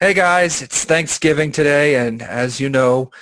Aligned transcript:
Hey 0.00 0.12
guys, 0.12 0.60
it's 0.60 0.84
Thanksgiving 0.84 1.52
today, 1.52 1.94
and 2.04 2.20
as 2.20 2.58
you 2.60 2.68
know, 2.68 3.12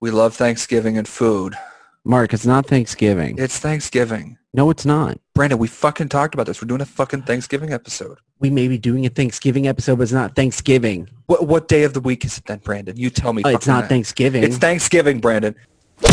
we 0.00 0.10
love 0.10 0.34
Thanksgiving 0.34 0.96
and 0.96 1.06
food. 1.06 1.54
Mark, 2.02 2.32
it's 2.32 2.46
not 2.46 2.66
Thanksgiving. 2.66 3.36
It's 3.38 3.58
Thanksgiving. 3.58 4.38
no, 4.54 4.70
it's 4.70 4.86
not. 4.86 5.18
Brandon, 5.34 5.58
we 5.58 5.68
fucking 5.68 6.08
talked 6.08 6.32
about 6.32 6.46
this. 6.46 6.62
We're 6.62 6.66
doing 6.68 6.80
a 6.80 6.86
fucking 6.86 7.22
Thanksgiving 7.22 7.74
episode. 7.74 8.18
We 8.40 8.48
may 8.48 8.68
be 8.68 8.78
doing 8.78 9.04
a 9.04 9.10
Thanksgiving 9.10 9.66
episode, 9.68 9.96
but 9.96 10.04
it's 10.04 10.12
not 10.12 10.34
Thanksgiving. 10.34 11.10
What 11.26 11.46
what 11.46 11.68
day 11.68 11.82
of 11.84 11.92
the 11.92 12.00
week 12.00 12.24
is 12.24 12.38
it 12.38 12.46
then, 12.46 12.60
Brandon? 12.60 12.96
You 12.96 13.10
tell 13.10 13.34
me. 13.34 13.42
Uh, 13.42 13.48
it's 13.50 13.66
fucking 13.66 13.72
not 13.74 13.80
that. 13.82 13.88
Thanksgiving. 13.90 14.44
It's 14.44 14.56
Thanksgiving, 14.56 15.20
Brandon. 15.20 15.54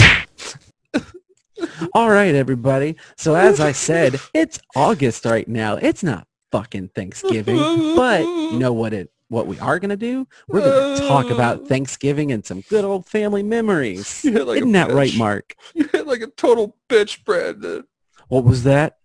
All 1.94 2.10
right, 2.10 2.36
everybody. 2.36 2.98
So 3.16 3.36
as 3.36 3.62
I 3.62 3.72
said, 3.72 4.20
it's 4.34 4.60
August 4.76 5.24
right 5.26 5.48
now. 5.48 5.78
It's 5.78 6.04
not 6.04 6.28
fucking 6.52 6.90
Thanksgiving, 6.90 7.56
but 7.96 8.22
you 8.24 8.60
know 8.60 8.74
what 8.74 8.94
it 8.94 9.10
what 9.32 9.48
we 9.48 9.58
are 9.60 9.80
gonna 9.80 9.96
do? 9.96 10.28
We're 10.50 10.60
gonna 10.60 11.08
talk 11.08 11.30
about 11.30 11.62
uh. 11.62 11.66
Thanksgiving 11.66 12.34
and 12.34 12.46
some 12.46 12.62
good 12.70 12.84
old 12.84 13.06
family 13.06 13.44
memories. 13.44 14.24
You 14.32 14.34
hit 14.34 14.46
like 14.46 14.58
Isn't 14.58 14.74
that 14.74 14.92
right. 14.92 15.16
Mark? 15.16 15.56
You 15.74 15.88
hit 15.88 16.06
like 16.06 16.22
a 16.22 16.28
total 16.28 16.76
bitch, 16.90 17.24
Brandon. 17.24 17.86
What 18.28 18.44
was 18.44 18.64
that? 18.64 18.98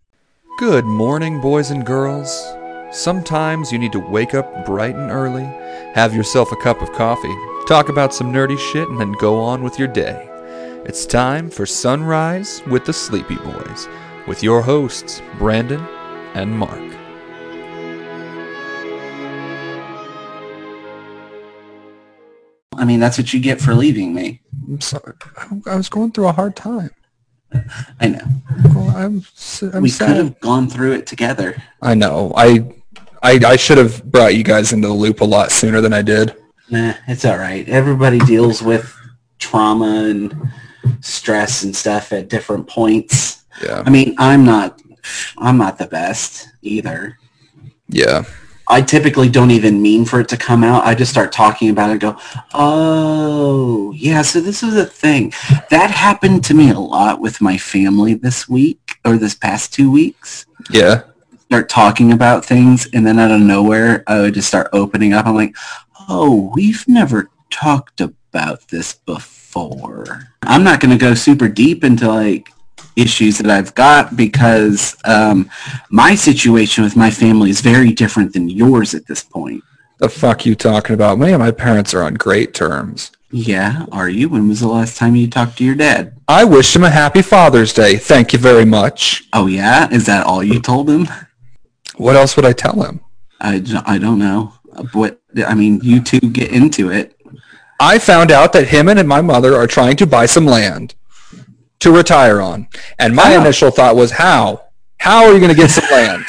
Good 0.59 0.85
morning, 0.85 1.41
boys 1.41 1.71
and 1.71 1.87
girls. 1.87 2.29
Sometimes 2.91 3.71
you 3.71 3.79
need 3.79 3.93
to 3.93 4.01
wake 4.01 4.35
up 4.35 4.67
bright 4.67 4.97
and 4.97 5.11
early, 5.11 5.45
have 5.95 6.15
yourself 6.15 6.51
a 6.51 6.57
cup 6.57 6.83
of 6.83 6.93
coffee, 6.93 7.35
talk 7.69 7.89
about 7.89 8.13
some 8.13 8.33
nerdy 8.33 8.59
shit, 8.59 8.89
and 8.89 8.99
then 8.99 9.13
go 9.13 9.39
on 9.39 9.63
with 9.63 9.79
your 9.79 9.89
day. 9.89 10.29
It's 10.87 11.07
time 11.07 11.51
for 11.51 11.67
Sunrise 11.67 12.63
with 12.67 12.85
the 12.85 12.93
Sleepy 12.93 13.37
Boys, 13.37 13.89
with 14.27 14.43
your 14.43 14.61
hosts, 14.63 15.23
Brandon 15.39 15.81
and 16.35 16.59
Mark. 16.59 17.06
I 22.77 22.85
mean, 22.85 23.01
that's 23.01 23.19
what 23.19 23.33
you 23.33 23.41
get 23.41 23.61
for 23.61 23.75
leaving 23.75 24.15
me. 24.15 24.41
I'm 24.67 24.81
sorry. 24.81 25.15
I 25.67 25.77
was 25.77 25.89
going 25.89 26.13
through 26.13 26.29
a 26.29 26.33
hard 26.33 26.57
time. 26.57 26.91
I 28.01 28.09
know. 28.09 28.27
I'm, 28.95 29.25
I'm 29.73 29.83
we 29.83 29.91
could 29.91 30.17
have 30.17 30.41
gone 30.41 30.69
through 30.69 30.93
it 30.93 31.07
together. 31.07 31.63
I 31.83 31.95
know. 31.95 32.33
I, 32.37 32.73
I, 33.23 33.41
I 33.45 33.57
should 33.57 33.79
have 33.79 34.05
brought 34.05 34.35
you 34.35 34.45
guys 34.45 34.73
into 34.73 34.89
the 34.89 34.95
loop 34.95 35.21
a 35.21 35.25
lot 35.25 35.53
sooner 35.53 35.81
than 35.81 35.93
I 35.93 36.03
did. 36.03 36.35
Nah, 36.71 36.95
it's 37.07 37.25
all 37.25 37.39
right. 37.39 37.69
Everybody 37.69 38.19
deals 38.21 38.63
with 38.63 38.93
trauma 39.39 40.09
and 40.09 40.51
stress 41.01 41.63
and 41.63 41.75
stuff 41.75 42.13
at 42.13 42.29
different 42.29 42.69
points. 42.69 43.45
Yeah. 43.63 43.83
I 43.87 43.91
mean, 43.91 44.15
I'm 44.19 44.45
not, 44.45 44.81
I'm 45.39 45.57
not 45.57 45.79
the 45.79 45.87
best 45.87 46.49
either. 46.63 47.19
Yeah. 47.89 48.25
I 48.69 48.83
typically 48.83 49.29
don't 49.29 49.53
even 49.53 49.81
mean 49.81 50.05
for 50.05 50.21
it 50.21 50.29
to 50.31 50.37
come 50.37 50.65
out. 50.65 50.85
I 50.85 50.95
just 50.95 51.11
start 51.11 51.31
talking 51.33 51.71
about 51.71 51.91
it 51.91 51.93
and 51.93 52.01
go, 52.01 52.19
oh, 52.53 53.93
yeah, 53.93 54.23
so 54.23 54.41
this 54.41 54.63
was 54.63 54.77
a 54.77 54.85
thing. 54.85 55.33
That 55.71 55.91
happened 55.91 56.45
to 56.47 56.55
me 56.55 56.71
a 56.71 56.79
lot 56.79 57.21
with 57.21 57.41
my 57.41 57.57
family 57.59 58.15
this 58.15 58.49
week 58.49 58.97
or 59.05 59.17
this 59.17 59.35
past 59.35 59.73
two 59.73 59.91
weeks. 59.91 60.47
Yeah. 60.71 61.03
start 61.47 61.69
talking 61.69 62.13
about 62.13 62.45
things 62.45 62.89
and 62.93 63.07
then 63.07 63.21
out 63.21 63.31
of 63.31 63.41
nowhere 63.41 64.03
I 64.09 64.21
would 64.21 64.35
just 64.35 64.49
start 64.49 64.69
opening 64.73 65.13
up. 65.13 65.27
I'm 65.27 65.35
like, 65.37 65.55
oh, 66.09 66.51
we've 66.55 66.87
never 66.89 67.31
talked 67.51 68.01
about 68.01 68.69
this 68.69 68.95
before. 68.95 70.29
I'm 70.43 70.65
not 70.65 70.81
going 70.81 70.91
to 70.91 70.99
go 71.01 71.15
super 71.15 71.49
deep 71.49 71.85
into 71.85 72.09
like 72.09 72.49
issues 72.97 73.39
that 73.39 73.51
I've 73.51 73.75
got 73.75 74.17
because 74.17 74.97
um, 75.05 75.51
my 75.91 76.15
situation 76.15 76.83
with 76.83 76.97
my 76.97 77.11
family 77.11 77.51
is 77.51 77.61
very 77.61 77.93
different 77.93 78.33
than 78.33 78.49
yours 78.49 78.95
at 78.95 79.07
this 79.07 79.23
point. 79.23 79.63
The 79.99 80.09
fuck 80.09 80.45
you 80.45 80.55
talking 80.55 80.95
about? 80.95 81.19
Me 81.19 81.33
and 81.33 81.39
my 81.39 81.51
parents 81.51 81.95
are 81.95 82.03
on 82.03 82.15
great 82.15 82.53
terms. 82.53 83.13
Yeah, 83.31 83.87
are 83.93 84.09
you? 84.09 84.29
When 84.29 84.49
was 84.49 84.61
the 84.61 84.69
last 84.69 84.97
time 84.97 85.17
you 85.17 85.29
talked 85.29 85.59
to 85.59 85.65
your 85.65 85.75
dad? 85.75 86.17
I 86.29 86.45
wish 86.45 86.75
him 86.75 86.85
a 86.85 86.91
happy 86.91 87.23
Father's 87.23 87.73
Day. 87.73 87.97
Thank 87.97 88.33
you 88.33 88.39
very 88.39 88.65
much. 88.65 89.25
Oh 89.33 89.47
yeah, 89.47 89.89
is 89.91 90.07
that 90.07 90.27
all 90.27 90.45
you 90.45 90.61
told 90.61 90.89
him? 90.89 91.09
What 91.97 92.17
else 92.17 92.37
would 92.37 92.45
I 92.45 92.53
tell 92.53 92.83
him? 92.83 93.01
I, 93.41 93.63
I 93.85 93.99
don't 93.99 94.19
know. 94.19 94.55
What 94.93 95.21
I 95.47 95.55
mean, 95.55 95.81
you 95.83 96.03
two 96.03 96.21
get 96.21 96.53
into 96.53 96.91
it. 96.91 97.19
I 97.81 97.99
found 97.99 98.31
out 98.31 98.53
that 98.53 98.69
him 98.69 98.89
and 98.89 99.07
my 99.09 99.21
mother 99.21 99.55
are 99.55 99.67
trying 99.67 99.97
to 99.97 100.07
buy 100.07 100.27
some 100.27 100.47
land 100.47 100.95
to 101.81 101.93
retire 101.93 102.41
on. 102.41 102.69
And 102.99 103.15
my 103.15 103.37
initial 103.37 103.71
thought 103.71 103.97
was, 103.97 104.11
how? 104.13 104.65
How 104.99 105.25
are 105.25 105.33
you 105.33 105.39
going 105.39 105.55
to 105.55 105.57
get 105.57 105.71
some 105.71 105.89
land? 105.91 106.25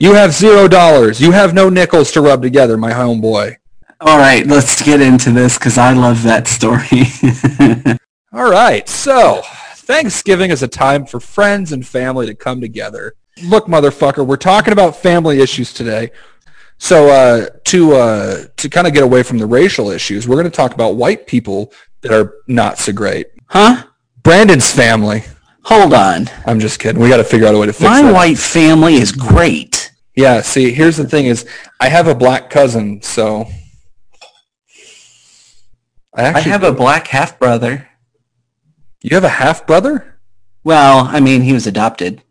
You 0.00 0.14
have 0.14 0.32
zero 0.32 0.68
dollars. 0.68 1.20
You 1.20 1.32
have 1.32 1.54
no 1.54 1.68
nickels 1.68 2.12
to 2.12 2.20
rub 2.20 2.42
together, 2.42 2.76
my 2.76 2.92
homeboy. 2.92 3.56
All 4.00 4.18
right, 4.18 4.46
let's 4.46 4.82
get 4.82 5.00
into 5.00 5.30
this 5.30 5.56
because 5.56 5.78
I 5.78 5.92
love 5.92 6.22
that 6.24 6.46
story. 6.46 7.04
All 8.32 8.50
right. 8.50 8.88
So 8.88 9.42
Thanksgiving 9.76 10.50
is 10.50 10.62
a 10.62 10.68
time 10.68 11.06
for 11.06 11.20
friends 11.20 11.72
and 11.72 11.86
family 11.86 12.26
to 12.26 12.34
come 12.34 12.60
together. 12.60 13.14
Look, 13.44 13.66
motherfucker, 13.66 14.26
we're 14.26 14.36
talking 14.36 14.72
about 14.72 14.96
family 14.96 15.40
issues 15.40 15.72
today. 15.72 16.10
So 16.78 17.08
uh, 17.08 17.46
to 17.66 17.94
uh, 17.94 18.44
to 18.56 18.68
kind 18.68 18.86
of 18.86 18.92
get 18.92 19.04
away 19.04 19.22
from 19.22 19.38
the 19.38 19.46
racial 19.46 19.90
issues, 19.90 20.26
we're 20.28 20.36
going 20.36 20.50
to 20.50 20.50
talk 20.50 20.74
about 20.74 20.96
white 20.96 21.26
people 21.26 21.72
that 22.02 22.12
are 22.12 22.34
not 22.46 22.78
so 22.78 22.92
great. 22.92 23.28
huh? 23.46 23.84
Brandon's 24.24 24.70
family. 24.70 25.22
Hold 25.64 25.94
on. 25.94 26.28
I'm 26.44 26.58
just 26.58 26.80
kidding. 26.80 27.00
We 27.00 27.08
got 27.08 27.18
to 27.18 27.24
figure 27.24 27.46
out 27.46 27.54
a 27.54 27.58
way 27.58 27.66
to 27.66 27.72
fix 27.72 27.84
it. 27.84 27.88
My 27.88 28.02
that. 28.02 28.12
white 28.12 28.38
family 28.38 28.94
is 28.94 29.12
great. 29.12 29.92
Yeah. 30.16 30.40
See, 30.40 30.72
here's 30.72 30.96
the 30.96 31.08
thing: 31.08 31.26
is 31.26 31.46
I 31.80 31.88
have 31.88 32.08
a 32.08 32.14
black 32.14 32.50
cousin, 32.50 33.00
so 33.02 33.46
I 36.14 36.22
I 36.22 36.24
actually 36.24 36.50
have 36.50 36.64
a 36.64 36.72
black 36.72 37.06
half 37.08 37.38
brother. 37.38 37.88
You 39.02 39.14
have 39.14 39.24
a 39.24 39.28
half 39.28 39.66
brother? 39.66 40.18
Well, 40.64 41.06
I 41.06 41.20
mean, 41.20 41.42
he 41.42 41.52
was 41.52 41.66
adopted 41.66 42.22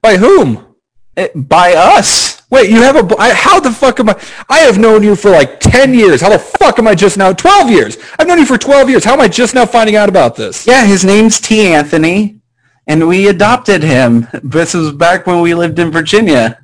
By 0.00 0.16
whom? 0.16 0.74
Eh, 1.16 1.28
by 1.34 1.74
us. 1.74 2.25
Wait, 2.48 2.70
you 2.70 2.80
have 2.82 2.94
a 2.96 3.02
bl- 3.02 3.16
how 3.18 3.58
the 3.58 3.72
fuck 3.72 3.98
am 3.98 4.08
I? 4.08 4.20
I 4.48 4.60
have 4.60 4.78
known 4.78 5.02
you 5.02 5.16
for 5.16 5.30
like 5.30 5.58
10 5.58 5.94
years. 5.94 6.20
How 6.20 6.28
the 6.28 6.38
fuck 6.38 6.78
am 6.78 6.86
I 6.86 6.94
just 6.94 7.16
now? 7.16 7.32
12 7.32 7.70
years. 7.70 7.98
I've 8.18 8.26
known 8.26 8.38
you 8.38 8.46
for 8.46 8.56
12 8.56 8.88
years. 8.88 9.04
How 9.04 9.14
am 9.14 9.20
I 9.20 9.28
just 9.28 9.54
now 9.54 9.66
finding 9.66 9.96
out 9.96 10.08
about 10.08 10.36
this? 10.36 10.66
Yeah, 10.66 10.84
his 10.86 11.04
name's 11.04 11.40
T. 11.40 11.66
Anthony, 11.66 12.40
and 12.86 13.08
we 13.08 13.28
adopted 13.28 13.82
him. 13.82 14.28
This 14.44 14.74
was 14.74 14.92
back 14.92 15.26
when 15.26 15.40
we 15.40 15.54
lived 15.54 15.78
in 15.80 15.90
Virginia. 15.90 16.60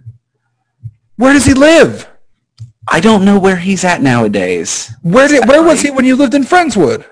Where 1.17 1.33
does 1.33 1.45
he 1.45 1.55
live? 1.55 2.09
I 2.89 3.01
don't 3.01 3.25
know 3.25 3.39
where 3.39 3.57
he's 3.57 3.85
at 3.85 4.03
nowadays. 4.03 4.93
Where 5.03 5.29
did, 5.29 5.49
where 5.49 5.63
was 5.63 5.81
he 5.81 5.91
when 5.91 6.05
you 6.05 6.15
lived 6.17 6.35
in 6.35 6.45
Friendswood? 6.45 7.05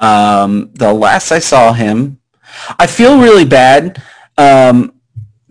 Um, 0.00 0.70
the 0.74 0.92
last 0.92 1.32
I 1.32 1.38
saw 1.38 1.72
him, 1.72 2.18
I 2.78 2.86
feel 2.86 3.20
really 3.20 3.44
bad 3.44 4.02
um, 4.36 4.92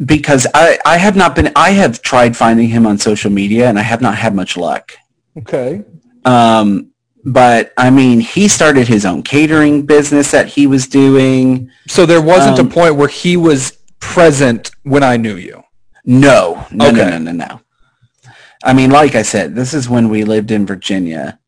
because 0.04 0.46
I, 0.54 0.78
I 0.86 0.98
have 0.98 1.16
not 1.16 1.36
been, 1.36 1.52
I 1.56 1.72
have 1.72 2.02
tried 2.02 2.36
finding 2.36 2.68
him 2.70 2.86
on 2.86 2.98
social 2.98 3.32
media 3.32 3.70
and 3.70 3.78
I 3.80 3.82
have 3.84 4.02
not 4.02 4.16
had 4.18 4.36
much 4.36 4.58
luck. 4.58 4.94
Okay. 5.38 5.84
Um, 6.26 6.92
but 7.24 7.74
I 7.78 7.90
mean, 7.90 8.20
he 8.20 8.48
started 8.48 8.88
his 8.88 9.06
own 9.06 9.24
catering 9.24 9.86
business 9.86 10.32
that 10.32 10.48
he 10.48 10.68
was 10.68 10.88
doing. 10.88 11.70
So 11.88 12.06
there 12.06 12.22
wasn't 12.22 12.60
Um, 12.60 12.68
a 12.68 12.70
point 12.70 12.96
where 12.98 13.08
he 13.08 13.38
was 13.38 13.78
present 14.00 14.72
when 14.84 15.04
I 15.04 15.18
knew 15.18 15.36
you. 15.36 15.64
No, 16.06 16.66
no, 16.72 16.88
Okay. 16.88 16.98
no, 16.98 17.18
no, 17.18 17.18
no, 17.18 17.32
no. 17.32 17.62
I 18.64 18.74
mean, 18.74 18.92
like 18.92 19.16
I 19.16 19.22
said, 19.24 19.56
this 19.56 19.74
is 19.74 19.90
when 19.90 20.10
we 20.10 20.24
lived 20.24 20.52
in 20.52 20.66
Virginia. 20.66 21.40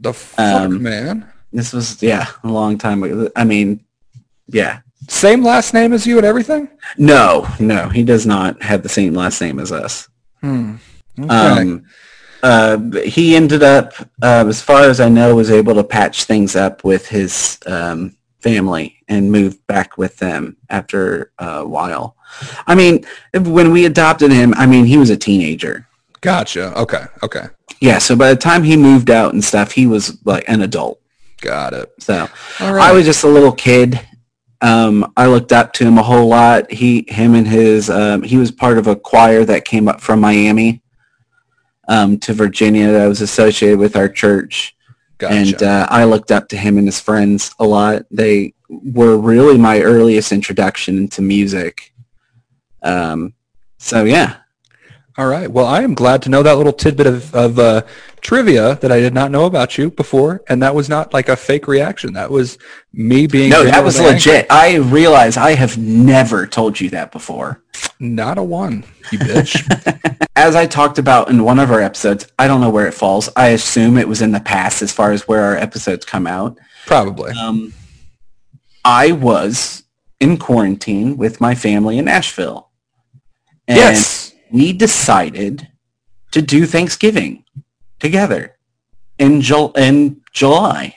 The 0.00 0.12
fuck, 0.12 0.38
Um, 0.40 0.82
man. 0.82 1.26
This 1.52 1.72
was, 1.72 2.02
yeah, 2.02 2.26
a 2.44 2.48
long 2.48 2.76
time 2.76 3.02
ago. 3.02 3.30
I 3.34 3.44
mean, 3.44 3.80
yeah. 4.48 4.80
Same 5.08 5.44
last 5.44 5.74
name 5.74 5.92
as 5.92 6.06
you 6.06 6.16
and 6.16 6.26
everything? 6.26 6.68
No, 6.98 7.46
no, 7.60 7.88
he 7.88 8.02
does 8.02 8.26
not 8.26 8.62
have 8.62 8.82
the 8.82 8.88
same 8.88 9.14
last 9.14 9.40
name 9.40 9.58
as 9.58 9.72
us. 9.72 10.08
Hmm. 10.40 10.76
Okay. 11.18 11.28
Um, 11.28 11.84
uh, 12.42 12.78
he 13.04 13.34
ended 13.34 13.62
up, 13.62 13.92
uh, 14.22 14.44
as 14.46 14.60
far 14.60 14.82
as 14.82 15.00
I 15.00 15.08
know, 15.08 15.34
was 15.34 15.50
able 15.50 15.74
to 15.74 15.84
patch 15.84 16.24
things 16.24 16.54
up 16.54 16.84
with 16.84 17.08
his 17.08 17.58
um, 17.66 18.16
family 18.40 18.96
and 19.08 19.32
moved 19.32 19.66
back 19.66 19.98
with 19.98 20.16
them 20.18 20.56
after 20.68 21.32
a 21.38 21.66
while. 21.66 22.16
I 22.66 22.74
mean, 22.74 23.04
when 23.34 23.72
we 23.72 23.86
adopted 23.86 24.30
him, 24.30 24.54
I 24.56 24.66
mean, 24.66 24.84
he 24.84 24.98
was 24.98 25.10
a 25.10 25.16
teenager. 25.16 25.88
gotcha. 26.20 26.76
Okay. 26.78 27.04
Okay. 27.22 27.46
Yeah, 27.80 27.98
so 27.98 28.16
by 28.16 28.30
the 28.30 28.40
time 28.40 28.62
he 28.62 28.76
moved 28.76 29.10
out 29.10 29.32
and 29.32 29.44
stuff, 29.44 29.72
he 29.72 29.86
was 29.86 30.18
like 30.24 30.44
an 30.48 30.62
adult. 30.62 31.00
Got 31.40 31.74
it. 31.74 31.92
So 31.98 32.28
right. 32.60 32.90
I 32.90 32.92
was 32.92 33.04
just 33.04 33.24
a 33.24 33.28
little 33.28 33.52
kid. 33.52 34.00
Um, 34.62 35.12
I 35.16 35.26
looked 35.26 35.52
up 35.52 35.72
to 35.74 35.84
him 35.84 35.98
a 35.98 36.02
whole 36.02 36.28
lot. 36.28 36.70
He, 36.70 37.04
him, 37.08 37.34
and 37.34 37.46
his, 37.46 37.90
um, 37.90 38.22
he 38.22 38.36
was 38.36 38.50
part 38.50 38.78
of 38.78 38.86
a 38.86 38.96
choir 38.96 39.44
that 39.44 39.64
came 39.64 39.88
up 39.88 40.00
from 40.00 40.20
Miami 40.20 40.82
um, 41.88 42.18
to 42.18 42.32
Virginia 42.32 42.90
that 42.92 43.06
was 43.06 43.20
associated 43.20 43.78
with 43.78 43.96
our 43.96 44.08
church, 44.08 44.76
gotcha. 45.18 45.34
and 45.34 45.62
uh, 45.62 45.86
I 45.90 46.04
looked 46.04 46.30
up 46.30 46.48
to 46.48 46.56
him 46.56 46.78
and 46.78 46.86
his 46.86 47.00
friends 47.00 47.54
a 47.58 47.64
lot. 47.64 48.06
They 48.10 48.54
were 48.68 49.16
really 49.16 49.58
my 49.58 49.80
earliest 49.80 50.32
introduction 50.32 50.96
into 50.98 51.22
music. 51.22 51.92
Um, 52.82 53.34
so 53.78 54.04
yeah, 54.04 54.36
All 55.18 55.26
right. 55.26 55.50
Well, 55.50 55.64
I 55.64 55.82
am 55.82 55.94
glad 55.94 56.20
to 56.22 56.28
know 56.28 56.42
that 56.42 56.58
little 56.58 56.74
tidbit 56.74 57.06
of, 57.06 57.34
of 57.34 57.58
uh, 57.58 57.82
trivia 58.20 58.74
that 58.76 58.92
I 58.92 59.00
did 59.00 59.14
not 59.14 59.30
know 59.30 59.46
about 59.46 59.78
you 59.78 59.90
before, 59.90 60.42
and 60.46 60.62
that 60.62 60.74
was 60.74 60.90
not 60.90 61.14
like 61.14 61.30
a 61.30 61.36
fake 61.36 61.66
reaction. 61.66 62.12
That 62.12 62.30
was 62.30 62.58
me 62.92 63.26
being 63.26 63.48
No, 63.48 63.64
that 63.64 63.70
genuinely 63.70 63.84
was 63.86 63.96
angry. 63.96 64.12
legit. 64.12 64.46
I 64.50 64.76
realize 64.76 65.38
I 65.38 65.54
have 65.54 65.78
never 65.78 66.46
told 66.46 66.78
you 66.78 66.90
that 66.90 67.12
before. 67.12 67.62
Not 67.98 68.36
a 68.36 68.42
one, 68.42 68.84
you 69.10 69.18
bitch. 69.18 70.26
As 70.36 70.54
I 70.54 70.66
talked 70.66 70.98
about 70.98 71.30
in 71.30 71.42
one 71.44 71.58
of 71.60 71.70
our 71.70 71.80
episodes, 71.80 72.30
I 72.38 72.46
don't 72.46 72.60
know 72.60 72.68
where 72.68 72.86
it 72.86 72.92
falls. 72.92 73.30
I 73.36 73.48
assume 73.48 73.96
it 73.96 74.08
was 74.08 74.20
in 74.20 74.32
the 74.32 74.40
past 74.40 74.82
as 74.82 74.92
far 74.92 75.12
as 75.12 75.26
where 75.26 75.44
our 75.44 75.56
episodes 75.56 76.04
come 76.04 76.26
out. 76.26 76.58
Probably. 76.84 77.32
Um, 77.32 77.72
I 78.84 79.12
was 79.12 79.82
in 80.20 80.36
quarantine 80.36 81.16
with 81.16 81.40
my 81.40 81.54
family 81.54 81.96
in 81.96 82.04
Nashville. 82.04 82.68
And 83.66 83.78
yes. 83.78 84.25
We 84.50 84.72
decided 84.72 85.68
to 86.32 86.42
do 86.42 86.66
Thanksgiving 86.66 87.44
together 87.98 88.56
in, 89.18 89.40
Jul- 89.40 89.72
in 89.72 90.22
July. 90.32 90.94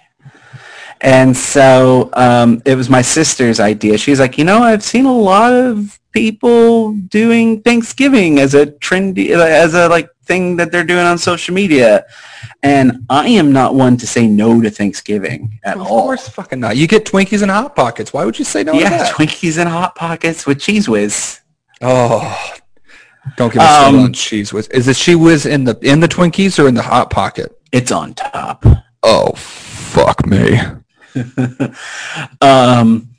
And 1.01 1.35
so 1.35 2.09
um, 2.13 2.61
it 2.65 2.75
was 2.75 2.89
my 2.89 3.01
sister's 3.01 3.59
idea. 3.59 3.97
She's 3.97 4.19
like, 4.19 4.37
you 4.37 4.43
know, 4.43 4.59
I've 4.59 4.83
seen 4.83 5.05
a 5.05 5.17
lot 5.17 5.53
of 5.53 5.97
people 6.11 6.93
doing 6.93 7.61
Thanksgiving 7.61 8.39
as 8.39 8.53
a 8.53 8.65
trendy, 8.67 9.29
as 9.29 9.73
a 9.73 9.87
like 9.87 10.09
thing 10.25 10.57
that 10.57 10.71
they're 10.71 10.83
doing 10.83 11.05
on 11.05 11.17
social 11.17 11.55
media. 11.55 12.05
And 12.63 13.05
I 13.09 13.29
am 13.29 13.53
not 13.53 13.75
one 13.75 13.95
to 13.97 14.07
say 14.07 14.27
no 14.27 14.61
to 14.61 14.69
Thanksgiving 14.69 15.59
at 15.63 15.77
Of 15.77 15.87
all. 15.87 15.99
Of 15.99 16.03
course 16.03 16.29
fucking 16.29 16.59
not. 16.59 16.75
You 16.75 16.87
get 16.87 17.05
Twinkies 17.05 17.41
and 17.43 17.51
Hot 17.51 17.75
Pockets. 17.75 18.11
Why 18.11 18.25
would 18.25 18.37
you 18.37 18.45
say 18.45 18.63
no 18.63 18.73
to 18.73 18.79
yeah. 18.79 19.09
Twinkies 19.09 19.57
and 19.57 19.69
Hot 19.69 19.95
Pockets 19.95 20.45
with 20.45 20.59
Cheez 20.59 20.89
Whiz. 20.89 21.39
oh, 21.81 22.53
don't 23.37 23.53
give 23.53 23.61
started 23.61 23.97
Um, 23.97 24.03
on 24.05 24.13
cheez 24.13 24.51
whiz. 24.53 24.67
Is 24.67 24.85
the 24.85 24.91
cheez 24.91 25.15
whiz 25.15 25.45
in 25.45 25.63
the 25.63 25.77
in 25.81 25.99
the 25.99 26.07
Twinkies 26.07 26.63
or 26.63 26.67
in 26.67 26.73
the 26.75 26.81
Hot 26.81 27.09
Pocket? 27.09 27.57
It's 27.71 27.91
on 27.91 28.13
top. 28.13 28.65
Oh, 29.03 29.31
fuck 29.35 30.25
me. 30.25 30.59
um, 32.41 33.09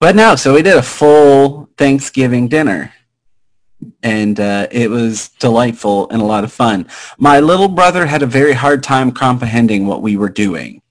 but 0.00 0.16
no, 0.16 0.36
so 0.36 0.54
we 0.54 0.62
did 0.62 0.76
a 0.76 0.82
full 0.82 1.68
Thanksgiving 1.78 2.48
dinner. 2.48 2.92
And 4.02 4.38
uh, 4.38 4.68
it 4.70 4.90
was 4.90 5.28
delightful 5.40 6.08
and 6.10 6.22
a 6.22 6.24
lot 6.24 6.44
of 6.44 6.52
fun. 6.52 6.86
My 7.18 7.40
little 7.40 7.68
brother 7.68 8.06
had 8.06 8.22
a 8.22 8.26
very 8.26 8.52
hard 8.52 8.82
time 8.82 9.10
comprehending 9.10 9.86
what 9.86 10.02
we 10.02 10.16
were 10.16 10.28
doing. 10.28 10.81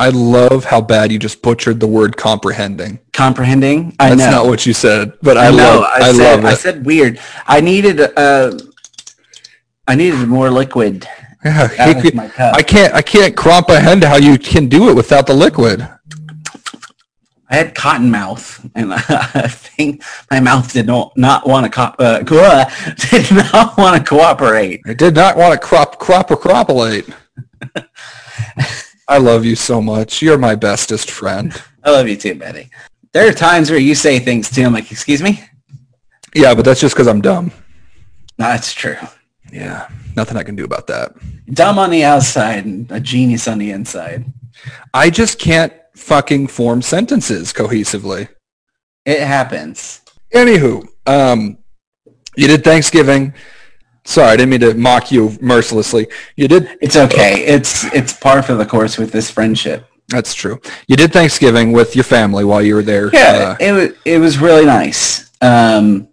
I 0.00 0.08
love 0.08 0.64
how 0.64 0.80
bad 0.80 1.12
you 1.12 1.18
just 1.18 1.42
butchered 1.42 1.78
the 1.78 1.86
word 1.86 2.16
comprehending. 2.16 3.00
Comprehending? 3.12 3.94
I 4.00 4.08
That's 4.08 4.20
know. 4.22 4.30
not 4.30 4.46
what 4.46 4.64
you 4.64 4.72
said, 4.72 5.12
but 5.20 5.36
I, 5.36 5.48
I 5.48 5.50
know. 5.50 5.56
love 5.56 5.82
I, 5.84 5.98
I, 6.08 6.12
said, 6.12 6.36
love 6.36 6.44
I 6.46 6.54
said 6.54 6.86
weird. 6.86 7.20
I 7.46 7.60
needed 7.60 8.00
uh, 8.00 8.58
I 9.86 9.94
needed 9.96 10.26
more 10.26 10.48
liquid 10.48 11.06
Yeah, 11.44 11.68
out 11.78 11.96
of 11.96 12.02
could- 12.02 12.14
my 12.14 12.28
cup. 12.28 12.54
I 12.56 12.62
can't 12.62 12.94
I 12.94 13.02
can't 13.02 13.36
comprehend 13.36 14.02
how 14.02 14.16
you 14.16 14.38
can 14.38 14.68
do 14.68 14.88
it 14.88 14.96
without 14.96 15.26
the 15.26 15.34
liquid. 15.34 15.86
I 17.50 17.56
had 17.56 17.74
cotton 17.74 18.10
mouth, 18.10 18.64
and 18.74 18.94
I 19.34 19.48
think 19.48 20.02
my 20.30 20.40
mouth 20.40 20.72
did 20.72 20.86
not, 20.86 21.14
not 21.18 21.46
want 21.46 21.66
to 21.66 21.70
co- 21.70 21.94
uh, 21.98 22.22
co- 22.24 22.64
did 23.10 23.30
not 23.32 23.76
want 23.76 23.98
to 23.98 24.08
cooperate. 24.08 24.80
I 24.86 24.94
did 24.94 25.14
not 25.14 25.36
want 25.36 25.52
to 25.52 25.58
crop 25.58 25.98
crop 25.98 26.30
or 26.30 26.36
cropulate. 26.36 27.06
I 29.10 29.18
love 29.18 29.44
you 29.44 29.56
so 29.56 29.82
much. 29.82 30.22
You're 30.22 30.38
my 30.38 30.54
bestest 30.54 31.10
friend. 31.10 31.60
I 31.82 31.90
love 31.90 32.08
you 32.08 32.16
too, 32.16 32.36
Betty. 32.36 32.70
There 33.12 33.28
are 33.28 33.32
times 33.32 33.68
where 33.68 33.80
you 33.80 33.96
say 33.96 34.20
things 34.20 34.48
too. 34.48 34.62
I'm 34.62 34.72
like, 34.72 34.92
excuse 34.92 35.20
me. 35.20 35.42
Yeah, 36.32 36.54
but 36.54 36.64
that's 36.64 36.80
just 36.80 36.94
because 36.94 37.08
I'm 37.08 37.20
dumb. 37.20 37.50
No, 38.38 38.46
that's 38.46 38.72
true. 38.72 38.96
Yeah, 39.52 39.88
nothing 40.14 40.36
I 40.36 40.44
can 40.44 40.54
do 40.54 40.64
about 40.64 40.86
that. 40.86 41.12
Dumb 41.52 41.76
on 41.76 41.90
the 41.90 42.04
outside 42.04 42.66
and 42.66 42.88
a 42.92 43.00
genius 43.00 43.48
on 43.48 43.58
the 43.58 43.72
inside. 43.72 44.24
I 44.94 45.10
just 45.10 45.40
can't 45.40 45.72
fucking 45.96 46.46
form 46.46 46.80
sentences 46.80 47.52
cohesively. 47.52 48.28
It 49.04 49.22
happens. 49.22 50.02
Anywho, 50.32 50.86
um, 51.06 51.58
you 52.36 52.46
did 52.46 52.62
Thanksgiving. 52.62 53.34
Sorry, 54.10 54.26
I 54.30 54.36
didn't 54.36 54.50
mean 54.50 54.60
to 54.62 54.74
mock 54.74 55.12
you 55.12 55.38
mercilessly. 55.40 56.08
You 56.34 56.48
did. 56.48 56.76
It's 56.80 56.96
okay. 56.96 57.44
It's 57.46 57.84
it's 57.94 58.12
par 58.12 58.42
for 58.42 58.54
the 58.54 58.66
course 58.66 58.98
with 58.98 59.12
this 59.12 59.30
friendship. 59.30 59.86
That's 60.08 60.34
true. 60.34 60.60
You 60.88 60.96
did 60.96 61.12
Thanksgiving 61.12 61.70
with 61.70 61.94
your 61.94 62.02
family 62.02 62.44
while 62.44 62.60
you 62.60 62.74
were 62.74 62.82
there. 62.82 63.10
Yeah, 63.12 63.54
Uh, 63.54 63.56
it 63.60 63.70
was 63.72 63.90
it 64.04 64.18
was 64.18 64.38
really 64.38 64.64
nice. 64.66 65.30
Um, 65.40 66.08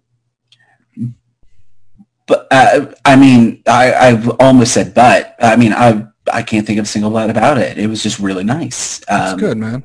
but 2.28 2.46
uh, 2.52 2.86
I 3.04 3.16
mean, 3.16 3.64
I 3.66 3.92
I've 3.92 4.28
almost 4.38 4.74
said 4.74 4.94
but. 4.94 5.34
I 5.40 5.56
mean, 5.56 5.72
I 5.72 6.06
I 6.32 6.42
can't 6.42 6.64
think 6.64 6.78
of 6.78 6.84
a 6.84 6.88
single 6.88 7.10
but 7.10 7.30
about 7.30 7.58
it. 7.58 7.78
It 7.78 7.88
was 7.88 8.00
just 8.00 8.20
really 8.20 8.44
nice. 8.44 9.00
that's 9.08 9.32
Um, 9.32 9.38
good, 9.40 9.56
man. 9.58 9.82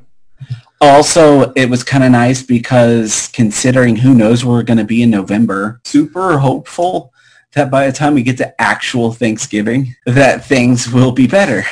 Also, 0.82 1.52
it 1.54 1.68
was 1.68 1.82
kind 1.84 2.04
of 2.04 2.12
nice 2.12 2.44
because 2.44 3.28
considering 3.34 3.96
who 3.96 4.14
knows 4.14 4.44
where 4.46 4.56
we're 4.58 4.64
going 4.64 4.78
to 4.78 4.84
be 4.84 5.02
in 5.02 5.10
November, 5.10 5.80
super 5.86 6.38
hopeful 6.38 7.13
that 7.54 7.72
by 7.72 7.88
the 7.88 7.94
time 7.94 8.14
we 8.14 8.24
get 8.24 8.38
to 8.38 8.62
actual 8.62 9.12
Thanksgiving, 9.12 9.96
that 10.06 10.46
things 10.46 10.92
will 10.92 11.12
be 11.12 11.28
better. 11.28 11.64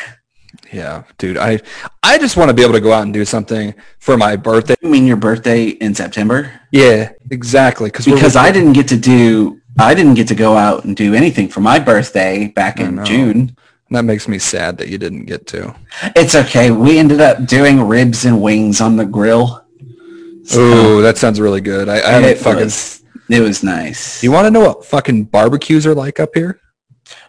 Yeah, 0.71 1.03
dude. 1.17 1.37
I 1.37 1.59
I 2.01 2.17
just 2.17 2.37
want 2.37 2.49
to 2.49 2.53
be 2.53 2.61
able 2.61 2.73
to 2.73 2.81
go 2.81 2.93
out 2.93 3.03
and 3.03 3.13
do 3.13 3.25
something 3.25 3.73
for 3.99 4.17
my 4.17 4.35
birthday. 4.35 4.75
You 4.81 4.89
mean, 4.89 5.05
your 5.05 5.17
birthday 5.17 5.67
in 5.67 5.93
September? 5.93 6.51
Yeah, 6.71 7.11
exactly. 7.29 7.89
Because 7.89 8.05
because 8.05 8.35
I 8.35 8.51
didn't 8.51 8.73
get 8.73 8.87
to 8.89 8.97
do, 8.97 9.59
I 9.79 9.93
didn't 9.93 10.13
get 10.13 10.27
to 10.29 10.35
go 10.35 10.55
out 10.55 10.85
and 10.85 10.95
do 10.95 11.13
anything 11.13 11.49
for 11.49 11.59
my 11.59 11.79
birthday 11.79 12.47
back 12.47 12.79
in. 12.79 13.03
June. 13.03 13.55
That 13.89 14.03
makes 14.03 14.29
me 14.29 14.39
sad 14.39 14.77
that 14.77 14.87
you 14.87 14.97
didn't 14.97 15.25
get 15.25 15.47
to. 15.47 15.75
It's 16.15 16.33
okay. 16.33 16.71
We 16.71 16.97
ended 16.97 17.19
up 17.19 17.45
doing 17.45 17.81
ribs 17.81 18.23
and 18.23 18.41
wings 18.41 18.79
on 18.79 18.95
the 18.95 19.05
grill. 19.05 19.65
Oh, 20.53 21.01
that 21.01 21.17
sounds 21.17 21.41
really 21.41 21.59
good. 21.59 21.89
I, 21.89 21.95
I 21.97 22.11
haven't 22.11 22.37
fucking. 22.37 22.63
was, 22.63 23.00
it 23.33 23.41
was 23.41 23.63
nice. 23.63 24.23
You 24.23 24.31
want 24.31 24.45
to 24.45 24.51
know 24.51 24.61
what 24.61 24.85
fucking 24.85 25.25
barbecues 25.25 25.85
are 25.85 25.95
like 25.95 26.19
up 26.19 26.31
here? 26.33 26.59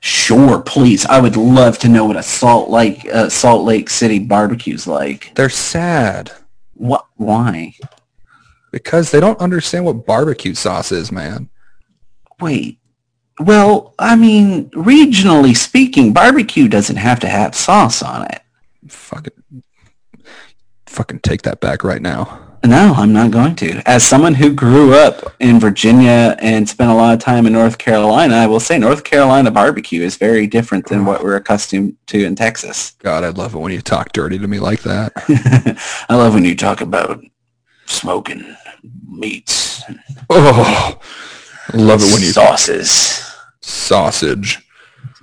Sure, 0.01 0.61
please. 0.63 1.05
I 1.07 1.21
would 1.21 1.37
love 1.37 1.79
to 1.81 1.89
know 1.89 2.05
what 2.05 2.17
a 2.17 2.23
Salt 2.23 2.71
Lake 2.71 3.07
uh, 3.13 3.29
Salt 3.29 3.65
Lake 3.65 3.91
City 3.91 4.19
barbecue's 4.19 4.87
like. 4.87 5.33
They're 5.35 5.49
sad 5.49 6.33
What? 6.75 7.07
Why? 7.17 7.75
because 8.71 9.11
they 9.11 9.21
don't 9.21 9.39
understand 9.39 9.85
what 9.85 10.07
barbecue 10.07 10.55
sauce 10.55 10.93
is, 10.93 11.13
man. 11.13 11.51
Wait. 12.41 12.79
Well, 13.39 13.95
I 13.99 14.17
mean, 14.17 14.71
regionally 14.71 15.55
speaking, 15.57 16.13
barbecue 16.15 16.69
doesn't 16.69 16.97
have 16.97 17.21
to 17.21 17.29
have 17.29 17.55
sauce 17.55 18.03
on 18.03 18.27
it. 18.27 18.41
Fucking, 18.89 19.63
fucking 20.87 21.21
take 21.21 21.43
that 21.43 21.61
back 21.61 21.85
right 21.85 22.01
now. 22.01 22.52
No, 22.65 22.95
I'm 22.97 23.13
not 23.13 23.33
going 23.33 23.57
to. 23.57 23.83
As 23.89 24.05
someone 24.05 24.35
who 24.35 24.53
grew 24.53 24.95
up 24.95 25.35
in 25.41 25.59
Virginia 25.59 26.37
and 26.39 26.69
spent 26.69 26.91
a 26.91 26.95
lot 26.95 27.13
of 27.13 27.19
time 27.19 27.45
in 27.47 27.53
North 27.53 27.77
Carolina, 27.77 28.37
I 28.37 28.47
will 28.47 28.61
say 28.61 28.79
North 28.79 29.03
Carolina 29.03 29.51
barbecue 29.51 30.03
is 30.03 30.17
very 30.17 30.47
different 30.47 30.87
than 30.87 31.05
what 31.05 31.25
we're 31.25 31.35
accustomed 31.37 31.97
to 32.07 32.25
in 32.25 32.37
Texas. 32.37 32.93
God, 33.01 33.25
I 33.25 33.31
love 33.31 33.55
it 33.55 33.59
when 33.59 33.73
you 33.73 33.81
talk 33.83 34.13
dirty 34.13 34.39
to 34.39 34.47
me 34.47 34.61
like 34.61 34.83
that. 34.83 35.13
I 36.09 36.15
love 36.15 36.35
when 36.35 36.45
you 36.45 36.55
talk 36.55 36.81
about 36.83 37.21
smoking 37.87 38.57
meats, 39.09 39.83
Oh, 40.31 40.99
I 41.73 41.77
love 41.77 42.01
it 42.01 42.13
when 42.13 42.23
you 42.23 42.29
sauces. 42.31 43.25
sausage. 43.61 44.65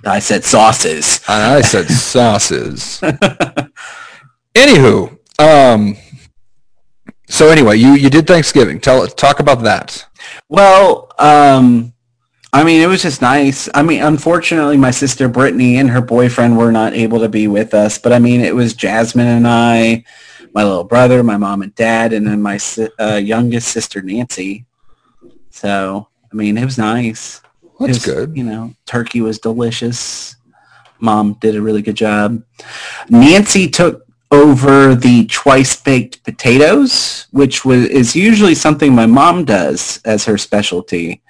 I 0.04 0.18
said 0.18 0.44
sauces. 0.44 1.20
I 1.26 1.62
said 1.62 1.86
sauces. 1.88 3.00
Anywho, 4.54 5.18
um, 5.38 5.96
so 7.40 7.48
anyway, 7.48 7.78
you 7.78 7.94
you 7.94 8.10
did 8.10 8.26
Thanksgiving. 8.26 8.78
Tell 8.78 9.06
talk 9.06 9.40
about 9.40 9.62
that. 9.62 10.06
Well, 10.50 11.10
um, 11.18 11.94
I 12.52 12.64
mean, 12.64 12.82
it 12.82 12.86
was 12.86 13.00
just 13.00 13.22
nice. 13.22 13.66
I 13.72 13.82
mean, 13.82 14.02
unfortunately, 14.02 14.76
my 14.76 14.90
sister 14.90 15.26
Brittany 15.26 15.78
and 15.78 15.88
her 15.88 16.02
boyfriend 16.02 16.58
were 16.58 16.70
not 16.70 16.92
able 16.92 17.18
to 17.20 17.30
be 17.30 17.48
with 17.48 17.72
us. 17.72 17.96
But 17.96 18.12
I 18.12 18.18
mean, 18.18 18.42
it 18.42 18.54
was 18.54 18.74
Jasmine 18.74 19.26
and 19.26 19.48
I, 19.48 20.04
my 20.52 20.64
little 20.64 20.84
brother, 20.84 21.22
my 21.22 21.38
mom 21.38 21.62
and 21.62 21.74
dad, 21.74 22.12
and 22.12 22.26
then 22.26 22.42
my 22.42 22.60
uh, 22.98 23.14
youngest 23.14 23.68
sister 23.68 24.02
Nancy. 24.02 24.66
So, 25.48 26.08
I 26.30 26.36
mean, 26.36 26.58
it 26.58 26.64
was 26.66 26.76
nice. 26.76 27.40
That's 27.78 28.04
was, 28.04 28.04
good. 28.04 28.36
You 28.36 28.44
know, 28.44 28.74
turkey 28.84 29.22
was 29.22 29.38
delicious. 29.38 30.36
Mom 30.98 31.38
did 31.40 31.56
a 31.56 31.62
really 31.62 31.80
good 31.80 31.96
job. 31.96 32.42
Nancy 33.08 33.66
took 33.66 34.09
over 34.30 34.94
the 34.94 35.26
twice 35.26 35.74
baked 35.80 36.22
potatoes, 36.24 37.26
which 37.32 37.64
was 37.64 37.86
is 37.86 38.14
usually 38.14 38.54
something 38.54 38.94
my 38.94 39.06
mom 39.06 39.44
does 39.44 40.00
as 40.04 40.24
her 40.24 40.38
specialty. 40.38 41.22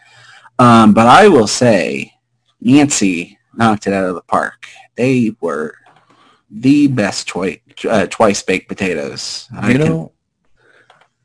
Um, 0.59 0.92
but 0.92 1.07
I 1.07 1.28
will 1.28 1.47
say, 1.47 2.12
Nancy 2.61 3.38
knocked 3.54 3.87
it 3.87 3.95
out 3.95 4.04
of 4.09 4.14
the 4.14 4.21
park. 4.23 4.66
They 4.97 5.35
were 5.40 5.75
the 6.50 6.88
best 6.88 7.26
twi- 7.28 7.61
uh, 7.88 8.07
twice 8.11 8.42
baked 8.42 8.69
potatoes. 8.69 9.49
I 9.57 9.71
You 9.73 9.78
can- 9.78 9.88
know, 9.88 10.12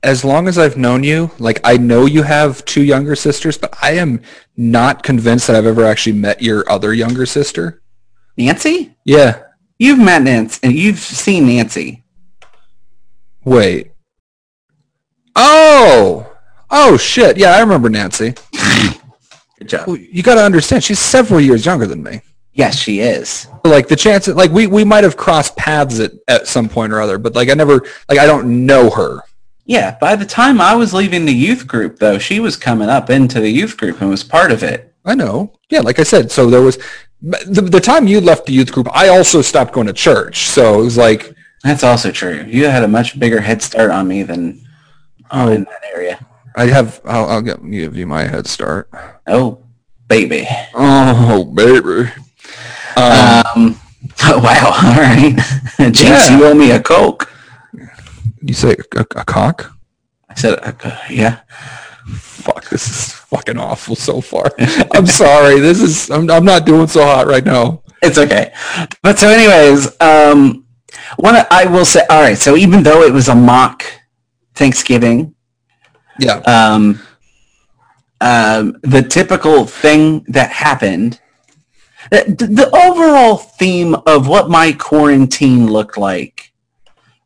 as 0.03 0.23
long 0.23 0.47
as 0.47 0.57
I've 0.57 0.77
known 0.77 1.03
you, 1.03 1.31
like 1.39 1.59
I 1.63 1.77
know 1.77 2.05
you 2.05 2.23
have 2.23 2.63
two 2.63 2.83
younger 2.83 3.15
sisters, 3.15 3.57
but 3.57 3.73
I 3.81 3.93
am 3.93 4.21
not 4.55 5.03
convinced 5.03 5.47
that 5.47 5.55
I've 5.55 5.65
ever 5.65 5.83
actually 5.83 6.13
met 6.13 6.41
your 6.41 6.69
other 6.71 6.93
younger 6.93 7.25
sister. 7.25 7.81
Nancy? 8.37 8.93
Yeah. 9.03 9.39
You've 9.77 9.99
met 9.99 10.21
Nancy 10.21 10.59
and 10.63 10.73
you've 10.73 10.99
seen 10.99 11.47
Nancy. 11.47 12.03
Wait. 13.43 13.91
Oh. 15.35 16.31
Oh 16.69 16.97
shit. 16.97 17.37
Yeah, 17.37 17.51
I 17.51 17.59
remember 17.59 17.89
Nancy. 17.89 18.33
Good 19.59 19.69
job. 19.69 19.87
Well, 19.87 19.97
You 19.97 20.23
got 20.23 20.35
to 20.35 20.43
understand, 20.43 20.83
she's 20.83 20.99
several 20.99 21.39
years 21.39 21.65
younger 21.65 21.85
than 21.85 22.01
me. 22.03 22.21
Yes, 22.53 22.77
she 22.77 23.01
is. 23.01 23.47
Like 23.65 23.89
the 23.89 23.97
chance, 23.97 24.27
like 24.29 24.49
we 24.49 24.65
we 24.65 24.85
might 24.85 25.03
have 25.03 25.17
crossed 25.17 25.57
paths 25.57 25.99
at 25.99 26.13
at 26.29 26.47
some 26.47 26.69
point 26.69 26.93
or 26.93 27.01
other, 27.01 27.17
but 27.17 27.35
like 27.35 27.49
I 27.49 27.53
never, 27.53 27.81
like 28.07 28.17
I 28.17 28.25
don't 28.25 28.65
know 28.65 28.89
her. 28.91 29.23
Yeah, 29.65 29.97
by 29.99 30.15
the 30.15 30.25
time 30.25 30.61
I 30.61 30.73
was 30.73 30.93
leaving 30.93 31.25
the 31.25 31.33
youth 31.33 31.67
group, 31.67 31.99
though, 31.99 32.17
she 32.17 32.39
was 32.39 32.55
coming 32.55 32.87
up 32.87 33.09
into 33.09 33.41
the 33.41 33.49
youth 33.49 33.75
group 33.75 33.99
and 33.99 34.09
was 34.09 34.23
part 34.23 34.53
of 34.53 34.63
it. 34.63 34.93
I 35.03 35.15
know. 35.15 35.51
Yeah, 35.69 35.81
like 35.81 35.99
I 35.99 36.03
said, 36.03 36.31
so 36.31 36.49
there 36.49 36.61
was 36.61 36.77
the, 37.47 37.61
the 37.61 37.79
time 37.79 38.07
you 38.07 38.21
left 38.21 38.45
the 38.45 38.53
youth 38.53 38.71
group, 38.71 38.87
I 38.95 39.07
also 39.09 39.41
stopped 39.41 39.73
going 39.73 39.87
to 39.87 39.93
church. 39.93 40.47
So 40.49 40.79
it 40.81 40.83
was 40.83 40.97
like, 40.97 41.33
That's 41.63 41.83
also 41.83 42.11
true. 42.11 42.43
You 42.47 42.65
had 42.65 42.83
a 42.83 42.87
much 42.87 43.17
bigger 43.19 43.41
head 43.41 43.61
start 43.61 43.91
on 43.91 44.07
me 44.07 44.23
than 44.23 44.61
uh, 45.31 45.51
in 45.55 45.63
that 45.63 45.83
area. 45.93 46.23
I 46.55 46.67
have, 46.67 47.01
I'll, 47.05 47.25
I'll 47.25 47.41
get, 47.41 47.59
give 47.69 47.95
you 47.97 48.05
my 48.07 48.23
head 48.23 48.47
start. 48.47 48.89
Oh, 49.27 49.63
baby. 50.07 50.47
Oh, 50.73 51.43
baby. 51.45 52.09
Um, 52.95 53.43
Um, 53.55 53.79
wow. 54.43 54.71
All 54.83 55.01
right. 55.01 55.35
Jinx, 55.79 56.01
Yeah. 56.29 56.37
you 56.37 56.45
owe 56.45 56.53
me 56.53 56.71
a 56.71 56.79
Coke. 56.81 57.29
you 58.41 58.53
say 58.53 58.75
a, 58.95 58.99
a 59.15 59.25
cock? 59.25 59.73
I 60.29 60.35
said, 60.35 60.59
uh, 60.63 60.97
yeah. 61.09 61.39
Fuck, 62.13 62.69
this 62.69 62.87
is 62.87 63.13
fucking 63.13 63.57
awful 63.57 63.95
so 63.95 64.21
far. 64.21 64.51
I'm 64.93 65.07
sorry. 65.07 65.59
This 65.59 65.81
is, 65.81 66.09
I'm, 66.11 66.29
I'm 66.29 66.45
not 66.45 66.65
doing 66.65 66.87
so 66.87 67.03
hot 67.03 67.25
right 67.27 67.43
now. 67.43 67.81
It's 68.01 68.17
okay. 68.19 68.53
But 69.01 69.17
so 69.17 69.27
anyways, 69.29 69.99
um, 69.99 70.65
one, 71.17 71.35
I 71.49 71.65
will 71.65 71.85
say, 71.85 72.01
all 72.09 72.21
right. 72.21 72.37
So 72.37 72.55
even 72.55 72.83
though 72.83 73.01
it 73.01 73.11
was 73.11 73.27
a 73.29 73.35
mock 73.35 73.83
Thanksgiving, 74.53 75.33
Yeah. 76.19 76.37
um, 76.45 76.99
um, 78.21 78.77
the 78.83 79.01
typical 79.01 79.65
thing 79.65 80.23
that 80.27 80.51
happened, 80.51 81.19
the, 82.11 82.25
the 82.51 82.69
overall 82.75 83.37
theme 83.37 83.95
of 84.05 84.27
what 84.27 84.49
my 84.49 84.71
quarantine 84.73 85.67
looked 85.71 85.97
like 85.97 86.44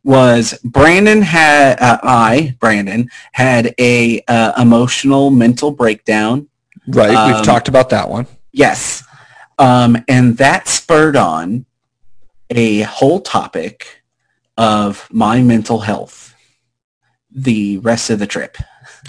was 0.03 0.57
Brandon 0.63 1.21
had, 1.21 1.79
uh, 1.79 1.99
I, 2.03 2.55
Brandon, 2.59 3.09
had 3.31 3.73
a 3.79 4.21
uh, 4.27 4.53
emotional 4.61 5.29
mental 5.29 5.71
breakdown. 5.71 6.47
Right. 6.87 7.15
um, 7.15 7.33
We've 7.33 7.45
talked 7.45 7.67
about 7.67 7.89
that 7.89 8.09
one. 8.09 8.27
Yes. 8.51 9.03
Um, 9.57 9.97
and 10.07 10.37
that 10.37 10.67
spurred 10.67 11.15
on 11.15 11.65
a 12.49 12.81
whole 12.81 13.19
topic 13.19 14.03
of 14.57 15.07
my 15.11 15.41
mental 15.41 15.79
health 15.79 16.33
the 17.31 17.77
rest 17.79 18.09
of 18.09 18.19
the 18.19 18.25
trip 18.25 18.57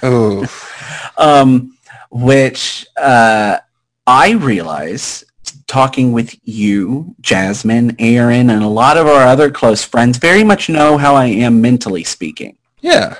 Oh, 0.03 0.47
um, 1.17 1.77
which 2.11 2.87
uh, 2.97 3.59
I 4.07 4.33
realize 4.33 5.25
talking 5.67 6.13
with 6.13 6.35
you, 6.43 7.15
Jasmine, 7.21 7.97
Aaron, 7.99 8.51
and 8.51 8.63
a 8.63 8.69
lot 8.69 8.97
of 8.97 9.07
our 9.07 9.27
other 9.27 9.51
close 9.51 9.85
friends 9.85 10.19
very 10.19 10.45
much 10.45 10.69
know 10.69 10.99
how 10.99 11.15
I 11.15 11.27
am 11.27 11.61
mentally 11.61 12.05
speaking. 12.05 12.59
yeah. 12.81 13.17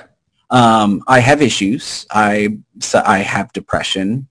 Um, 0.49 1.01
I 1.07 1.19
have 1.19 1.41
issues. 1.41 2.05
I 2.11 2.57
so 2.79 3.01
I 3.05 3.19
have 3.19 3.53
depression. 3.53 4.27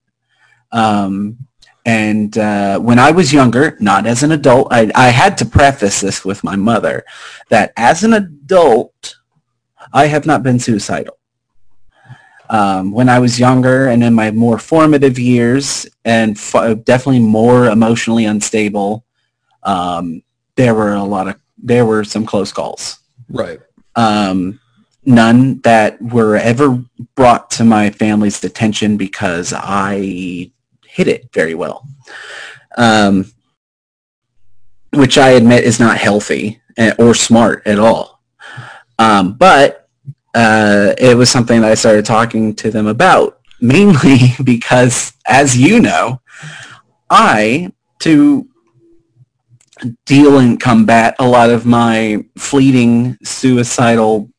Um, 0.71 1.39
and 1.87 2.37
uh, 2.37 2.79
when 2.79 2.99
I 2.99 3.11
was 3.11 3.33
younger, 3.33 3.77
not 3.81 4.07
as 4.07 4.23
an 4.23 4.33
adult, 4.33 4.69
I, 4.71 4.91
I 4.95 5.09
had 5.09 5.39
to 5.39 5.47
preface 5.47 6.03
this 6.03 6.25
with 6.25 6.45
my 6.45 6.57
mother 6.57 7.05
that 7.49 7.73
as 7.77 8.05
an 8.05 8.13
adult, 8.13 9.17
I 9.93 10.07
have 10.07 10.27
not 10.27 10.43
been 10.43 10.59
suicidal. 10.59 11.17
Um, 12.51 12.91
when 12.91 13.09
I 13.09 13.21
was 13.21 13.39
younger 13.39 13.87
and 13.89 14.03
in 14.03 14.13
my 14.13 14.33
more 14.33 14.59
formative 14.59 15.19
years 15.21 15.87
and 16.05 16.37
f- 16.37 16.83
definitely 16.85 17.21
more 17.21 17.67
emotionally 17.67 18.25
unstable, 18.25 19.05
um, 19.63 20.23
there 20.57 20.75
were 20.75 20.95
a 20.95 21.05
lot 21.05 21.29
of, 21.29 21.37
there 21.57 21.87
were 21.87 22.03
some 22.03 22.27
close 22.27 22.53
calls 22.53 22.99
Right. 23.29 23.61
um, 23.95 24.59
none 25.05 25.61
that 25.61 26.03
were 26.03 26.37
ever 26.37 26.83
brought 27.15 27.51
to 27.53 27.65
my 27.65 27.91
family's 27.91 28.43
attention 28.43 28.97
because 28.97 29.53
I 29.57 30.51
hid 30.85 31.07
it 31.07 31.33
very 31.33 31.55
well, 31.55 31.87
um, 32.77 33.31
which 34.93 35.19
I 35.19 35.31
admit 35.31 35.63
is 35.63 35.79
not 35.79 35.99
healthy 35.99 36.61
eh, 36.77 36.95
or 36.99 37.15
smart 37.15 37.63
at 37.67 37.79
all. 37.79 38.21
Um, 38.99 39.35
but 39.35 39.80
uh, 40.35 40.95
it 40.99 41.17
was 41.17 41.31
something 41.31 41.61
that 41.61 41.71
I 41.71 41.75
started 41.75 42.05
talking 42.05 42.55
to 42.57 42.71
them 42.71 42.87
about, 42.87 43.41
mainly 43.61 44.19
because, 44.45 45.13
as 45.27 45.57
you 45.57 45.81
know, 45.81 46.21
I, 47.09 47.73
to 48.01 48.49
deal 50.05 50.39
and 50.39 50.61
combat 50.61 51.17
a 51.19 51.27
lot 51.27 51.51
of 51.51 51.67
my 51.67 52.25
fleeting 52.37 53.17
suicidal 53.23 54.31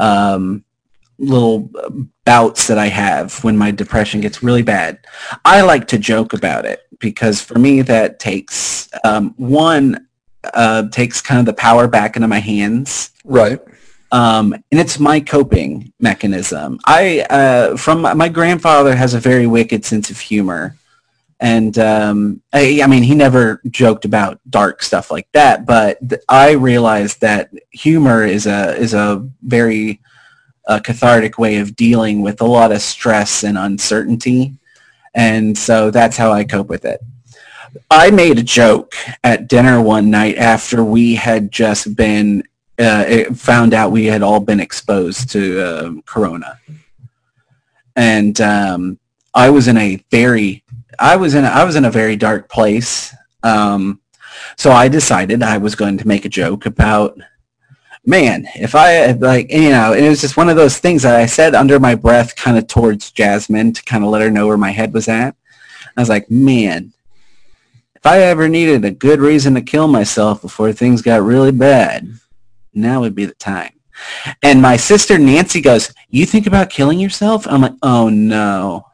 um, 0.00 0.64
little 1.18 1.70
bouts 2.24 2.66
that 2.66 2.78
I 2.78 2.86
have 2.86 3.42
when 3.42 3.56
my 3.56 3.70
depression 3.70 4.20
gets 4.20 4.42
really 4.42 4.62
bad. 4.62 4.98
I 5.44 5.62
like 5.62 5.88
to 5.88 5.98
joke 5.98 6.32
about 6.32 6.64
it 6.64 6.80
because 6.98 7.40
for 7.40 7.58
me 7.58 7.82
that 7.82 8.18
takes 8.18 8.88
um, 9.04 9.34
one 9.36 10.06
uh, 10.54 10.88
takes 10.88 11.20
kind 11.20 11.40
of 11.40 11.46
the 11.46 11.52
power 11.52 11.88
back 11.88 12.16
into 12.16 12.28
my 12.28 12.38
hands 12.38 13.10
Right. 13.28 13.60
Um, 14.10 14.52
and 14.52 14.80
it's 14.80 14.98
my 14.98 15.20
coping 15.20 15.92
mechanism. 16.00 16.78
I 16.86 17.20
uh, 17.28 17.76
from 17.76 18.02
my 18.02 18.28
grandfather 18.28 18.94
has 18.94 19.14
a 19.14 19.20
very 19.20 19.46
wicked 19.46 19.84
sense 19.84 20.10
of 20.10 20.18
humor, 20.18 20.76
and 21.40 21.78
um, 21.78 22.42
I, 22.52 22.80
I 22.82 22.86
mean 22.86 23.02
he 23.02 23.14
never 23.14 23.60
joked 23.70 24.04
about 24.04 24.40
dark 24.48 24.82
stuff 24.82 25.10
like 25.10 25.28
that. 25.32 25.66
But 25.66 25.98
th- 26.08 26.22
I 26.28 26.52
realized 26.52 27.20
that 27.20 27.50
humor 27.70 28.24
is 28.24 28.46
a 28.46 28.74
is 28.76 28.94
a 28.94 29.28
very 29.42 30.00
uh, 30.66 30.80
cathartic 30.80 31.38
way 31.38 31.58
of 31.58 31.76
dealing 31.76 32.22
with 32.22 32.40
a 32.40 32.46
lot 32.46 32.72
of 32.72 32.80
stress 32.80 33.44
and 33.44 33.58
uncertainty, 33.58 34.54
and 35.14 35.56
so 35.56 35.90
that's 35.90 36.16
how 36.16 36.32
I 36.32 36.44
cope 36.44 36.68
with 36.68 36.86
it. 36.86 37.00
I 37.90 38.10
made 38.10 38.38
a 38.38 38.42
joke 38.42 38.94
at 39.22 39.48
dinner 39.48 39.82
one 39.82 40.10
night 40.10 40.38
after 40.38 40.82
we 40.82 41.14
had 41.14 41.50
just 41.50 41.94
been 41.94 42.42
uh, 42.78 43.24
found 43.34 43.74
out 43.74 43.92
we 43.92 44.06
had 44.06 44.22
all 44.22 44.40
been 44.40 44.60
exposed 44.60 45.30
to 45.30 45.60
um, 45.62 46.02
corona. 46.02 46.58
And 47.96 48.40
um, 48.40 48.98
i 49.34 49.50
was 49.50 49.68
in 49.68 49.76
a 49.76 49.96
very 50.10 50.64
i 50.98 51.14
was 51.16 51.34
in 51.34 51.44
a, 51.44 51.48
i 51.48 51.64
was 51.64 51.76
in 51.76 51.84
a 51.84 51.90
very 51.90 52.16
dark 52.16 52.48
place. 52.48 53.14
Um, 53.42 54.00
so 54.56 54.70
i 54.70 54.88
decided 54.88 55.42
i 55.42 55.58
was 55.58 55.74
going 55.74 55.98
to 55.98 56.08
make 56.08 56.24
a 56.24 56.28
joke 56.28 56.66
about 56.66 57.18
man 58.04 58.46
if 58.54 58.74
i 58.74 59.12
like 59.12 59.50
you 59.50 59.70
know 59.70 59.92
it 59.92 60.08
was 60.08 60.20
just 60.20 60.36
one 60.36 60.48
of 60.48 60.56
those 60.56 60.78
things 60.78 61.02
that 61.02 61.16
i 61.16 61.26
said 61.26 61.54
under 61.54 61.78
my 61.78 61.94
breath 61.94 62.34
kind 62.36 62.56
of 62.56 62.66
towards 62.66 63.10
jasmine 63.10 63.72
to 63.72 63.82
kind 63.82 64.04
of 64.04 64.10
let 64.10 64.22
her 64.22 64.30
know 64.30 64.46
where 64.46 64.56
my 64.56 64.70
head 64.70 64.92
was 64.92 65.08
at. 65.08 65.34
I 65.96 66.00
was 66.00 66.08
like 66.08 66.30
man 66.30 66.92
if 67.94 68.06
i 68.06 68.20
ever 68.20 68.48
needed 68.48 68.84
a 68.84 68.90
good 68.90 69.20
reason 69.20 69.54
to 69.54 69.60
kill 69.60 69.88
myself 69.88 70.42
before 70.42 70.72
things 70.72 71.02
got 71.02 71.22
really 71.22 71.52
bad 71.52 72.08
now 72.78 73.00
would 73.00 73.14
be 73.14 73.26
the 73.26 73.34
time. 73.34 73.72
And 74.42 74.62
my 74.62 74.76
sister 74.76 75.18
Nancy 75.18 75.60
goes, 75.60 75.92
you 76.08 76.24
think 76.24 76.46
about 76.46 76.70
killing 76.70 76.98
yourself? 76.98 77.46
I'm 77.46 77.62
like, 77.62 77.74
oh 77.82 78.08
no. 78.08 78.86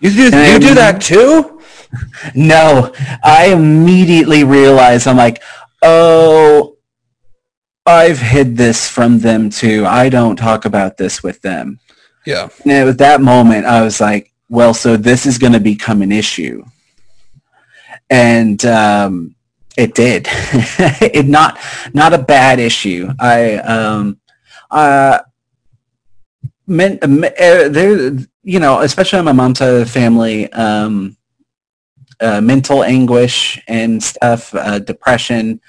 You 0.00 0.10
do, 0.10 0.30
And 0.32 0.62
you 0.62 0.68
do 0.68 0.74
that 0.74 1.00
too? 1.00 1.54
No. 2.34 2.92
I 3.24 3.46
immediately 3.46 4.44
realize 4.44 5.06
I'm 5.06 5.16
like, 5.16 5.42
oh, 5.80 6.76
I've 7.86 8.18
hid 8.18 8.58
this 8.58 8.86
from 8.86 9.20
them 9.20 9.48
too. 9.48 9.86
I 9.86 10.10
don't 10.10 10.36
talk 10.36 10.66
about 10.66 10.98
this 10.98 11.22
with 11.22 11.40
them. 11.40 11.80
Yeah. 12.26 12.50
And 12.64 12.90
at 12.90 12.98
that 12.98 13.22
moment, 13.22 13.64
I 13.64 13.80
was 13.80 14.02
like, 14.02 14.34
well, 14.50 14.74
so 14.74 14.98
this 14.98 15.24
is 15.24 15.38
going 15.38 15.54
to 15.54 15.60
become 15.60 16.02
an 16.02 16.12
issue. 16.12 16.62
And 18.10 18.62
um, 18.66 19.34
it 19.78 19.94
did. 19.94 20.26
it 21.00 21.26
not 21.26 21.58
not 21.94 22.12
a 22.12 22.18
bad 22.18 22.58
issue. 22.58 23.08
I 23.18 23.54
um, 23.58 24.20
uh, 24.70 25.20
men, 26.66 26.98
uh, 27.02 27.68
there, 27.68 28.18
you 28.42 28.58
know, 28.58 28.80
especially 28.80 29.20
on 29.20 29.24
my 29.24 29.32
mom's 29.32 29.58
side 29.58 29.70
of 29.72 29.78
the 29.78 29.86
family, 29.86 30.52
um, 30.52 31.16
uh, 32.20 32.40
mental 32.40 32.82
anguish 32.82 33.62
and 33.68 34.02
stuff, 34.02 34.52
uh, 34.54 34.80
depression, 34.80 35.60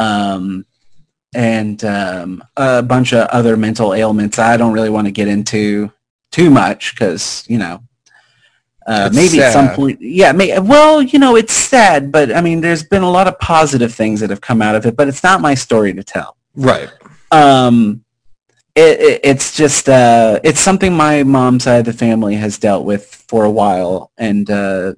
um, 0.00 0.66
and 1.32 1.84
um, 1.84 2.42
a 2.56 2.82
bunch 2.82 3.12
of 3.12 3.28
other 3.28 3.56
mental 3.56 3.94
ailments 3.94 4.38
I 4.38 4.56
don't 4.56 4.72
really 4.72 4.90
want 4.90 5.06
to 5.06 5.12
get 5.12 5.28
into 5.28 5.92
too 6.32 6.50
much 6.50 6.94
because, 6.94 7.44
you 7.48 7.58
know, 7.58 7.82
uh, 8.88 9.10
maybe 9.12 9.42
at 9.42 9.52
some 9.52 9.68
point, 9.70 10.00
yeah, 10.00 10.32
may, 10.32 10.58
well, 10.58 11.02
you 11.02 11.18
know, 11.18 11.36
it's 11.36 11.52
sad, 11.52 12.10
but 12.10 12.34
I 12.34 12.40
mean, 12.40 12.62
there's 12.62 12.82
been 12.82 13.02
a 13.02 13.10
lot 13.10 13.28
of 13.28 13.38
positive 13.38 13.94
things 13.94 14.18
that 14.20 14.30
have 14.30 14.40
come 14.40 14.62
out 14.62 14.74
of 14.74 14.86
it, 14.86 14.96
but 14.96 15.08
it's 15.08 15.22
not 15.22 15.42
my 15.42 15.54
story 15.54 15.92
to 15.92 16.02
tell. 16.02 16.36
Right. 16.54 16.88
um 17.30 18.04
it, 18.74 19.00
it, 19.00 19.20
it's 19.22 19.56
just 19.56 19.88
uh 19.88 20.40
it's 20.42 20.60
something 20.60 20.92
my 20.92 21.22
mom's 21.22 21.64
side 21.64 21.80
of 21.80 21.84
the 21.84 21.92
family 21.92 22.34
has 22.36 22.58
dealt 22.58 22.84
with 22.84 23.06
for 23.28 23.44
a 23.44 23.50
while 23.50 24.10
and 24.16 24.50
uh 24.50 24.94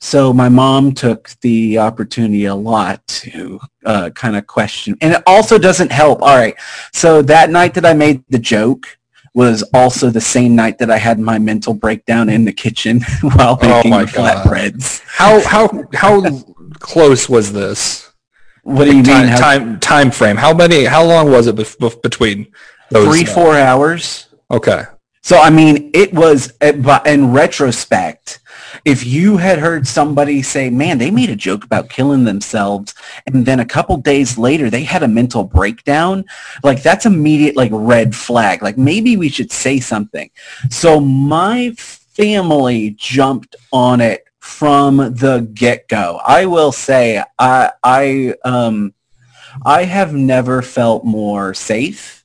so 0.00 0.32
my 0.32 0.48
mom 0.48 0.92
took 0.92 1.30
the 1.40 1.78
opportunity 1.78 2.44
a 2.44 2.54
lot 2.54 3.04
to 3.06 3.58
uh, 3.84 4.10
kind 4.10 4.36
of 4.36 4.46
question 4.46 4.96
and 5.00 5.14
it 5.14 5.22
also 5.26 5.58
doesn't 5.58 5.90
help. 5.90 6.22
All 6.22 6.36
right. 6.36 6.54
So 6.92 7.22
that 7.22 7.50
night 7.50 7.74
that 7.74 7.84
i 7.84 7.94
made 7.94 8.22
the 8.28 8.38
joke 8.38 8.97
was 9.42 9.56
also 9.80 10.04
the 10.10 10.26
same 10.34 10.52
night 10.62 10.76
that 10.80 10.90
i 10.96 10.98
had 11.08 11.16
my 11.30 11.38
mental 11.50 11.74
breakdown 11.84 12.26
in 12.36 12.40
the 12.48 12.56
kitchen 12.64 12.94
while 13.36 13.54
Oh 13.62 13.68
making 13.76 13.90
my 13.98 14.04
God. 14.04 14.14
flatbreads 14.14 14.84
How 15.22 15.34
how 15.54 15.64
how 16.02 16.12
close 16.92 17.22
was 17.34 17.46
this? 17.60 17.80
what 18.76 18.84
do 18.86 18.92
you 18.98 19.02
time, 19.02 19.20
mean 19.20 19.28
how- 19.34 19.38
time 19.46 19.64
time 19.92 20.10
frame? 20.18 20.36
How 20.46 20.52
many? 20.62 20.80
How 20.96 21.02
long 21.12 21.24
was 21.36 21.44
it 21.50 21.56
bef- 21.60 21.78
bef- 21.84 22.02
between 22.08 22.38
those? 22.94 23.06
three 23.08 23.24
uh, 23.30 23.34
four 23.36 23.52
hours 23.68 24.02
Okay. 24.58 24.82
So 25.28 25.34
I 25.48 25.50
mean, 25.60 25.74
it 26.02 26.10
was 26.22 26.40
uh, 26.66 26.72
but 26.88 27.00
in 27.14 27.20
retrospect, 27.42 28.24
if 28.84 29.04
you 29.04 29.36
had 29.36 29.58
heard 29.58 29.86
somebody 29.86 30.42
say, 30.42 30.70
"Man, 30.70 30.98
they 30.98 31.10
made 31.10 31.30
a 31.30 31.36
joke 31.36 31.64
about 31.64 31.88
killing 31.88 32.24
themselves," 32.24 32.94
and 33.26 33.44
then 33.46 33.60
a 33.60 33.64
couple 33.64 33.96
days 33.96 34.38
later 34.38 34.70
they 34.70 34.84
had 34.84 35.02
a 35.02 35.08
mental 35.08 35.44
breakdown, 35.44 36.24
like 36.62 36.82
that's 36.82 37.06
immediate 37.06 37.56
like 37.56 37.70
red 37.72 38.14
flag. 38.14 38.62
Like 38.62 38.78
maybe 38.78 39.16
we 39.16 39.28
should 39.28 39.52
say 39.52 39.80
something. 39.80 40.30
So 40.70 41.00
my 41.00 41.72
family 41.76 42.94
jumped 42.98 43.56
on 43.72 44.00
it 44.00 44.24
from 44.38 44.96
the 44.96 45.48
get-go. 45.54 46.20
I 46.26 46.46
will 46.46 46.72
say, 46.72 47.22
I 47.38 47.70
I 47.82 48.34
um 48.44 48.94
I 49.64 49.84
have 49.84 50.14
never 50.14 50.62
felt 50.62 51.04
more 51.04 51.54
safe 51.54 52.24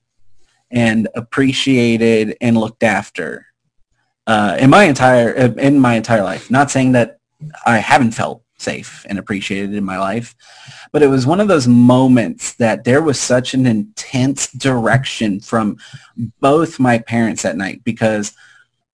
and 0.72 1.08
appreciated 1.16 2.36
and 2.42 2.58
looked 2.58 2.84
after 2.84 3.48
uh, 4.28 4.58
in 4.60 4.70
my 4.70 4.84
entire 4.84 5.32
in 5.32 5.80
my 5.80 5.96
entire 5.96 6.24
life. 6.24 6.50
Not 6.50 6.72
saying 6.72 6.94
that 6.94 7.20
I 7.66 7.78
haven't 7.78 8.12
felt 8.12 8.42
safe 8.58 9.06
and 9.10 9.20
appreciated 9.20 9.74
in 9.74 9.84
my 9.84 9.98
life, 9.98 10.36
but 10.92 11.04
it 11.04 11.08
was 11.08 11.26
one 11.26 11.40
of 11.40 11.48
those 11.48 11.68
moments 11.68 12.54
that 12.56 12.84
there 12.84 13.02
was 13.02 13.20
such 13.20 13.54
an 13.54 13.66
intense 13.66 14.48
direction 14.52 15.40
from 15.40 15.78
both 16.40 16.80
my 16.80 17.00
parents 17.00 17.42
that 17.44 17.58
night 17.58 17.84
because 17.84 18.34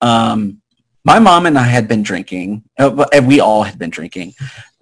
um, 0.00 0.60
my 1.04 1.18
mom 1.18 1.46
and 1.46 1.58
I 1.58 1.64
had 1.64 1.88
been 1.88 2.02
drinking. 2.02 2.64
Uh, 2.78 3.06
and 3.12 3.26
we 3.26 3.40
all 3.40 3.62
had 3.62 3.78
been 3.78 3.90
drinking. 3.90 4.34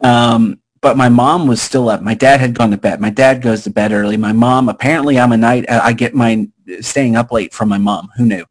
Um, 0.03 0.61
but 0.81 0.97
my 0.97 1.09
mom 1.09 1.47
was 1.47 1.61
still 1.61 1.89
up. 1.89 2.03
My 2.03 2.15
dad 2.15 2.41
had 2.41 2.55
gone 2.55 2.71
to 2.71 2.77
bed. 2.77 3.01
My 3.01 3.11
dad 3.11 3.43
goes 3.43 3.65
to 3.65 3.71
bed 3.71 3.93
early. 3.93 4.17
My 4.17 4.33
mom, 4.33 4.69
apparently 4.69 5.19
I'm 5.19 5.33
a 5.33 5.37
night, 5.37 5.69
I 5.69 5.93
get 5.93 6.15
my 6.15 6.49
staying 6.81 7.17
up 7.17 7.33
late 7.33 7.53
from 7.53 7.69
my 7.69 7.79
mom. 7.79 8.11
Who 8.17 8.27
knew? 8.27 8.45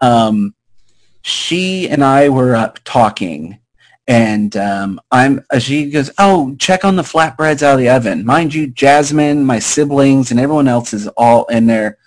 Um, 0.00 0.54
she 1.22 1.88
and 1.88 2.02
I 2.02 2.28
were 2.28 2.54
up 2.54 2.78
talking 2.84 3.58
and 4.06 4.56
um, 4.56 5.00
I'm, 5.10 5.44
she 5.58 5.90
goes, 5.90 6.10
oh, 6.18 6.56
check 6.56 6.84
on 6.84 6.96
the 6.96 7.02
flatbreads 7.02 7.62
out 7.62 7.74
of 7.74 7.78
the 7.78 7.90
oven. 7.90 8.24
Mind 8.24 8.54
you, 8.54 8.66
Jasmine, 8.68 9.44
my 9.44 9.58
siblings, 9.58 10.30
and 10.30 10.40
everyone 10.40 10.66
else 10.68 10.94
is 10.94 11.08
all 11.08 11.44
in 11.46 11.66
their, 11.66 11.98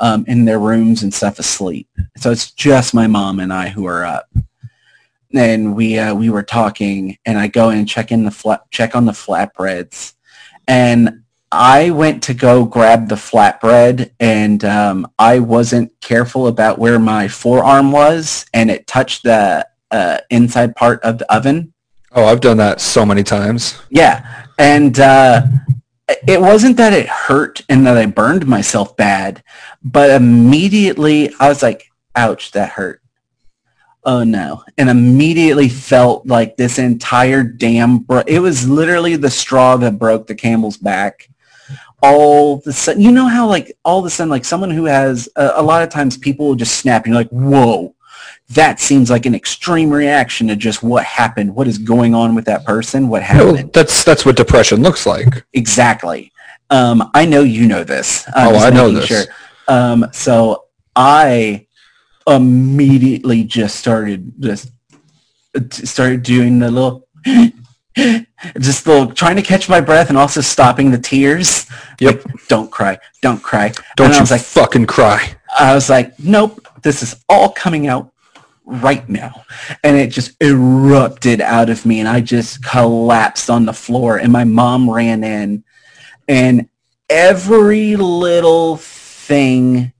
um, 0.00 0.24
in 0.28 0.46
their 0.46 0.58
rooms 0.58 1.02
and 1.02 1.12
stuff 1.12 1.38
asleep. 1.38 1.88
So 2.16 2.30
it's 2.30 2.52
just 2.52 2.94
my 2.94 3.06
mom 3.06 3.38
and 3.38 3.52
I 3.52 3.68
who 3.68 3.84
are 3.84 4.04
up 4.04 4.30
and 5.34 5.74
we 5.74 5.98
uh, 5.98 6.14
we 6.14 6.30
were 6.30 6.42
talking, 6.42 7.18
and 7.24 7.38
I 7.38 7.48
go 7.48 7.70
and 7.70 7.88
check 7.88 8.12
in 8.12 8.24
the 8.24 8.30
flat 8.30 8.70
check 8.70 8.94
on 8.94 9.04
the 9.04 9.12
flatbreads, 9.12 10.14
and 10.68 11.22
I 11.52 11.90
went 11.90 12.22
to 12.24 12.34
go 12.34 12.64
grab 12.64 13.10
the 13.10 13.14
flatbread, 13.14 14.12
and 14.18 14.64
um, 14.64 15.06
I 15.18 15.38
wasn't 15.38 15.92
careful 16.00 16.46
about 16.46 16.78
where 16.78 16.98
my 16.98 17.28
forearm 17.28 17.92
was, 17.92 18.46
and 18.54 18.70
it 18.70 18.86
touched 18.86 19.22
the 19.24 19.68
uh, 19.90 20.18
inside 20.30 20.74
part 20.74 21.02
of 21.02 21.18
the 21.18 21.30
oven. 21.32 21.74
Oh, 22.12 22.24
I've 22.24 22.40
done 22.40 22.56
that 22.56 22.80
so 22.80 23.04
many 23.04 23.22
times. 23.22 23.78
Yeah, 23.90 24.46
and 24.58 24.98
uh, 24.98 25.42
it 26.26 26.40
wasn't 26.40 26.78
that 26.78 26.94
it 26.94 27.06
hurt 27.06 27.60
and 27.68 27.86
that 27.86 27.98
I 27.98 28.06
burned 28.06 28.46
myself 28.46 28.96
bad, 28.96 29.42
but 29.84 30.08
immediately 30.08 31.34
I 31.38 31.50
was 31.50 31.62
like, 31.62 31.84
"Ouch, 32.16 32.52
that 32.52 32.70
hurt." 32.70 33.02
Oh 34.04 34.24
no! 34.24 34.64
And 34.78 34.88
immediately 34.88 35.68
felt 35.68 36.26
like 36.26 36.56
this 36.56 36.78
entire 36.78 37.42
damn. 37.42 37.98
Bro- 37.98 38.24
it 38.26 38.40
was 38.40 38.66
literally 38.66 39.16
the 39.16 39.30
straw 39.30 39.76
that 39.76 39.98
broke 39.98 40.26
the 40.26 40.34
camel's 40.34 40.78
back. 40.78 41.28
All 42.02 42.56
the 42.58 42.72
sudden, 42.72 43.00
you 43.00 43.12
know 43.12 43.28
how 43.28 43.46
like 43.46 43.76
all 43.84 44.00
of 44.00 44.04
a 44.04 44.10
sudden, 44.10 44.30
like 44.30 44.44
someone 44.44 44.70
who 44.70 44.86
has 44.86 45.28
a, 45.36 45.52
a 45.56 45.62
lot 45.62 45.82
of 45.82 45.88
times 45.88 46.16
people 46.16 46.48
will 46.48 46.54
just 46.56 46.78
snap. 46.78 47.04
And 47.04 47.14
you're 47.14 47.22
like, 47.22 47.30
"Whoa!" 47.30 47.94
That 48.50 48.80
seems 48.80 49.08
like 49.08 49.24
an 49.24 49.34
extreme 49.34 49.88
reaction 49.90 50.48
to 50.48 50.56
just 50.56 50.82
what 50.82 51.04
happened. 51.04 51.54
What 51.54 51.68
is 51.68 51.78
going 51.78 52.14
on 52.14 52.34
with 52.34 52.44
that 52.46 52.64
person? 52.64 53.08
What 53.08 53.22
happened? 53.22 53.54
Well, 53.54 53.70
that's 53.72 54.04
that's 54.04 54.26
what 54.26 54.36
depression 54.36 54.82
looks 54.82 55.06
like. 55.06 55.44
Exactly. 55.52 56.32
Um, 56.70 57.10
I 57.14 57.24
know 57.24 57.42
you 57.42 57.66
know 57.66 57.84
this. 57.84 58.26
I'm 58.34 58.54
Oh, 58.54 58.58
I 58.58 58.70
know 58.70 58.90
this. 58.90 59.28
Um, 59.68 60.06
so 60.12 60.64
I 60.96 61.66
immediately 62.26 63.44
just 63.44 63.76
started 63.76 64.32
just 64.40 64.72
started 65.70 66.22
doing 66.22 66.58
the 66.58 66.70
little 66.70 67.08
just 68.60 68.86
little 68.86 69.12
trying 69.12 69.36
to 69.36 69.42
catch 69.42 69.68
my 69.68 69.80
breath 69.80 70.08
and 70.08 70.18
also 70.18 70.40
stopping 70.40 70.90
the 70.90 70.98
tears. 70.98 71.66
Yep. 72.00 72.24
Like, 72.24 72.48
don't 72.48 72.70
cry. 72.70 72.98
Don't 73.20 73.42
cry. 73.42 73.72
Don't 73.96 74.06
and 74.06 74.14
you 74.14 74.18
I 74.18 74.22
was 74.22 74.30
like, 74.30 74.40
fucking 74.40 74.86
cry. 74.86 75.34
I 75.58 75.74
was 75.74 75.90
like, 75.90 76.18
nope, 76.18 76.66
this 76.82 77.02
is 77.02 77.22
all 77.28 77.50
coming 77.50 77.86
out 77.86 78.12
right 78.64 79.06
now. 79.08 79.44
And 79.84 79.96
it 79.96 80.10
just 80.10 80.40
erupted 80.42 81.40
out 81.40 81.68
of 81.68 81.84
me 81.84 82.00
and 82.00 82.08
I 82.08 82.20
just 82.20 82.64
collapsed 82.64 83.50
on 83.50 83.66
the 83.66 83.72
floor 83.72 84.16
and 84.16 84.32
my 84.32 84.44
mom 84.44 84.88
ran 84.88 85.24
in 85.24 85.64
and 86.28 86.68
every 87.10 87.96
little 87.96 88.76
thing 88.76 89.92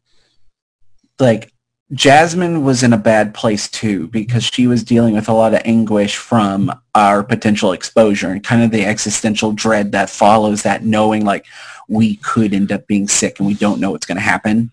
like 1.18 1.51
Jasmine 1.92 2.64
was 2.64 2.82
in 2.82 2.92
a 2.92 2.98
bad 2.98 3.34
place 3.34 3.68
too 3.68 4.08
because 4.08 4.44
she 4.44 4.66
was 4.66 4.82
dealing 4.82 5.14
with 5.14 5.28
a 5.28 5.32
lot 5.32 5.52
of 5.52 5.60
anguish 5.64 6.16
from 6.16 6.72
our 6.94 7.22
potential 7.22 7.72
exposure 7.72 8.30
and 8.30 8.42
kind 8.42 8.62
of 8.62 8.70
the 8.70 8.84
existential 8.84 9.52
dread 9.52 9.92
that 9.92 10.08
follows 10.08 10.62
that 10.62 10.84
knowing 10.84 11.24
like 11.24 11.44
we 11.88 12.16
could 12.16 12.54
end 12.54 12.72
up 12.72 12.86
being 12.86 13.08
sick 13.08 13.38
and 13.38 13.46
we 13.46 13.54
don't 13.54 13.80
know 13.80 13.90
what's 13.90 14.06
going 14.06 14.16
to 14.16 14.22
happen. 14.22 14.70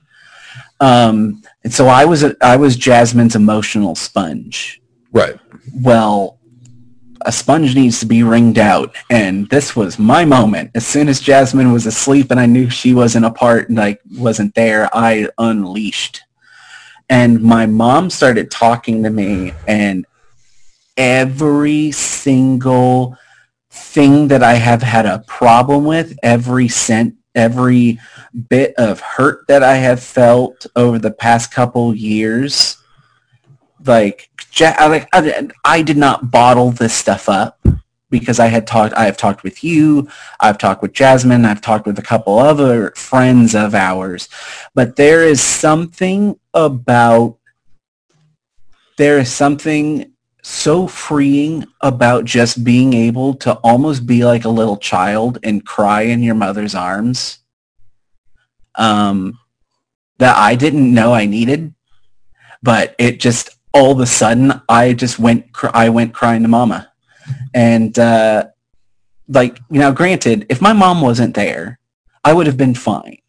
Um, 0.79 1.43
and 1.63 1.73
so 1.73 1.87
I 1.87 2.05
was 2.05 2.23
a, 2.23 2.35
I 2.41 2.55
was 2.55 2.77
Jasmine's 2.77 3.35
emotional 3.35 3.95
sponge. 3.95 4.81
Right. 5.11 5.37
Well, 5.81 6.39
a 7.21 7.31
sponge 7.33 7.75
needs 7.75 7.99
to 7.99 8.05
be 8.05 8.23
wringed 8.23 8.57
out, 8.57 8.95
and 9.09 9.49
this 9.49 9.75
was 9.75 9.99
my 9.99 10.23
moment. 10.23 10.71
As 10.73 10.87
soon 10.87 11.09
as 11.09 11.19
Jasmine 11.19 11.73
was 11.73 11.85
asleep 11.85 12.31
and 12.31 12.39
I 12.39 12.45
knew 12.45 12.69
she 12.69 12.93
wasn't 12.93 13.25
a 13.25 13.31
part, 13.31 13.69
like 13.69 13.99
wasn't 14.17 14.55
there, 14.55 14.89
I 14.95 15.27
unleashed. 15.37 16.21
And 17.09 17.41
my 17.41 17.65
mom 17.65 18.09
started 18.09 18.51
talking 18.51 19.03
to 19.03 19.09
me, 19.09 19.53
and 19.67 20.05
every 20.95 21.91
single 21.91 23.17
thing 23.71 24.27
that 24.27 24.43
I 24.43 24.53
have 24.55 24.83
had 24.83 25.05
a 25.05 25.23
problem 25.27 25.85
with, 25.85 26.17
every 26.21 26.67
cent, 26.67 27.15
every 27.33 27.99
bit 28.49 28.73
of 28.77 28.99
hurt 28.99 29.47
that 29.47 29.63
I 29.63 29.75
have 29.75 30.01
felt 30.01 30.67
over 30.75 30.99
the 30.99 31.11
past 31.11 31.51
couple 31.51 31.95
years, 31.95 32.77
like 33.85 34.29
like, 34.59 35.07
I, 35.13 35.47
I 35.63 35.81
did 35.81 35.97
not 35.97 36.31
bottle 36.31 36.71
this 36.71 36.93
stuff 36.93 37.29
up 37.29 37.59
because 38.09 38.39
I 38.39 38.47
had 38.47 38.67
talked. 38.67 38.93
I 38.93 39.05
have 39.05 39.17
talked 39.17 39.43
with 39.43 39.63
you. 39.63 40.09
I've 40.39 40.57
talked 40.57 40.81
with 40.81 40.93
Jasmine. 40.93 41.45
I've 41.45 41.61
talked 41.61 41.85
with 41.85 41.99
a 41.99 42.03
couple 42.03 42.39
other 42.39 42.91
friends 42.91 43.55
of 43.55 43.75
ours. 43.75 44.29
But 44.73 44.95
there 44.95 45.23
is 45.23 45.41
something 45.41 46.39
about 46.53 47.37
there 48.97 49.19
is 49.19 49.31
something 49.31 50.11
so 50.41 50.87
freeing 50.87 51.65
about 51.81 52.25
just 52.25 52.63
being 52.63 52.93
able 52.93 53.33
to 53.35 53.53
almost 53.55 54.05
be 54.05 54.25
like 54.25 54.45
a 54.45 54.49
little 54.49 54.77
child 54.77 55.37
and 55.43 55.65
cry 55.65 56.01
in 56.01 56.23
your 56.23 56.35
mother's 56.35 56.75
arms 56.75 57.39
um, 58.75 59.37
that 60.17 60.35
I 60.35 60.55
didn't 60.55 60.93
know 60.93 61.13
I 61.13 61.25
needed, 61.25 61.73
but 62.63 62.95
it 62.97 63.19
just 63.19 63.57
all 63.73 63.91
of 63.91 63.99
a 63.99 64.05
sudden 64.05 64.61
I 64.67 64.93
just 64.93 65.19
went 65.19 65.45
I 65.73 65.89
went 65.89 66.13
crying 66.13 66.41
to 66.41 66.47
mama, 66.47 66.91
and 67.53 67.97
uh, 67.97 68.47
like 69.27 69.59
you 69.69 69.79
know, 69.79 69.91
granted, 69.91 70.45
if 70.49 70.61
my 70.61 70.73
mom 70.73 71.01
wasn't 71.01 71.35
there, 71.35 71.79
I 72.23 72.33
would 72.33 72.47
have 72.47 72.57
been 72.57 72.75
fine. 72.75 73.19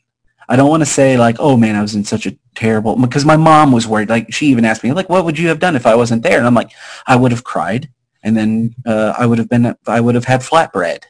I 0.49 0.57
don't 0.57 0.69
want 0.69 0.81
to 0.81 0.87
say 0.87 1.17
like, 1.17 1.37
oh 1.39 1.57
man, 1.57 1.77
I 1.77 1.83
was 1.83 1.95
in 1.95 2.05
such 2.05 2.27
a 2.27 2.37
terrible, 2.57 2.97
because 2.97 3.25
my 3.25 3.37
mom 3.37 3.71
was 3.71 3.87
worried. 3.87 4.09
Like 4.09 4.33
she 4.33 4.47
even 4.47 4.65
asked 4.65 4.83
me, 4.83 4.93
like, 4.93 5.09
what 5.09 5.25
would 5.25 5.39
you 5.39 5.49
have 5.49 5.61
done 5.61 5.77
if 5.77 5.87
I 5.87 5.95
wasn't 5.95 6.25
there? 6.25 6.39
And 6.39 6.47
I'm 6.47 6.55
like, 6.55 6.73
I 7.07 7.15
would 7.15 7.31
have 7.31 7.45
cried, 7.45 7.89
and 8.25 8.37
then 8.37 8.75
uh, 8.85 9.15
I 9.17 9.27
would 9.27 9.39
have 9.39 9.49
been, 9.49 9.77
I 9.87 10.01
would 10.01 10.17
have 10.17 10.25
had 10.25 10.41
flatbread, 10.41 11.05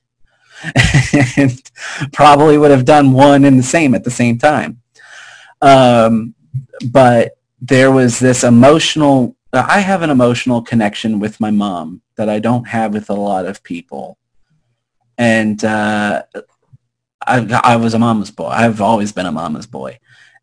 and 1.38 1.70
probably 2.12 2.58
would 2.58 2.70
have 2.70 2.84
done 2.84 3.12
one 3.12 3.44
and 3.46 3.58
the 3.58 3.62
same 3.62 3.94
at 3.94 4.04
the 4.04 4.10
same 4.10 4.36
time. 4.36 4.82
Um, 5.62 6.34
but 6.90 7.38
there 7.60 7.90
was 7.90 8.18
this 8.18 8.44
emotional. 8.44 9.36
I 9.52 9.80
have 9.80 10.02
an 10.02 10.10
emotional 10.10 10.62
connection 10.62 11.18
with 11.18 11.40
my 11.40 11.50
mom 11.50 12.02
that 12.16 12.28
I 12.28 12.38
don't 12.38 12.68
have 12.68 12.94
with 12.94 13.10
a 13.10 13.14
lot 13.14 13.46
of 13.46 13.62
people, 13.62 14.16
and 15.18 15.64
uh, 15.64 16.22
I, 17.26 17.60
I 17.64 17.76
was 17.76 17.94
a 17.94 17.98
mama's 17.98 18.30
boy. 18.30 18.48
I've 18.48 18.80
always 18.80 19.12
been 19.12 19.26
a 19.26 19.32
mama's 19.32 19.66
boy. 19.66 19.98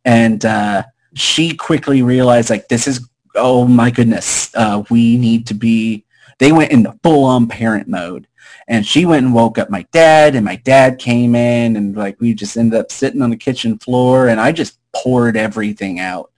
And 0.06 0.46
uh, 0.46 0.84
she 1.16 1.56
quickly 1.56 2.02
realized, 2.02 2.50
like, 2.50 2.68
this 2.68 2.88
is, 2.88 3.10
oh 3.36 3.68
my 3.68 3.92
goodness, 3.92 4.56
uh, 4.56 4.84
we 4.90 5.18
need 5.18 5.48
to 5.48 5.54
be, 5.54 6.06
they 6.38 6.52
went 6.52 6.72
into 6.72 6.98
full-on 7.04 7.48
parent 7.48 7.88
mode. 7.88 8.28
And 8.70 8.86
she 8.86 9.06
went 9.06 9.26
and 9.26 9.34
woke 9.34 9.58
up 9.58 9.70
my 9.70 9.86
dad, 9.92 10.36
and 10.36 10.46
my 10.46 10.58
dad 10.58 11.00
came 11.00 11.36
in, 11.36 11.76
and 11.76 11.96
like 11.96 12.20
we 12.20 12.34
just 12.34 12.58
ended 12.58 12.80
up 12.80 12.92
sitting 12.92 13.22
on 13.22 13.30
the 13.30 13.38
kitchen 13.38 13.78
floor, 13.80 14.28
and 14.28 14.40
I 14.40 14.52
just 14.52 14.80
poured 14.94 15.38
everything 15.38 16.00
out. 16.00 16.32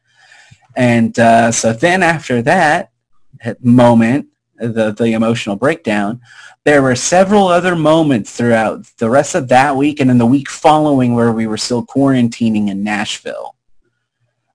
And 0.79 1.19
uh, 1.19 1.51
so 1.51 1.73
then 1.73 2.01
after 2.01 2.41
that 2.43 2.91
moment, 3.59 4.27
the, 4.55 4.91
the 4.97 5.11
emotional 5.11 5.57
breakdown, 5.57 6.21
there 6.63 6.81
were 6.81 6.95
several 6.95 7.47
other 7.47 7.75
moments 7.75 8.31
throughout 8.31 8.85
the 8.97 9.09
rest 9.09 9.35
of 9.35 9.49
that 9.49 9.75
week 9.75 9.99
and 9.99 10.09
then 10.09 10.17
the 10.17 10.25
week 10.25 10.49
following 10.49 11.13
where 11.13 11.33
we 11.33 11.47
were 11.47 11.57
still 11.57 11.85
quarantining 11.85 12.69
in 12.69 12.81
Nashville, 12.81 13.55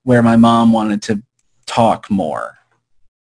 where 0.01 0.23
my 0.23 0.35
mom 0.35 0.73
wanted 0.73 1.03
to 1.03 1.21
talk 1.67 2.09
more 2.09 2.57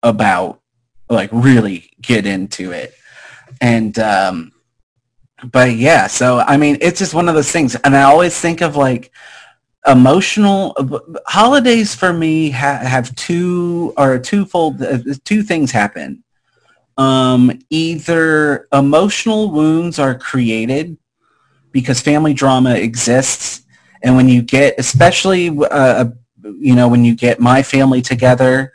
about, 0.02 0.60
like 1.08 1.30
really 1.32 1.90
get 2.02 2.26
into 2.26 2.72
it. 2.72 2.92
And, 3.62 3.98
um, 3.98 4.52
but 5.42 5.74
yeah, 5.74 6.06
so 6.06 6.40
I 6.40 6.58
mean, 6.58 6.76
it's 6.82 6.98
just 6.98 7.14
one 7.14 7.30
of 7.30 7.34
those 7.34 7.50
things. 7.50 7.76
And 7.76 7.96
I 7.96 8.02
always 8.02 8.38
think 8.38 8.60
of 8.60 8.76
like 8.76 9.10
emotional 9.86 10.74
holidays 11.26 11.94
for 11.94 12.12
me 12.12 12.50
ha- 12.50 12.78
have 12.78 13.14
two 13.16 13.94
or 13.96 14.18
twofold, 14.18 14.82
uh, 14.82 14.98
two 15.24 15.42
things 15.42 15.70
happen 15.70 16.22
um, 17.00 17.58
either 17.70 18.68
emotional 18.74 19.50
wounds 19.50 19.98
are 19.98 20.14
created 20.14 20.98
because 21.72 21.98
family 21.98 22.34
drama 22.34 22.74
exists, 22.74 23.62
and 24.02 24.16
when 24.16 24.28
you 24.28 24.42
get, 24.42 24.74
especially, 24.76 25.48
uh, 25.70 26.06
you 26.42 26.74
know, 26.74 26.88
when 26.88 27.02
you 27.02 27.14
get 27.14 27.40
my 27.40 27.62
family 27.62 28.02
together, 28.02 28.74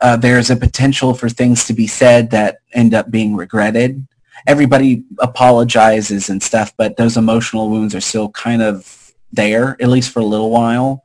uh, 0.00 0.16
there's 0.16 0.50
a 0.50 0.56
potential 0.56 1.14
for 1.14 1.28
things 1.28 1.64
to 1.64 1.72
be 1.72 1.88
said 1.88 2.30
that 2.30 2.58
end 2.74 2.94
up 2.94 3.10
being 3.10 3.34
regretted. 3.34 4.06
Everybody 4.46 5.02
apologizes 5.18 6.28
and 6.30 6.40
stuff, 6.40 6.72
but 6.76 6.96
those 6.96 7.16
emotional 7.16 7.70
wounds 7.70 7.94
are 7.96 8.00
still 8.00 8.28
kind 8.30 8.62
of 8.62 9.03
there, 9.34 9.76
at 9.80 9.88
least 9.88 10.10
for 10.10 10.20
a 10.20 10.24
little 10.24 10.50
while. 10.50 11.04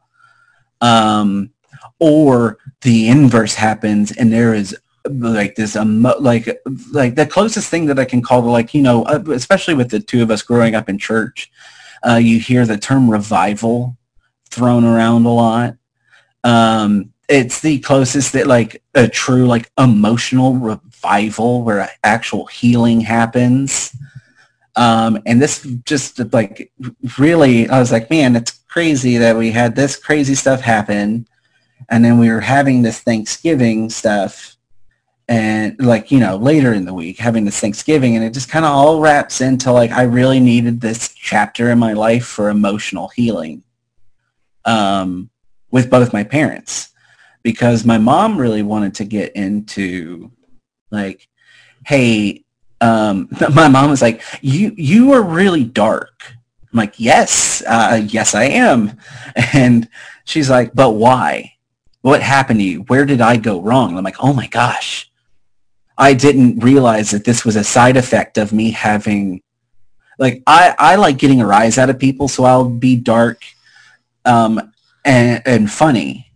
Um, 0.81 1.51
or 1.99 2.57
the 2.81 3.09
inverse 3.09 3.55
happens 3.55 4.11
and 4.11 4.31
there 4.31 4.53
is 4.53 4.75
like 5.09 5.55
this 5.55 5.75
um 5.75 6.01
like 6.19 6.61
like 6.91 7.15
the 7.15 7.25
closest 7.25 7.69
thing 7.69 7.85
that 7.85 7.99
I 7.99 8.05
can 8.05 8.21
call 8.21 8.41
to 8.41 8.49
like 8.49 8.73
you 8.73 8.81
know 8.81 9.03
uh, 9.03 9.23
especially 9.31 9.73
with 9.73 9.89
the 9.89 9.99
two 9.99 10.21
of 10.21 10.31
us 10.31 10.41
growing 10.41 10.75
up 10.75 10.89
in 10.89 10.97
church 10.97 11.51
uh, 12.07 12.15
you 12.15 12.39
hear 12.39 12.65
the 12.65 12.77
term 12.77 13.09
revival 13.09 13.97
thrown 14.49 14.83
around 14.83 15.25
a 15.25 15.33
lot 15.33 15.75
um 16.43 17.11
it's 17.27 17.61
the 17.61 17.79
closest 17.79 18.33
that 18.33 18.47
like 18.47 18.81
a 18.95 19.07
true 19.07 19.45
like 19.45 19.71
emotional 19.77 20.55
revival 20.55 21.63
where 21.63 21.89
actual 22.03 22.45
healing 22.47 23.01
happens 23.01 23.95
um 24.75 25.19
and 25.25 25.41
this 25.41 25.67
just 25.85 26.19
like 26.33 26.71
really 27.17 27.67
I 27.69 27.79
was 27.79 27.91
like 27.91 28.09
man 28.09 28.35
it's 28.35 28.59
crazy 28.69 29.17
that 29.17 29.35
we 29.35 29.51
had 29.51 29.75
this 29.75 29.97
crazy 29.97 30.35
stuff 30.35 30.61
happen. 30.61 31.27
And 31.89 32.05
then 32.05 32.19
we 32.19 32.29
were 32.29 32.39
having 32.39 32.81
this 32.81 33.01
Thanksgiving 33.01 33.89
stuff. 33.89 34.55
And 35.27 35.75
like 35.79 36.09
you 36.11 36.19
know 36.19 36.37
later 36.37 36.73
in 36.73 36.85
the 36.85 36.93
week 36.93 37.19
having 37.19 37.45
this 37.45 37.59
thanksgiving. 37.59 38.15
And 38.15 38.25
it 38.25 38.33
just 38.33 38.49
kind 38.49 38.65
of 38.65 38.71
all 38.71 38.99
wraps 38.99 39.41
into 39.41 39.71
like 39.71 39.91
i 39.91 40.01
really 40.01 40.39
needed 40.39 40.81
this 40.81 41.09
chapter 41.09 41.69
in 41.69 41.77
my 41.77 41.93
life 41.93 42.25
for 42.25 42.49
emotional 42.49 43.09
healing 43.09 43.63
um, 44.65 45.29
with 45.69 45.89
both 45.89 46.13
my 46.13 46.23
parents. 46.23 46.89
Because 47.43 47.85
my 47.85 47.99
mom 47.99 48.39
really 48.39 48.63
wanted 48.63 48.95
to 48.95 49.05
get 49.05 49.35
into 49.35 50.31
like 50.91 51.27
hey 51.85 52.43
um, 52.81 53.29
my 53.53 53.67
mom 53.67 53.89
was 53.89 54.01
like 54.01 54.21
you 54.41 54.73
you 54.77 55.13
are 55.13 55.21
really 55.21 55.63
dark. 55.63 56.33
I'm 56.71 56.77
like 56.77 56.99
yes 56.99 57.63
uh, 57.65 58.01
yes 58.07 58.35
i 58.35 58.43
am. 58.43 58.97
And 59.53 59.89
she's 60.25 60.49
like 60.49 60.73
but 60.73 60.91
why? 60.91 61.53
What 62.01 62.21
happened 62.21 62.59
to 62.59 62.65
you? 62.65 62.81
Where 62.83 63.05
did 63.05 63.21
i 63.21 63.37
go 63.37 63.61
wrong? 63.61 63.97
I'm 63.97 64.03
like 64.03 64.21
oh 64.21 64.33
my 64.33 64.47
gosh. 64.47 65.11
I 65.97 66.13
didn't 66.13 66.59
realize 66.63 67.11
that 67.11 67.25
this 67.25 67.43
was 67.43 67.57
a 67.57 67.63
side 67.63 67.97
effect 67.97 68.37
of 68.37 68.53
me 68.53 68.71
having 68.71 69.41
like 70.19 70.43
I, 70.45 70.75
I 70.77 70.95
like 70.95 71.17
getting 71.17 71.41
a 71.41 71.47
rise 71.47 71.77
out 71.77 71.89
of 71.89 71.97
people, 71.97 72.27
so 72.27 72.43
I'll 72.43 72.69
be 72.69 72.97
dark 72.97 73.41
um, 74.25 74.71
and, 75.05 75.41
and 75.45 75.71
funny. 75.71 76.28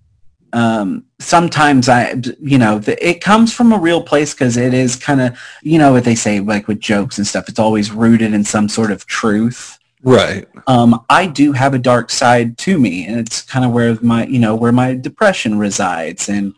Um, 0.53 1.05
sometimes 1.19 1.89
I, 1.89 2.15
you 2.39 2.57
know, 2.57 2.79
the, 2.79 2.95
it 3.05 3.21
comes 3.21 3.51
from 3.51 3.73
a 3.73 3.77
real 3.77 4.01
place 4.01 4.33
because 4.33 4.55
it 4.55 4.73
is 4.73 4.95
kind 4.95 5.19
of, 5.19 5.37
you 5.61 5.79
know, 5.79 5.93
what 5.93 6.03
they 6.03 6.15
say 6.15 6.39
like 6.39 6.67
with 6.67 6.79
jokes 6.79 7.17
and 7.17 7.25
stuff. 7.25 7.49
It's 7.49 7.59
always 7.59 7.91
rooted 7.91 8.33
in 8.33 8.43
some 8.43 8.69
sort 8.69 8.91
of 8.91 9.05
truth. 9.05 9.79
Right. 10.03 10.47
Um, 10.67 11.05
I 11.09 11.27
do 11.27 11.53
have 11.53 11.73
a 11.73 11.79
dark 11.79 12.09
side 12.09 12.57
to 12.59 12.77
me, 12.77 13.05
and 13.05 13.19
it's 13.19 13.41
kind 13.41 13.65
of 13.65 13.71
where 13.71 13.97
my, 14.01 14.25
you 14.25 14.39
know, 14.39 14.53
where 14.55 14.71
my 14.71 14.95
depression 14.95 15.57
resides, 15.57 16.29
and 16.29 16.53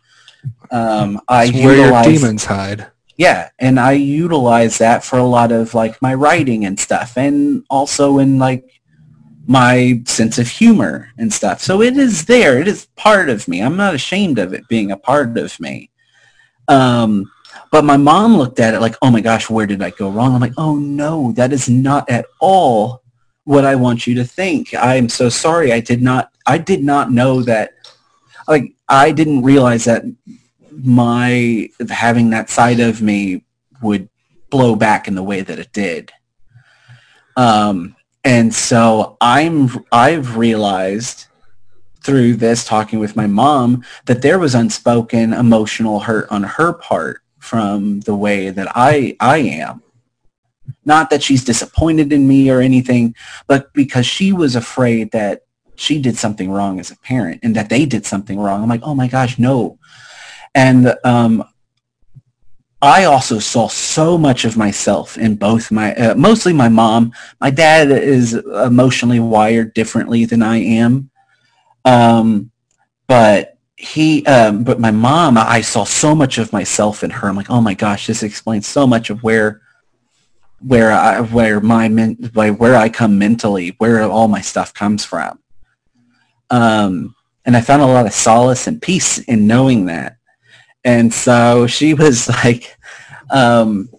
um, 0.71 1.21
I 1.27 1.45
it's 1.45 1.53
where 1.53 1.75
your 1.75 2.03
demons 2.03 2.45
hide 2.45 2.88
yeah 3.17 3.49
and 3.60 3.79
i 3.79 3.91
utilize 3.91 4.77
that 4.77 5.03
for 5.03 5.17
a 5.17 5.23
lot 5.23 5.51
of 5.51 5.73
like 5.73 6.01
my 6.01 6.13
writing 6.13 6.65
and 6.65 6.79
stuff 6.79 7.17
and 7.17 7.63
also 7.69 8.17
in 8.19 8.38
like 8.39 8.81
my 9.47 10.01
sense 10.05 10.38
of 10.38 10.47
humor 10.47 11.10
and 11.17 11.31
stuff. 11.31 11.62
So 11.62 11.81
it 11.81 11.97
is 11.97 12.25
there. 12.25 12.60
It 12.60 12.67
is 12.67 12.88
part 12.95 13.29
of 13.29 13.47
me. 13.47 13.62
I'm 13.62 13.77
not 13.77 13.95
ashamed 13.95 14.39
of 14.39 14.53
it 14.53 14.67
being 14.67 14.91
a 14.91 14.97
part 14.97 15.38
of 15.38 15.60
me. 15.60 15.89
Um 16.67 17.31
but 17.71 17.86
my 17.86 17.97
mom 17.97 18.38
looked 18.38 18.60
at 18.60 18.73
it 18.73 18.81
like 18.81 18.95
oh 19.01 19.12
my 19.12 19.21
gosh 19.21 19.49
where 19.49 19.65
did 19.65 19.81
i 19.81 19.89
go 19.91 20.10
wrong? 20.10 20.34
I'm 20.34 20.41
like 20.41 20.53
oh 20.58 20.75
no 20.75 21.31
that 21.34 21.53
is 21.53 21.69
not 21.69 22.10
at 22.10 22.25
all 22.39 23.01
what 23.43 23.65
i 23.65 23.75
want 23.75 24.08
you 24.08 24.15
to 24.15 24.23
think. 24.23 24.73
I'm 24.73 25.10
so 25.10 25.29
sorry. 25.29 25.71
I 25.71 25.79
did 25.79 26.01
not 26.01 26.31
i 26.45 26.58
did 26.58 26.84
not 26.84 27.12
know 27.12 27.41
that 27.43 27.71
like 28.47 28.73
i 28.89 29.12
didn't 29.12 29.43
realize 29.43 29.86
that 29.86 30.03
my 30.71 31.69
having 31.89 32.31
that 32.31 32.49
side 32.49 32.79
of 32.79 33.01
me 33.01 33.43
would 33.81 34.10
blow 34.49 34.75
back 34.75 35.08
in 35.08 35.15
the 35.15 35.23
way 35.23 35.41
that 35.41 35.60
it 35.60 35.71
did. 35.71 36.12
Um, 37.38 37.94
and 38.25 38.53
so 38.53 39.17
I'm 39.21 39.69
I've 39.91 40.35
realized 40.35 41.27
through 42.01 42.35
this 42.35 42.65
talking 42.65 42.99
with 42.99 43.15
my 43.15 43.27
mom 43.27 43.83
that 44.05 44.21
there 44.21 44.39
was 44.39 44.55
unspoken 44.55 45.31
emotional 45.31 45.99
hurt 46.01 46.27
on 46.29 46.43
her 46.43 46.73
part 46.73 47.21
from 47.39 48.01
the 48.01 48.15
way 48.15 48.49
that 48.49 48.67
I 48.75 49.15
I 49.19 49.38
am. 49.38 49.83
Not 50.83 51.11
that 51.11 51.21
she's 51.21 51.43
disappointed 51.43 52.11
in 52.11 52.27
me 52.27 52.49
or 52.49 52.59
anything, 52.59 53.15
but 53.47 53.71
because 53.73 54.07
she 54.07 54.33
was 54.33 54.55
afraid 54.55 55.11
that 55.11 55.43
she 55.75 56.01
did 56.01 56.17
something 56.17 56.49
wrong 56.49 56.79
as 56.79 56.89
a 56.89 56.97
parent 56.97 57.41
and 57.43 57.55
that 57.55 57.69
they 57.69 57.85
did 57.85 58.05
something 58.05 58.39
wrong. 58.39 58.63
I'm 58.63 58.69
like, 58.69 58.83
oh 58.83 58.95
my 58.95 59.07
gosh, 59.07 59.38
no. 59.38 59.77
And 60.55 60.95
um, 61.03 61.43
I 62.81 63.05
also 63.05 63.39
saw 63.39 63.67
so 63.67 64.17
much 64.17 64.45
of 64.45 64.57
myself 64.57 65.17
in 65.17 65.35
both 65.35 65.71
my, 65.71 65.95
uh, 65.95 66.15
mostly 66.15 66.53
my 66.53 66.69
mom. 66.69 67.13
My 67.39 67.49
dad 67.49 67.89
is 67.89 68.33
emotionally 68.33 69.19
wired 69.19 69.73
differently 69.73 70.25
than 70.25 70.43
I 70.43 70.57
am. 70.57 71.09
Um, 71.85 72.51
but 73.07 73.57
he, 73.77 74.25
um, 74.25 74.63
but 74.63 74.79
my 74.79 74.91
mom, 74.91 75.38
I 75.38 75.61
saw 75.61 75.83
so 75.83 76.13
much 76.13 76.38
of 76.38 76.53
myself 76.53 77.03
in 77.03 77.09
her. 77.11 77.27
I'm 77.27 77.35
like, 77.35 77.49
oh 77.49 77.61
my 77.61 77.73
gosh, 77.73 78.07
this 78.07 78.23
explains 78.23 78.67
so 78.67 78.85
much 78.85 79.09
of 79.09 79.23
where, 79.23 79.61
where 80.59 80.91
I, 80.91 81.21
where 81.21 81.61
my, 81.61 81.88
men, 81.88 82.15
where 82.33 82.75
I 82.75 82.89
come 82.89 83.17
mentally, 83.17 83.75
where 83.77 84.01
all 84.03 84.27
my 84.27 84.41
stuff 84.41 84.73
comes 84.73 85.05
from. 85.05 85.39
Um, 86.49 87.15
and 87.45 87.55
I 87.55 87.61
found 87.61 87.81
a 87.81 87.88
lot 87.88 88.05
of 88.05 88.13
solace 88.13 88.67
and 88.67 88.81
peace 88.81 89.19
in 89.19 89.47
knowing 89.47 89.85
that. 89.85 90.17
And 90.86 91.13
so 91.13 91.67
she 91.67 91.93
was 91.93 92.30
like, 92.43 92.78
um, 93.30 93.89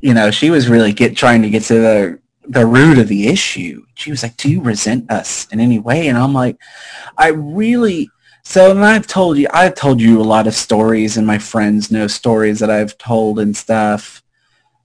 you 0.00 0.14
know, 0.14 0.32
she 0.32 0.50
was 0.50 0.68
really 0.68 0.92
get 0.92 1.16
trying 1.16 1.42
to 1.42 1.50
get 1.50 1.62
to 1.64 1.74
the 1.74 2.18
the 2.46 2.66
root 2.66 2.98
of 2.98 3.08
the 3.08 3.28
issue. 3.28 3.84
She 3.94 4.10
was 4.10 4.22
like, 4.22 4.36
do 4.36 4.50
you 4.50 4.60
resent 4.60 5.10
us 5.10 5.46
in 5.50 5.60
any 5.60 5.78
way? 5.78 6.08
And 6.08 6.18
I'm 6.18 6.34
like, 6.34 6.58
I 7.16 7.28
really, 7.28 8.10
so 8.42 8.70
and 8.70 8.84
I've 8.84 9.06
told 9.06 9.38
you, 9.38 9.48
I've 9.52 9.74
told 9.74 10.00
you 10.00 10.20
a 10.20 10.22
lot 10.22 10.46
of 10.46 10.54
stories 10.54 11.16
and 11.16 11.26
my 11.26 11.38
friends 11.38 11.90
know 11.90 12.06
stories 12.06 12.58
that 12.58 12.70
I've 12.70 12.98
told 12.98 13.38
and 13.38 13.56
stuff 13.56 14.22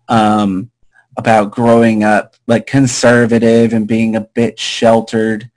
um, 0.08 0.72
about 1.18 1.52
growing 1.52 2.04
up 2.04 2.36
like 2.48 2.66
conservative 2.66 3.74
and 3.74 3.88
being 3.88 4.16
a 4.16 4.22
bit 4.22 4.58
sheltered. 4.58 5.52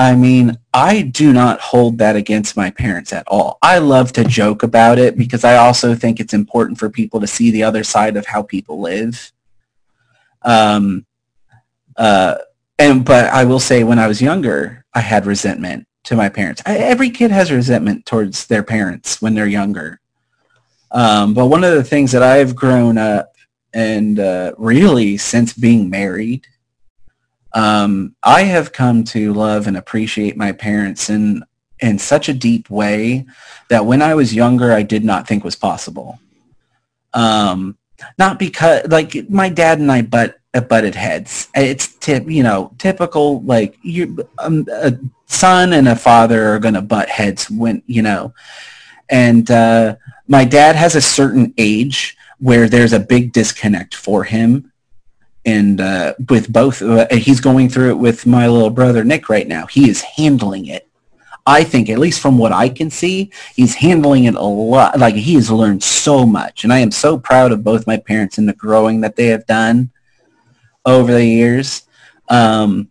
I 0.00 0.16
mean, 0.16 0.58
I 0.72 1.02
do 1.02 1.30
not 1.30 1.60
hold 1.60 1.98
that 1.98 2.16
against 2.16 2.56
my 2.56 2.70
parents 2.70 3.12
at 3.12 3.28
all. 3.28 3.58
I 3.60 3.76
love 3.80 4.14
to 4.14 4.24
joke 4.24 4.62
about 4.62 4.98
it 4.98 5.14
because 5.14 5.44
I 5.44 5.56
also 5.56 5.94
think 5.94 6.18
it's 6.18 6.32
important 6.32 6.78
for 6.78 6.88
people 6.88 7.20
to 7.20 7.26
see 7.26 7.50
the 7.50 7.64
other 7.64 7.84
side 7.84 8.16
of 8.16 8.24
how 8.24 8.42
people 8.42 8.80
live. 8.80 9.30
Um, 10.40 11.04
uh, 11.98 12.36
and 12.78 13.04
but 13.04 13.26
I 13.26 13.44
will 13.44 13.60
say, 13.60 13.84
when 13.84 13.98
I 13.98 14.06
was 14.06 14.22
younger, 14.22 14.86
I 14.94 15.00
had 15.00 15.26
resentment 15.26 15.86
to 16.04 16.16
my 16.16 16.30
parents. 16.30 16.62
I, 16.64 16.78
every 16.78 17.10
kid 17.10 17.30
has 17.30 17.52
resentment 17.52 18.06
towards 18.06 18.46
their 18.46 18.62
parents 18.62 19.20
when 19.20 19.34
they're 19.34 19.46
younger. 19.46 20.00
Um, 20.92 21.34
but 21.34 21.48
one 21.48 21.62
of 21.62 21.74
the 21.74 21.84
things 21.84 22.10
that 22.12 22.22
I've 22.22 22.56
grown 22.56 22.96
up 22.96 23.34
and 23.74 24.18
uh, 24.18 24.54
really 24.56 25.18
since 25.18 25.52
being 25.52 25.90
married 25.90 26.46
um, 27.52 28.14
I 28.22 28.42
have 28.42 28.72
come 28.72 29.04
to 29.04 29.32
love 29.32 29.66
and 29.66 29.76
appreciate 29.76 30.36
my 30.36 30.52
parents 30.52 31.10
in 31.10 31.44
in 31.80 31.98
such 31.98 32.28
a 32.28 32.34
deep 32.34 32.68
way 32.68 33.26
that 33.70 33.86
when 33.86 34.02
I 34.02 34.14
was 34.14 34.34
younger, 34.34 34.72
I 34.72 34.82
did 34.82 35.02
not 35.02 35.26
think 35.26 35.44
was 35.44 35.56
possible. 35.56 36.20
Um, 37.14 37.78
not 38.18 38.38
because 38.38 38.86
like 38.88 39.28
my 39.30 39.48
dad 39.48 39.78
and 39.78 39.90
I 39.90 40.02
butt 40.02 40.38
uh, 40.54 40.60
butted 40.60 40.94
heads. 40.94 41.48
It's 41.54 41.94
tip, 41.96 42.28
you 42.28 42.42
know, 42.42 42.72
typical 42.78 43.42
like 43.42 43.78
you 43.82 44.28
um, 44.38 44.66
a 44.72 44.98
son 45.26 45.72
and 45.72 45.88
a 45.88 45.96
father 45.96 46.48
are 46.48 46.58
going 46.58 46.74
to 46.74 46.82
butt 46.82 47.08
heads 47.08 47.50
when 47.50 47.82
you 47.86 48.02
know. 48.02 48.34
And 49.08 49.50
uh, 49.50 49.96
my 50.28 50.44
dad 50.44 50.76
has 50.76 50.94
a 50.94 51.00
certain 51.00 51.52
age 51.58 52.16
where 52.38 52.68
there's 52.68 52.92
a 52.92 53.00
big 53.00 53.32
disconnect 53.32 53.94
for 53.94 54.24
him 54.24 54.69
and 55.44 55.80
uh, 55.80 56.14
with 56.28 56.52
both, 56.52 56.82
uh, 56.82 57.06
he's 57.10 57.40
going 57.40 57.68
through 57.68 57.90
it 57.90 57.98
with 57.98 58.26
my 58.26 58.46
little 58.46 58.70
brother 58.70 59.04
Nick 59.04 59.28
right 59.28 59.48
now. 59.48 59.66
He 59.66 59.88
is 59.88 60.02
handling 60.02 60.66
it. 60.66 60.86
I 61.46 61.64
think, 61.64 61.88
at 61.88 61.98
least 61.98 62.20
from 62.20 62.36
what 62.36 62.52
I 62.52 62.68
can 62.68 62.90
see, 62.90 63.32
he's 63.56 63.74
handling 63.74 64.24
it 64.24 64.34
a 64.34 64.42
lot. 64.42 64.98
Like 64.98 65.14
he 65.14 65.34
has 65.34 65.50
learned 65.50 65.82
so 65.82 66.26
much, 66.26 66.64
and 66.64 66.72
I 66.72 66.78
am 66.78 66.90
so 66.90 67.18
proud 67.18 67.50
of 67.50 67.64
both 67.64 67.86
my 67.86 67.96
parents 67.96 68.38
and 68.38 68.48
the 68.48 68.52
growing 68.52 69.00
that 69.00 69.16
they 69.16 69.28
have 69.28 69.46
done 69.46 69.90
over 70.84 71.12
the 71.12 71.24
years. 71.24 71.82
Um, 72.28 72.90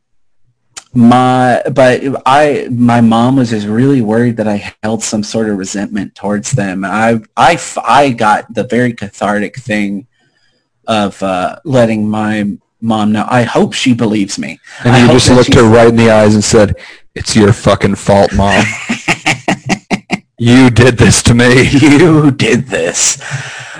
my, 0.93 1.61
but 1.71 2.01
I, 2.25 2.67
my 2.71 3.01
mom 3.01 3.35
was 3.35 3.51
just 3.51 3.67
really 3.67 4.01
worried 4.01 4.37
that 4.37 4.47
I 4.47 4.73
held 4.81 5.03
some 5.03 5.23
sort 5.23 5.47
of 5.47 5.57
resentment 5.57 6.15
towards 6.15 6.51
them. 6.51 6.83
I, 6.83 7.21
I, 7.37 7.59
I 7.83 8.09
got 8.09 8.51
the 8.53 8.63
very 8.63 8.93
cathartic 8.93 9.57
thing 9.57 10.07
of 10.89 11.21
uh, 11.23 11.59
letting 11.63 12.09
my 12.09 12.57
mom 12.81 13.13
know. 13.13 13.25
I 13.29 13.43
hope 13.43 13.73
she 13.73 13.93
believes 13.93 14.37
me. 14.37 14.59
And 14.83 14.95
I 14.95 15.05
you 15.05 15.07
just 15.13 15.29
looked 15.29 15.53
her 15.53 15.69
right 15.69 15.87
in 15.87 15.95
the 15.95 16.09
eyes 16.09 16.33
and 16.33 16.43
said, 16.43 16.75
"It's 17.15 17.35
your 17.35 17.53
fucking 17.53 17.95
fault, 17.95 18.33
mom. 18.33 18.65
you 20.37 20.69
did 20.69 20.97
this 20.97 21.23
to 21.23 21.33
me." 21.33 21.69
you 21.81 22.31
did 22.31 22.67
this. 22.67 23.21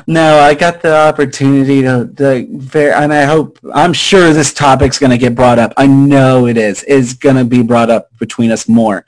No, 0.09 0.39
I 0.39 0.55
got 0.55 0.81
the 0.81 0.95
opportunity 0.95 1.83
to, 1.83 2.11
to 2.17 2.97
and 2.97 3.13
I 3.13 3.25
hope, 3.25 3.59
I'm 3.75 3.93
sure 3.93 4.33
this 4.33 4.51
topic's 4.55 4.97
going 4.97 5.11
to 5.11 5.19
get 5.19 5.35
brought 5.35 5.59
up. 5.59 5.71
I 5.77 5.85
know 5.85 6.47
it 6.47 6.57
is. 6.57 6.81
Is 6.85 7.13
going 7.13 7.35
to 7.35 7.45
be 7.45 7.61
brought 7.61 7.91
up 7.91 8.09
between 8.17 8.49
us 8.49 8.67
more. 8.67 9.05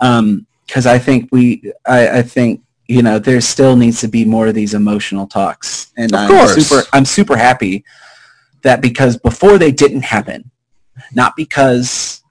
Um, 0.00 0.44
cause 0.66 0.86
I 0.86 0.98
think 0.98 1.28
we, 1.30 1.72
I, 1.86 2.18
I 2.18 2.22
think, 2.22 2.63
you 2.86 3.02
know, 3.02 3.18
there 3.18 3.40
still 3.40 3.76
needs 3.76 4.00
to 4.00 4.08
be 4.08 4.24
more 4.24 4.46
of 4.48 4.54
these 4.54 4.74
emotional 4.74 5.26
talks. 5.26 5.92
And 5.96 6.12
Of 6.12 6.20
I'm 6.20 6.28
course. 6.28 6.54
super, 6.66 6.88
I'm 6.92 7.04
super 7.04 7.36
happy 7.36 7.84
that 8.62 8.80
because 8.80 9.16
before 9.16 9.58
they 9.58 9.72
didn't 9.72 10.02
happen, 10.02 10.50
not 11.12 11.36
because 11.36 12.22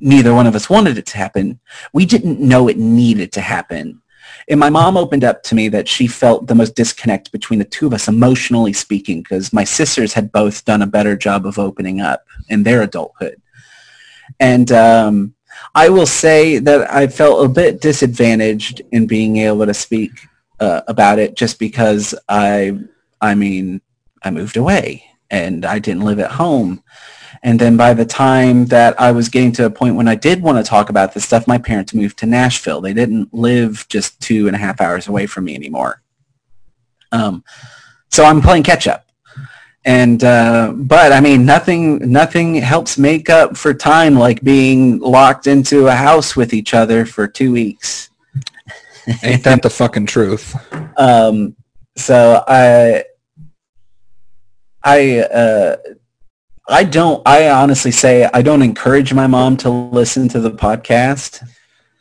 neither 0.00 0.32
one 0.34 0.46
of 0.46 0.54
us 0.54 0.70
wanted 0.70 0.96
it 0.96 1.06
to 1.06 1.18
happen, 1.18 1.60
we 1.92 2.06
didn't 2.06 2.40
know 2.40 2.68
it 2.68 2.78
needed 2.78 3.32
to 3.32 3.40
happen. 3.40 4.00
And 4.48 4.58
my 4.58 4.70
mom 4.70 4.96
opened 4.96 5.24
up 5.24 5.42
to 5.44 5.54
me 5.54 5.68
that 5.68 5.88
she 5.88 6.06
felt 6.06 6.46
the 6.46 6.54
most 6.54 6.74
disconnect 6.74 7.32
between 7.32 7.58
the 7.58 7.64
two 7.66 7.86
of 7.86 7.92
us, 7.92 8.08
emotionally 8.08 8.72
speaking, 8.72 9.20
because 9.22 9.52
my 9.52 9.64
sisters 9.64 10.14
had 10.14 10.32
both 10.32 10.64
done 10.64 10.80
a 10.80 10.86
better 10.86 11.16
job 11.16 11.44
of 11.44 11.58
opening 11.58 12.00
up 12.00 12.24
in 12.48 12.62
their 12.62 12.82
adulthood. 12.82 13.40
And 14.40 14.70
um, 14.72 15.34
I 15.74 15.88
will 15.88 16.06
say 16.06 16.58
that 16.58 16.92
I 16.92 17.06
felt 17.06 17.44
a 17.44 17.48
bit 17.48 17.80
disadvantaged 17.80 18.82
in 18.92 19.06
being 19.06 19.36
able 19.38 19.66
to 19.66 19.74
speak 19.74 20.10
uh, 20.60 20.82
about 20.88 21.18
it 21.18 21.36
just 21.36 21.58
because 21.58 22.14
I, 22.28 22.78
I 23.20 23.34
mean, 23.34 23.80
I 24.22 24.30
moved 24.30 24.56
away 24.56 25.04
and 25.30 25.64
I 25.64 25.78
didn't 25.78 26.04
live 26.04 26.18
at 26.18 26.32
home. 26.32 26.82
And 27.42 27.60
then 27.60 27.76
by 27.76 27.94
the 27.94 28.04
time 28.04 28.66
that 28.66 29.00
I 29.00 29.12
was 29.12 29.28
getting 29.28 29.52
to 29.52 29.66
a 29.66 29.70
point 29.70 29.94
when 29.94 30.08
I 30.08 30.14
did 30.14 30.42
want 30.42 30.58
to 30.58 30.68
talk 30.68 30.90
about 30.90 31.14
this 31.14 31.24
stuff, 31.24 31.46
my 31.46 31.58
parents 31.58 31.94
moved 31.94 32.18
to 32.18 32.26
Nashville. 32.26 32.80
They 32.80 32.94
didn't 32.94 33.32
live 33.32 33.86
just 33.88 34.20
two 34.20 34.46
and 34.48 34.56
a 34.56 34.58
half 34.58 34.80
hours 34.80 35.06
away 35.06 35.26
from 35.26 35.44
me 35.44 35.54
anymore. 35.54 36.02
Um, 37.12 37.44
so 38.10 38.24
I'm 38.24 38.42
playing 38.42 38.64
catch 38.64 38.88
up. 38.88 39.07
And 39.84 40.22
uh, 40.24 40.72
but 40.76 41.12
I 41.12 41.20
mean, 41.20 41.46
nothing 41.46 42.10
nothing 42.10 42.56
helps 42.56 42.98
make 42.98 43.30
up 43.30 43.56
for 43.56 43.72
time 43.72 44.14
like 44.16 44.42
being 44.42 44.98
locked 44.98 45.46
into 45.46 45.86
a 45.86 45.92
house 45.94 46.36
with 46.36 46.52
each 46.52 46.74
other 46.74 47.06
for 47.06 47.26
two 47.26 47.52
weeks. 47.52 48.10
Ain't 49.22 49.44
that 49.44 49.62
the 49.62 49.70
fucking 49.70 50.04
truth? 50.06 50.54
Um, 50.98 51.56
so 51.96 52.44
I, 52.46 53.04
I, 54.82 55.20
uh, 55.20 55.76
I 56.68 56.84
don't, 56.84 57.22
I 57.26 57.48
honestly 57.50 57.90
say 57.90 58.28
I 58.34 58.42
don't 58.42 58.60
encourage 58.62 59.14
my 59.14 59.26
mom 59.26 59.56
to 59.58 59.70
listen 59.70 60.28
to 60.28 60.40
the 60.40 60.50
podcast, 60.50 61.42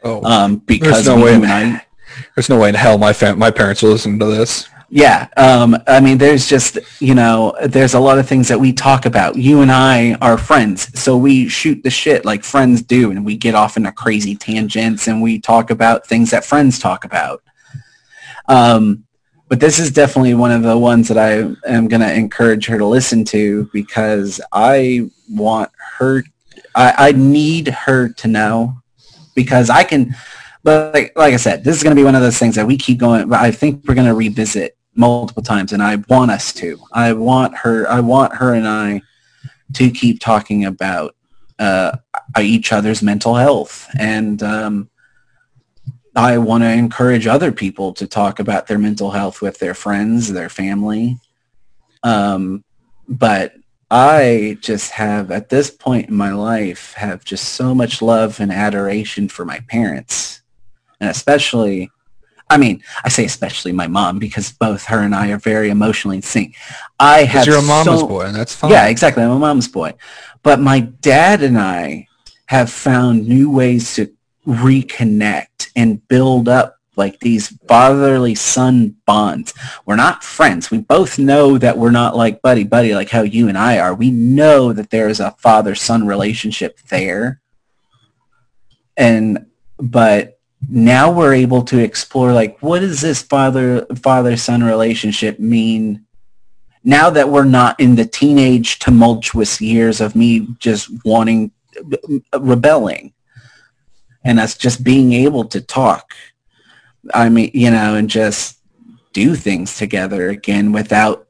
Oh, 0.03 0.21
um, 0.25 0.57
because 0.57 1.05
no 1.07 1.23
way 1.23 1.35
I- 1.35 1.81
there's 2.35 2.49
no 2.49 2.59
way 2.59 2.69
in 2.69 2.75
hell 2.75 2.97
my 2.97 3.13
fam- 3.13 3.39
my 3.39 3.51
parents 3.51 3.81
will 3.81 3.91
listen 3.91 4.19
to 4.19 4.25
this. 4.25 4.67
Yeah. 4.89 5.27
Um, 5.35 5.77
I 5.85 5.99
mean, 5.99 6.17
there's 6.17 6.47
just, 6.47 6.77
you 7.01 7.13
know, 7.13 7.55
there's 7.65 7.93
a 7.93 7.99
lot 7.99 8.19
of 8.19 8.27
things 8.27 8.47
that 8.47 8.59
we 8.59 8.71
talk 8.71 9.05
about. 9.05 9.35
You 9.35 9.61
and 9.61 9.71
I 9.71 10.13
are 10.21 10.37
friends, 10.37 10.97
so 10.99 11.17
we 11.17 11.49
shoot 11.49 11.83
the 11.83 11.89
shit 11.89 12.23
like 12.23 12.43
friends 12.43 12.81
do, 12.81 13.11
and 13.11 13.25
we 13.25 13.35
get 13.35 13.53
off 13.53 13.75
into 13.75 13.91
crazy 13.91 14.35
tangents, 14.35 15.07
and 15.07 15.21
we 15.21 15.39
talk 15.39 15.71
about 15.71 16.07
things 16.07 16.31
that 16.31 16.45
friends 16.45 16.79
talk 16.79 17.03
about. 17.03 17.43
Um, 18.47 19.03
but 19.49 19.59
this 19.59 19.79
is 19.79 19.91
definitely 19.91 20.33
one 20.33 20.51
of 20.51 20.63
the 20.63 20.77
ones 20.77 21.07
that 21.09 21.17
I 21.17 21.55
am 21.69 21.87
going 21.87 22.01
to 22.01 22.13
encourage 22.13 22.65
her 22.67 22.77
to 22.77 22.85
listen 22.85 23.25
to 23.25 23.69
because 23.73 24.39
I 24.51 25.09
want 25.29 25.71
her, 25.97 26.23
I, 26.75 27.09
I 27.09 27.11
need 27.11 27.67
her 27.67 28.09
to 28.09 28.27
know 28.27 28.77
because 29.35 29.69
I 29.69 29.83
can, 29.83 30.15
but 30.63 30.93
like, 30.93 31.13
like 31.17 31.33
I 31.33 31.37
said, 31.37 31.63
this 31.63 31.75
is 31.75 31.83
going 31.83 31.95
to 31.95 31.99
be 31.99 32.05
one 32.05 32.15
of 32.15 32.21
those 32.21 32.37
things 32.37 32.55
that 32.55 32.67
we 32.67 32.77
keep 32.77 32.99
going, 32.99 33.27
but 33.29 33.39
I 33.39 33.51
think 33.51 33.83
we're 33.85 33.95
going 33.95 34.07
to 34.07 34.13
revisit 34.13 34.76
multiple 34.97 35.43
times 35.43 35.73
and 35.73 35.81
I 35.81 35.97
want 36.09 36.31
us 36.31 36.51
to. 36.53 36.79
I 36.91 37.13
want 37.13 37.55
her, 37.57 37.89
I 37.89 37.99
want 37.99 38.35
her 38.35 38.53
and 38.53 38.67
I 38.67 39.01
to 39.73 39.91
keep 39.91 40.19
talking 40.19 40.65
about 40.65 41.15
uh, 41.59 41.97
each 42.39 42.71
other's 42.71 43.01
mental 43.01 43.35
health 43.35 43.87
and 43.97 44.41
um, 44.43 44.89
I 46.17 46.39
want 46.39 46.63
to 46.63 46.71
encourage 46.71 47.27
other 47.27 47.51
people 47.51 47.93
to 47.93 48.07
talk 48.07 48.39
about 48.39 48.65
their 48.65 48.79
mental 48.79 49.11
health 49.11 49.39
with 49.39 49.59
their 49.59 49.75
friends, 49.75 50.33
their 50.33 50.49
family. 50.49 51.17
Um, 52.01 52.63
but 53.07 53.53
I 53.91 54.57
just 54.59 54.91
have, 54.91 55.29
at 55.29 55.49
this 55.49 55.69
point 55.69 56.09
in 56.09 56.15
my 56.15 56.33
life, 56.33 56.93
have 56.93 57.23
just 57.23 57.49
so 57.49 57.75
much 57.75 58.01
love 58.01 58.39
and 58.39 58.51
adoration 58.51 59.29
for 59.29 59.45
my 59.45 59.59
parents. 59.69 60.41
And 60.99 61.09
especially, 61.09 61.91
I 62.49 62.57
mean, 62.57 62.81
I 63.03 63.09
say 63.09 63.25
especially 63.25 63.71
my 63.73 63.87
mom 63.87 64.19
because 64.19 64.51
both 64.53 64.85
her 64.85 64.99
and 64.99 65.13
I 65.13 65.31
are 65.31 65.37
very 65.37 65.69
emotionally 65.69 66.17
in 66.17 66.21
sync. 66.21 66.55
I 66.99 67.23
have 67.23 67.45
you're 67.45 67.57
a 67.57 67.61
mama's 67.61 67.99
so- 68.01 68.07
boy, 68.07 68.21
and 68.25 68.35
that's 68.35 68.55
fine. 68.55 68.71
yeah, 68.71 68.87
exactly. 68.87 69.23
I'm 69.23 69.31
a 69.31 69.39
mom's 69.39 69.67
boy. 69.67 69.93
But 70.43 70.59
my 70.59 70.79
dad 70.79 71.43
and 71.43 71.57
I 71.57 72.07
have 72.45 72.71
found 72.71 73.27
new 73.27 73.49
ways 73.49 73.95
to 73.95 74.13
reconnect 74.47 75.69
and 75.75 76.07
build 76.07 76.47
up 76.47 76.77
like 76.95 77.19
these 77.19 77.49
fatherly 77.67 78.33
son 78.33 78.95
bonds. 79.05 79.53
We're 79.85 79.97
not 79.97 80.23
friends. 80.23 80.71
We 80.71 80.79
both 80.79 81.19
know 81.19 81.57
that 81.57 81.77
we're 81.77 81.91
not 81.91 82.15
like 82.15 82.41
buddy 82.41 82.63
buddy 82.63 82.95
like 82.95 83.09
how 83.09 83.21
you 83.21 83.49
and 83.49 83.57
I 83.57 83.77
are. 83.79 83.93
We 83.93 84.09
know 84.09 84.73
that 84.73 84.89
there 84.89 85.07
is 85.07 85.19
a 85.19 85.31
father 85.31 85.75
son 85.75 86.07
relationship 86.07 86.79
there. 86.89 87.41
And 88.95 89.45
but 89.77 90.36
now 90.69 91.11
we're 91.11 91.33
able 91.33 91.61
to 91.61 91.77
explore 91.77 92.33
like 92.33 92.57
what 92.59 92.79
does 92.79 93.01
this 93.01 93.21
father 93.21 93.85
father 93.95 94.35
son 94.35 94.63
relationship 94.63 95.39
mean 95.39 96.03
now 96.83 97.09
that 97.09 97.29
we're 97.29 97.43
not 97.43 97.79
in 97.79 97.95
the 97.95 98.05
teenage 98.05 98.79
tumultuous 98.79 99.61
years 99.61 100.01
of 100.01 100.15
me 100.15 100.47
just 100.59 100.89
wanting 101.05 101.51
rebelling 102.39 103.13
and 104.23 104.39
us 104.39 104.57
just 104.57 104.83
being 104.83 105.13
able 105.13 105.45
to 105.45 105.61
talk? 105.61 106.13
I 107.13 107.29
mean 107.29 107.51
you 107.53 107.71
know 107.71 107.95
and 107.95 108.09
just 108.09 108.57
do 109.13 109.35
things 109.35 109.77
together 109.77 110.29
again 110.29 110.71
without 110.71 111.27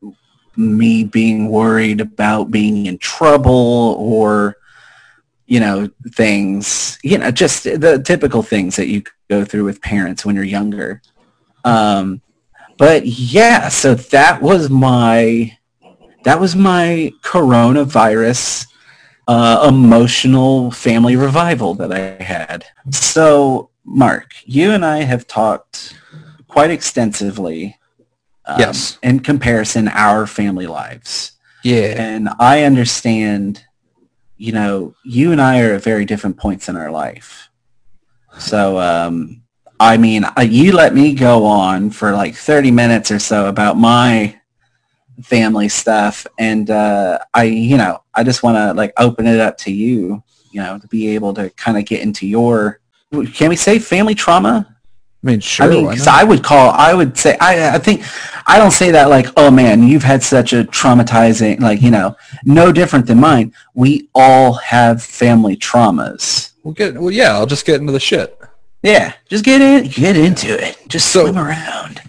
me 0.56 1.04
being 1.04 1.50
worried 1.50 2.02
about 2.02 2.50
being 2.50 2.88
in 2.88 2.98
trouble 2.98 3.96
or 4.00 4.58
you 5.48 5.60
know 5.60 5.90
things 6.16 7.00
you 7.04 7.18
know 7.18 7.32
just 7.32 7.64
the 7.64 8.02
typical 8.06 8.44
things 8.44 8.76
that 8.76 8.88
you 8.88 9.02
go 9.30 9.44
through 9.46 9.64
with 9.66 9.82
parents 9.82 10.26
when 10.26 10.36
you're 10.36 10.44
younger 10.44 11.02
um 11.66 12.22
but 12.78 13.06
yeah 13.06 13.68
so 13.70 13.96
that 13.96 14.42
was 14.42 14.70
my 14.70 15.52
that 16.24 16.40
was 16.40 16.56
my 16.56 17.12
coronavirus 17.24 18.68
uh, 19.28 19.66
emotional 19.68 20.72
family 20.72 21.16
revival 21.16 21.74
that 21.74 21.92
i 21.94 22.22
had 22.24 22.66
so 22.92 23.70
mark 23.86 24.32
you 24.46 24.72
and 24.72 24.86
i 24.86 25.00
have 25.04 25.26
talked 25.28 25.96
quite 26.48 26.70
extensively 26.72 27.78
um, 28.46 28.60
Yes. 28.60 28.98
in 29.04 29.20
comparison 29.20 29.88
our 29.90 30.26
family 30.28 30.68
lives 30.68 31.34
Yeah. 31.64 31.96
and 31.98 32.30
I 32.40 32.64
understand, 32.64 33.64
you 34.38 34.52
know, 34.52 34.96
you 35.04 35.32
and 35.32 35.42
I 35.42 35.62
are 35.62 35.74
at 35.74 35.84
very 35.84 36.06
different 36.06 36.38
points 36.38 36.70
in 36.70 36.76
our 36.76 36.92
life. 36.92 37.50
So, 38.38 38.80
um, 38.80 39.42
I 39.80 39.98
mean, 39.98 40.26
uh, 40.26 40.42
you 40.42 40.72
let 40.72 40.94
me 40.94 41.14
go 41.14 41.46
on 41.46 41.90
for 41.90 42.14
like 42.14 42.36
30 42.36 42.72
minutes 42.72 43.12
or 43.12 43.20
so 43.20 43.48
about 43.48 43.78
my 43.78 44.40
family 45.24 45.70
stuff. 45.70 46.26
And 46.38 46.70
uh, 46.70 47.20
I, 47.34 47.44
you 47.44 47.78
know, 47.78 48.04
I 48.14 48.24
just 48.24 48.44
want 48.44 48.58
to 48.58 48.74
like 48.74 48.94
open 48.98 49.28
it 49.28 49.40
up 49.40 49.58
to 49.60 49.72
you, 49.72 50.24
you 50.52 50.62
know, 50.62 50.78
to 50.78 50.88
be 50.88 51.10
able 51.10 51.34
to 51.36 51.50
kind 51.52 51.78
of 51.78 51.86
get 51.86 52.02
into 52.02 52.28
your, 52.28 52.80
can 53.34 53.50
we 53.50 53.56
say 53.56 53.80
family 53.80 54.16
trauma? 54.16 54.77
I 55.24 55.28
mean, 55.28 55.40
sure. 55.40 55.66
I 55.66 55.70
mean, 55.70 55.90
because? 55.90 56.08
I 56.08 56.24
would 56.24 56.44
call, 56.44 56.70
I 56.72 56.94
would 56.94 57.18
say, 57.18 57.38
I, 57.42 57.76
I 57.76 57.80
think, 57.80 58.04
I 58.46 58.60
don't 58.60 58.72
say 58.72 58.92
that 58.92 59.10
like, 59.10 59.28
oh 59.36 59.50
man, 59.50 59.84
you've 59.88 60.04
had 60.04 60.22
such 60.24 60.54
a 60.54 60.64
traumatizing, 60.64 61.60
like, 61.60 61.82
you 61.82 61.92
know, 61.92 62.16
no 62.46 62.72
different 62.72 63.08
than 63.08 63.20
mine. 63.20 63.54
We 63.74 64.10
all 64.14 64.54
have 64.54 65.02
family 65.04 65.58
traumas. 65.58 66.54
We'll 66.64 66.74
get. 66.76 66.94
Well, 67.00 67.12
yeah. 67.12 67.34
I'll 67.34 67.46
just 67.46 67.66
get 67.66 67.82
into 67.82 67.94
the 67.94 68.00
shit. 68.00 68.38
Yeah, 68.84 69.14
just 69.28 69.44
get 69.44 69.62
in, 69.62 69.90
get 69.90 70.16
into 70.16 70.48
it. 70.48 70.78
Just 70.88 71.10
So- 71.10 71.24
swim 71.24 71.38
around. 71.38 72.02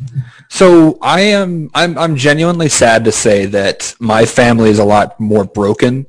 So 0.50 0.98
I 1.02 1.20
am. 1.20 1.70
I'm. 1.74 1.98
I'm 1.98 2.16
genuinely 2.16 2.70
sad 2.70 3.04
to 3.04 3.12
say 3.12 3.44
that 3.46 3.94
my 4.00 4.24
family 4.24 4.70
is 4.70 4.78
a 4.78 4.84
lot 4.84 5.18
more 5.20 5.44
broken 5.44 6.06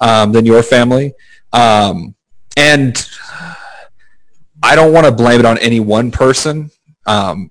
um, 0.00 0.30
than 0.30 0.46
your 0.46 0.62
family, 0.62 1.12
um, 1.52 2.14
and 2.56 3.04
I 4.62 4.76
don't 4.76 4.92
want 4.92 5.06
to 5.06 5.12
blame 5.12 5.40
it 5.40 5.46
on 5.46 5.58
any 5.58 5.80
one 5.80 6.10
person. 6.10 6.70
Um, 7.06 7.50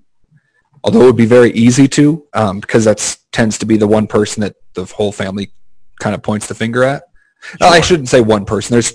although 0.84 1.02
it 1.02 1.06
would 1.06 1.16
be 1.16 1.26
very 1.26 1.50
easy 1.52 1.88
to, 1.88 2.26
um, 2.32 2.60
because 2.60 2.84
that 2.84 3.18
tends 3.32 3.58
to 3.58 3.66
be 3.66 3.76
the 3.76 3.86
one 3.86 4.06
person 4.06 4.40
that 4.42 4.56
the 4.74 4.84
whole 4.84 5.12
family 5.12 5.52
kind 5.98 6.14
of 6.14 6.22
points 6.22 6.46
the 6.46 6.54
finger 6.54 6.82
at. 6.84 7.02
No, 7.60 7.68
I 7.68 7.80
shouldn't 7.80 8.08
say 8.08 8.20
one 8.20 8.44
person. 8.44 8.74
There's 8.74 8.92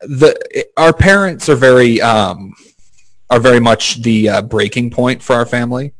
the 0.00 0.66
our 0.76 0.92
parents 0.92 1.48
are 1.48 1.54
very 1.54 2.00
um, 2.00 2.54
are 3.30 3.40
very 3.40 3.60
much 3.60 4.02
the 4.02 4.28
uh, 4.28 4.42
breaking 4.42 4.90
point 4.90 5.22
for 5.22 5.34
our 5.34 5.46
family. 5.46 5.92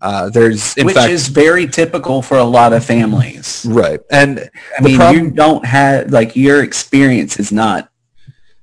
Uh, 0.00 0.28
there's 0.28 0.76
in 0.76 0.86
Which 0.86 0.96
fact 0.96 1.10
is 1.10 1.28
very 1.28 1.66
typical 1.66 2.20
for 2.20 2.36
a 2.36 2.44
lot 2.44 2.72
of 2.72 2.84
families. 2.84 3.64
right, 3.68 4.00
and 4.10 4.50
I 4.78 4.82
mean, 4.82 4.96
problem- 4.96 5.24
you 5.24 5.30
don't 5.30 5.64
have, 5.64 6.10
like, 6.12 6.36
your 6.36 6.62
experience 6.62 7.38
is 7.38 7.50
not 7.50 7.90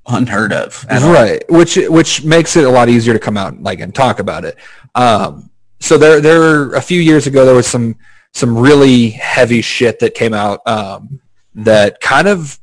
unheard 0.08 0.54
of. 0.54 0.86
Right, 0.90 1.44
all. 1.50 1.58
which 1.58 1.76
which 1.76 2.24
makes 2.24 2.56
it 2.56 2.66
a 2.66 2.70
lot 2.70 2.90
easier 2.90 3.14
to 3.14 3.20
come 3.20 3.38
out 3.38 3.62
like 3.62 3.80
and 3.80 3.94
talk 3.94 4.20
about 4.20 4.46
it. 4.46 4.58
Um, 4.96 5.50
so 5.80 5.98
there 5.98 6.22
there 6.22 6.74
a 6.74 6.82
few 6.82 7.02
years 7.02 7.28
ago 7.28 7.46
there 7.46 7.56
was 7.56 7.68
some 7.68 7.96
some 8.34 8.58
really 8.58 9.12
heavy 9.12 9.62
shit 9.62 10.00
that 10.00 10.16
came 10.16 10.34
out 10.34 10.66
um, 10.68 11.20
that 11.56 12.00
kind 12.02 12.28
of 12.28 12.60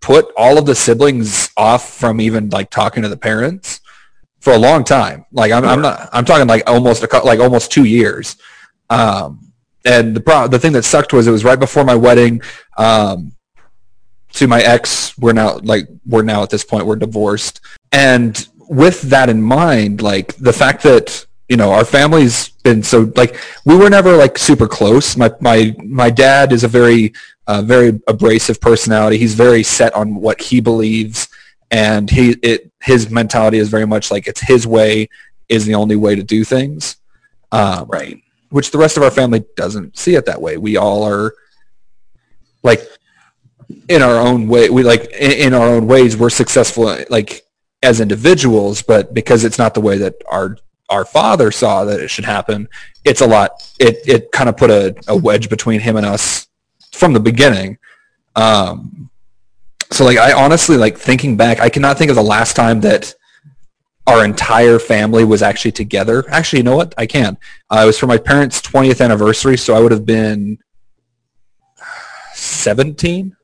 put 0.00 0.32
all 0.36 0.58
of 0.58 0.66
the 0.66 0.74
siblings 0.74 1.50
off 1.56 1.92
from 1.94 2.20
even 2.20 2.48
like 2.50 2.70
talking 2.70 3.02
to 3.02 3.08
the 3.08 3.16
parents 3.16 3.80
for 4.40 4.52
a 4.52 4.58
long 4.58 4.84
time. 4.84 5.24
Like 5.32 5.52
I'm, 5.52 5.64
I'm 5.64 5.82
not 5.82 6.08
I'm 6.12 6.24
talking 6.24 6.46
like 6.46 6.62
almost 6.68 7.02
a 7.02 7.18
like 7.24 7.40
almost 7.40 7.70
two 7.70 7.84
years. 7.84 8.36
Um, 8.90 9.52
and 9.84 10.16
the 10.16 10.20
pro- 10.20 10.48
the 10.48 10.58
thing 10.58 10.72
that 10.72 10.84
sucked 10.84 11.12
was 11.12 11.26
it 11.26 11.30
was 11.30 11.44
right 11.44 11.58
before 11.58 11.84
my 11.84 11.94
wedding. 11.94 12.40
Um, 12.76 13.35
to 14.36 14.46
my 14.46 14.60
ex, 14.62 15.16
we're 15.18 15.32
now 15.32 15.58
like 15.58 15.88
we're 16.06 16.22
now 16.22 16.42
at 16.42 16.50
this 16.50 16.64
point 16.64 16.86
we're 16.86 16.96
divorced, 16.96 17.60
and 17.92 18.48
with 18.68 19.02
that 19.02 19.28
in 19.28 19.40
mind, 19.42 20.02
like 20.02 20.34
the 20.36 20.52
fact 20.52 20.82
that 20.84 21.26
you 21.48 21.56
know 21.56 21.72
our 21.72 21.84
family's 21.84 22.48
been 22.64 22.82
so 22.82 23.12
like 23.16 23.36
we 23.64 23.76
were 23.76 23.90
never 23.90 24.16
like 24.16 24.38
super 24.38 24.68
close. 24.68 25.16
My 25.16 25.30
my 25.40 25.74
my 25.84 26.10
dad 26.10 26.52
is 26.52 26.64
a 26.64 26.68
very 26.68 27.12
uh, 27.46 27.62
very 27.62 28.00
abrasive 28.08 28.60
personality. 28.60 29.18
He's 29.18 29.34
very 29.34 29.62
set 29.62 29.94
on 29.94 30.16
what 30.16 30.40
he 30.40 30.60
believes, 30.60 31.28
and 31.70 32.10
he 32.10 32.36
it 32.42 32.70
his 32.82 33.10
mentality 33.10 33.58
is 33.58 33.68
very 33.68 33.86
much 33.86 34.10
like 34.10 34.26
it's 34.26 34.40
his 34.40 34.66
way 34.66 35.08
is 35.48 35.64
the 35.64 35.74
only 35.74 35.96
way 35.96 36.14
to 36.14 36.22
do 36.22 36.44
things. 36.44 36.96
Um, 37.52 37.86
Right. 37.88 38.18
which 38.50 38.70
the 38.70 38.78
rest 38.78 38.96
of 38.96 39.02
our 39.02 39.10
family 39.10 39.44
doesn't 39.56 39.96
see 39.96 40.14
it 40.14 40.26
that 40.26 40.42
way. 40.42 40.56
We 40.56 40.76
all 40.76 41.04
are 41.04 41.32
like 42.62 42.80
in 43.88 44.02
our 44.02 44.16
own 44.16 44.48
way. 44.48 44.70
We 44.70 44.82
like 44.82 45.10
in, 45.12 45.54
our 45.54 45.66
own 45.66 45.86
ways. 45.86 46.16
We're 46.16 46.30
successful 46.30 46.96
like 47.10 47.42
as 47.82 48.00
individuals, 48.00 48.82
but 48.82 49.14
because 49.14 49.44
it's 49.44 49.58
not 49.58 49.74
the 49.74 49.80
way 49.80 49.98
that 49.98 50.14
our 50.28 50.56
our 50.88 51.04
father 51.04 51.50
saw 51.50 51.84
that 51.84 52.00
it 52.00 52.08
should 52.08 52.24
happen, 52.24 52.68
it's 53.04 53.20
a 53.20 53.26
lot. 53.26 53.50
It 53.78 53.96
it 54.06 54.32
kind 54.32 54.48
of 54.48 54.56
put 54.56 54.70
a, 54.70 54.94
a 55.08 55.16
wedge 55.16 55.48
between 55.48 55.80
him 55.80 55.96
and 55.96 56.06
us 56.06 56.46
from 56.92 57.12
the 57.12 57.20
beginning. 57.20 57.78
Um, 58.34 59.10
so 59.90 60.04
like 60.04 60.18
I 60.18 60.32
honestly 60.32 60.76
like 60.76 60.96
thinking 60.96 61.36
back, 61.36 61.60
I 61.60 61.68
cannot 61.68 61.98
think 61.98 62.10
of 62.10 62.16
the 62.16 62.22
last 62.22 62.56
time 62.56 62.80
that 62.80 63.14
our 64.06 64.24
entire 64.24 64.78
family 64.78 65.24
was 65.24 65.42
actually 65.42 65.72
together. 65.72 66.24
Actually, 66.30 66.60
you 66.60 66.64
know 66.64 66.76
what? 66.76 66.94
I 66.96 67.06
can. 67.06 67.36
Uh, 67.70 67.80
it 67.82 67.86
was 67.86 67.98
for 67.98 68.06
my 68.06 68.18
parents' 68.18 68.60
20th 68.62 69.04
anniversary, 69.04 69.56
so 69.56 69.74
I 69.74 69.80
would 69.80 69.90
have 69.90 70.06
been 70.06 70.58
17. 72.34 73.35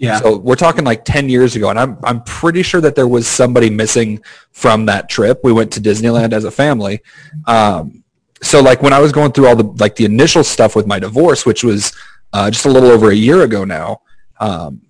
Yeah. 0.00 0.18
So 0.18 0.38
we're 0.38 0.56
talking 0.56 0.82
like 0.82 1.04
10 1.04 1.28
years 1.28 1.56
ago, 1.56 1.68
and 1.68 1.78
I'm 1.78 1.98
I'm 2.02 2.22
pretty 2.22 2.62
sure 2.62 2.80
that 2.80 2.94
there 2.94 3.06
was 3.06 3.28
somebody 3.28 3.68
missing 3.68 4.22
from 4.50 4.86
that 4.86 5.10
trip. 5.10 5.40
We 5.44 5.52
went 5.52 5.70
to 5.72 5.80
Disneyland 5.80 6.32
as 6.32 6.44
a 6.44 6.50
family. 6.50 7.02
Um, 7.46 8.02
so 8.42 8.62
like 8.62 8.80
when 8.80 8.94
I 8.94 8.98
was 8.98 9.12
going 9.12 9.32
through 9.32 9.48
all 9.48 9.56
the 9.56 9.64
like 9.78 9.96
the 9.96 10.06
initial 10.06 10.42
stuff 10.42 10.74
with 10.74 10.86
my 10.86 10.98
divorce, 10.98 11.44
which 11.44 11.62
was 11.62 11.92
uh, 12.32 12.50
just 12.50 12.64
a 12.64 12.70
little 12.70 12.90
over 12.90 13.10
a 13.10 13.14
year 13.14 13.42
ago 13.42 13.64
now, 13.64 14.00
um, 14.40 14.80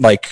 like 0.00 0.28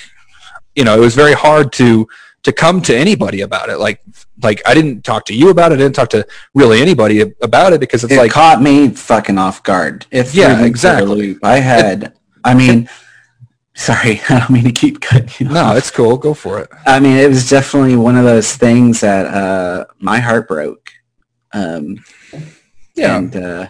you 0.74 0.82
know, 0.82 0.96
it 0.96 1.00
was 1.00 1.14
very 1.14 1.32
hard 1.32 1.72
to 1.74 2.08
to 2.42 2.52
come 2.52 2.82
to 2.82 2.96
anybody 2.96 3.42
about 3.42 3.68
it. 3.68 3.78
Like 3.78 4.00
like 4.42 4.60
I 4.66 4.74
didn't 4.74 5.04
talk 5.04 5.24
to 5.26 5.34
you 5.34 5.50
about 5.50 5.70
it. 5.70 5.76
I 5.76 5.78
didn't 5.78 5.94
talk 5.94 6.10
to 6.10 6.26
really 6.52 6.82
anybody 6.82 7.32
about 7.42 7.74
it 7.74 7.78
because 7.78 8.02
it's 8.02 8.12
it 8.12 8.18
like 8.18 8.32
caught 8.32 8.60
me 8.60 8.88
fucking 8.88 9.38
off 9.38 9.62
guard. 9.62 10.04
If 10.10 10.34
Yeah, 10.34 10.64
exactly. 10.64 11.38
I 11.44 11.58
had, 11.58 12.12
I 12.44 12.54
mean, 12.54 12.88
sorry, 13.76 14.20
I 14.28 14.40
don't 14.40 14.50
mean 14.50 14.64
to 14.64 14.72
keep 14.72 15.00
cutting 15.00 15.30
you. 15.46 15.52
no, 15.52 15.60
off. 15.62 15.76
it's 15.76 15.90
cool. 15.90 16.16
Go 16.16 16.34
for 16.34 16.58
it. 16.60 16.68
I 16.86 16.98
mean, 17.00 17.16
it 17.16 17.28
was 17.28 17.48
definitely 17.48 17.96
one 17.96 18.16
of 18.16 18.24
those 18.24 18.54
things 18.56 19.00
that 19.00 19.26
uh, 19.26 19.84
my 20.00 20.18
heart 20.18 20.48
broke. 20.48 20.90
Um, 21.52 22.04
Yeah, 22.94 23.16
and 23.18 23.36
uh, 23.36 23.66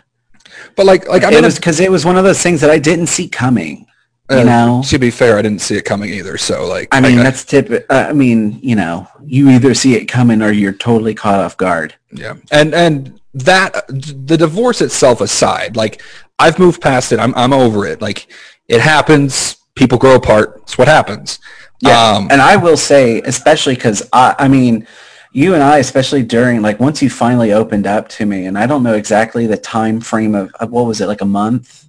but 0.76 0.86
like 0.86 1.08
like 1.08 1.24
I 1.24 1.28
it 1.28 1.34
mean, 1.34 1.44
was 1.44 1.56
because 1.56 1.80
it 1.80 1.90
was 1.90 2.04
one 2.04 2.16
of 2.16 2.24
those 2.24 2.40
things 2.42 2.60
that 2.60 2.70
I 2.70 2.78
didn't 2.78 3.08
see 3.08 3.28
coming. 3.28 3.86
You 4.30 4.38
Uh, 4.38 4.42
know, 4.44 4.82
To 4.86 4.98
be 4.98 5.10
fair, 5.10 5.38
I 5.38 5.42
didn't 5.42 5.60
see 5.60 5.76
it 5.76 5.84
coming 5.84 6.10
either. 6.12 6.36
So 6.38 6.66
like, 6.66 6.88
I 6.92 7.00
mean, 7.00 7.18
I- 7.18 7.22
that's 7.24 7.44
tip. 7.44 7.70
Uh, 7.90 8.06
I 8.08 8.12
mean, 8.12 8.58
you 8.62 8.74
know, 8.76 9.06
you 9.24 9.48
either 9.50 9.74
see 9.74 9.94
it 9.94 10.06
coming 10.06 10.42
or 10.42 10.50
you're 10.52 10.72
totally 10.72 11.14
caught 11.14 11.40
off 11.40 11.56
guard. 11.56 11.94
yeah, 12.12 12.34
and 12.50 12.74
and 12.74 13.20
that 13.34 13.86
the 13.88 14.36
divorce 14.36 14.80
itself 14.80 15.20
aside, 15.20 15.76
like 15.76 16.02
I've 16.38 16.58
moved 16.58 16.80
past 16.80 17.12
it. 17.12 17.18
I'm 17.20 17.34
I'm 17.36 17.52
over 17.52 17.86
it. 17.86 18.00
Like 18.00 18.26
it 18.68 18.80
happens. 18.80 19.56
People 19.76 19.98
grow 19.98 20.16
apart. 20.16 20.58
It's 20.62 20.76
what 20.76 20.88
happens. 20.88 21.38
Yeah, 21.80 22.16
Um, 22.16 22.28
and 22.30 22.40
I 22.40 22.56
will 22.56 22.76
say, 22.76 23.20
especially 23.22 23.74
because 23.74 24.02
I, 24.12 24.34
I 24.38 24.48
mean, 24.48 24.86
you 25.32 25.52
and 25.54 25.62
I, 25.62 25.78
especially 25.78 26.22
during 26.22 26.62
like 26.62 26.80
once 26.80 27.02
you 27.02 27.10
finally 27.10 27.52
opened 27.52 27.86
up 27.86 28.08
to 28.10 28.26
me, 28.26 28.46
and 28.46 28.58
I 28.58 28.66
don't 28.66 28.82
know 28.82 28.94
exactly 28.94 29.46
the 29.46 29.58
time 29.58 30.00
frame 30.00 30.34
of 30.34 30.50
what 30.70 30.86
was 30.86 31.00
it 31.00 31.06
like 31.06 31.20
a 31.20 31.26
month? 31.26 31.86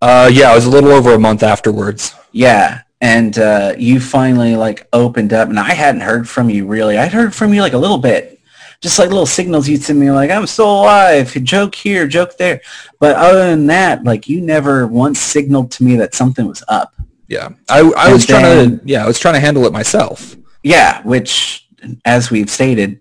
uh, 0.00 0.30
yeah, 0.32 0.52
it 0.52 0.54
was 0.54 0.66
a 0.66 0.70
little 0.70 0.92
over 0.92 1.14
a 1.14 1.18
month 1.18 1.42
afterwards. 1.42 2.14
Yeah, 2.32 2.82
and 3.00 3.38
uh, 3.38 3.74
you 3.76 3.98
finally 4.00 4.54
like 4.56 4.86
opened 4.92 5.32
up, 5.32 5.48
and 5.48 5.58
I 5.58 5.72
hadn't 5.74 6.02
heard 6.02 6.28
from 6.28 6.48
you 6.48 6.66
really. 6.66 6.96
I'd 6.96 7.12
heard 7.12 7.34
from 7.34 7.52
you 7.52 7.60
like 7.60 7.72
a 7.72 7.78
little 7.78 7.98
bit, 7.98 8.40
just 8.80 8.98
like 8.98 9.08
little 9.08 9.26
signals 9.26 9.68
you'd 9.68 9.82
send 9.82 9.98
me 9.98 10.10
like 10.10 10.30
I'm 10.30 10.46
still 10.46 10.82
alive, 10.82 11.32
joke 11.42 11.74
here, 11.74 12.06
joke 12.06 12.36
there. 12.36 12.60
But 13.00 13.16
other 13.16 13.48
than 13.48 13.66
that, 13.66 14.04
like 14.04 14.28
you 14.28 14.40
never 14.40 14.86
once 14.86 15.18
signaled 15.18 15.72
to 15.72 15.84
me 15.84 15.96
that 15.96 16.14
something 16.14 16.46
was 16.46 16.62
up. 16.68 16.92
Yeah, 17.28 17.48
I, 17.68 17.80
I 17.96 18.12
was 18.12 18.24
trying 18.26 18.78
to 18.78 18.80
yeah 18.84 19.04
I 19.04 19.06
was 19.06 19.18
trying 19.18 19.34
to 19.34 19.40
handle 19.40 19.66
it 19.66 19.72
myself. 19.72 20.36
Yeah, 20.62 21.02
which 21.02 21.66
as 22.04 22.30
we've 22.30 22.50
stated, 22.50 23.00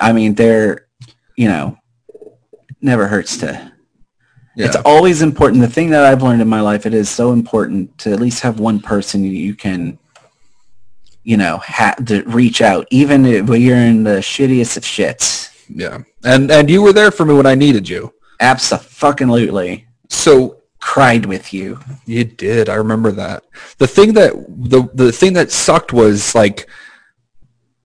I 0.00 0.12
mean 0.12 0.34
there, 0.34 0.86
you 1.36 1.48
know, 1.48 1.76
never 2.80 3.06
hurts 3.06 3.36
to 3.38 3.72
Yeah, 4.56 4.66
It's 4.66 4.76
always 4.84 5.22
important. 5.22 5.60
The 5.62 5.68
thing 5.68 5.90
that 5.90 6.04
I've 6.04 6.22
learned 6.22 6.42
in 6.42 6.48
my 6.48 6.60
life, 6.60 6.84
it 6.86 6.94
is 6.94 7.08
so 7.08 7.32
important 7.32 7.96
to 7.98 8.12
at 8.12 8.20
least 8.20 8.40
have 8.42 8.58
one 8.58 8.80
person 8.80 9.24
you- 9.24 9.54
can, 9.54 9.98
you 11.22 11.36
know, 11.36 11.58
ha- 11.58 11.94
to 12.06 12.22
reach 12.24 12.60
out, 12.60 12.86
even 12.90 13.24
if 13.24 13.46
when 13.46 13.60
you're 13.62 13.76
in 13.76 14.02
the 14.04 14.18
shittiest 14.20 14.76
of 14.76 14.82
shits. 14.82 15.50
yeah, 15.68 15.98
and 16.24 16.50
and 16.50 16.68
you 16.68 16.82
were 16.82 16.92
there 16.92 17.10
for 17.12 17.24
me 17.24 17.34
when 17.34 17.46
I 17.46 17.54
needed 17.54 17.88
you. 17.88 18.12
Absolutely. 18.40 19.86
So 20.08 20.59
Cried 20.80 21.26
with 21.26 21.52
you. 21.52 21.78
You 22.06 22.24
did. 22.24 22.68
I 22.68 22.74
remember 22.76 23.12
that. 23.12 23.44
The 23.78 23.86
thing 23.86 24.14
that 24.14 24.32
the 24.48 24.88
the 24.94 25.12
thing 25.12 25.34
that 25.34 25.50
sucked 25.50 25.92
was 25.92 26.34
like 26.34 26.68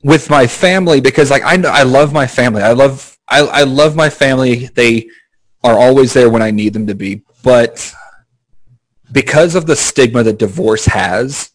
with 0.04 0.30
my 0.30 0.48
family 0.48 1.02
because 1.02 1.30
like 1.30 1.44
I 1.44 1.58
know 1.58 1.70
I 1.70 1.84
love 1.84 2.14
my 2.14 2.26
family. 2.28 2.62
I 2.64 2.72
love 2.72 3.18
I 3.28 3.40
I 3.42 3.64
love 3.64 3.96
my 3.96 4.10
family. 4.10 4.68
They 4.76 5.10
are 5.64 5.78
always 5.78 6.14
there 6.14 6.30
when 6.30 6.42
I 6.42 6.52
need 6.52 6.74
them 6.74 6.88
to 6.88 6.96
be. 6.96 7.24
But 7.44 7.94
because 9.12 9.56
of 9.56 9.66
the 9.66 9.76
stigma 9.76 10.24
that 10.24 10.38
divorce 10.38 10.86
has, 10.86 11.52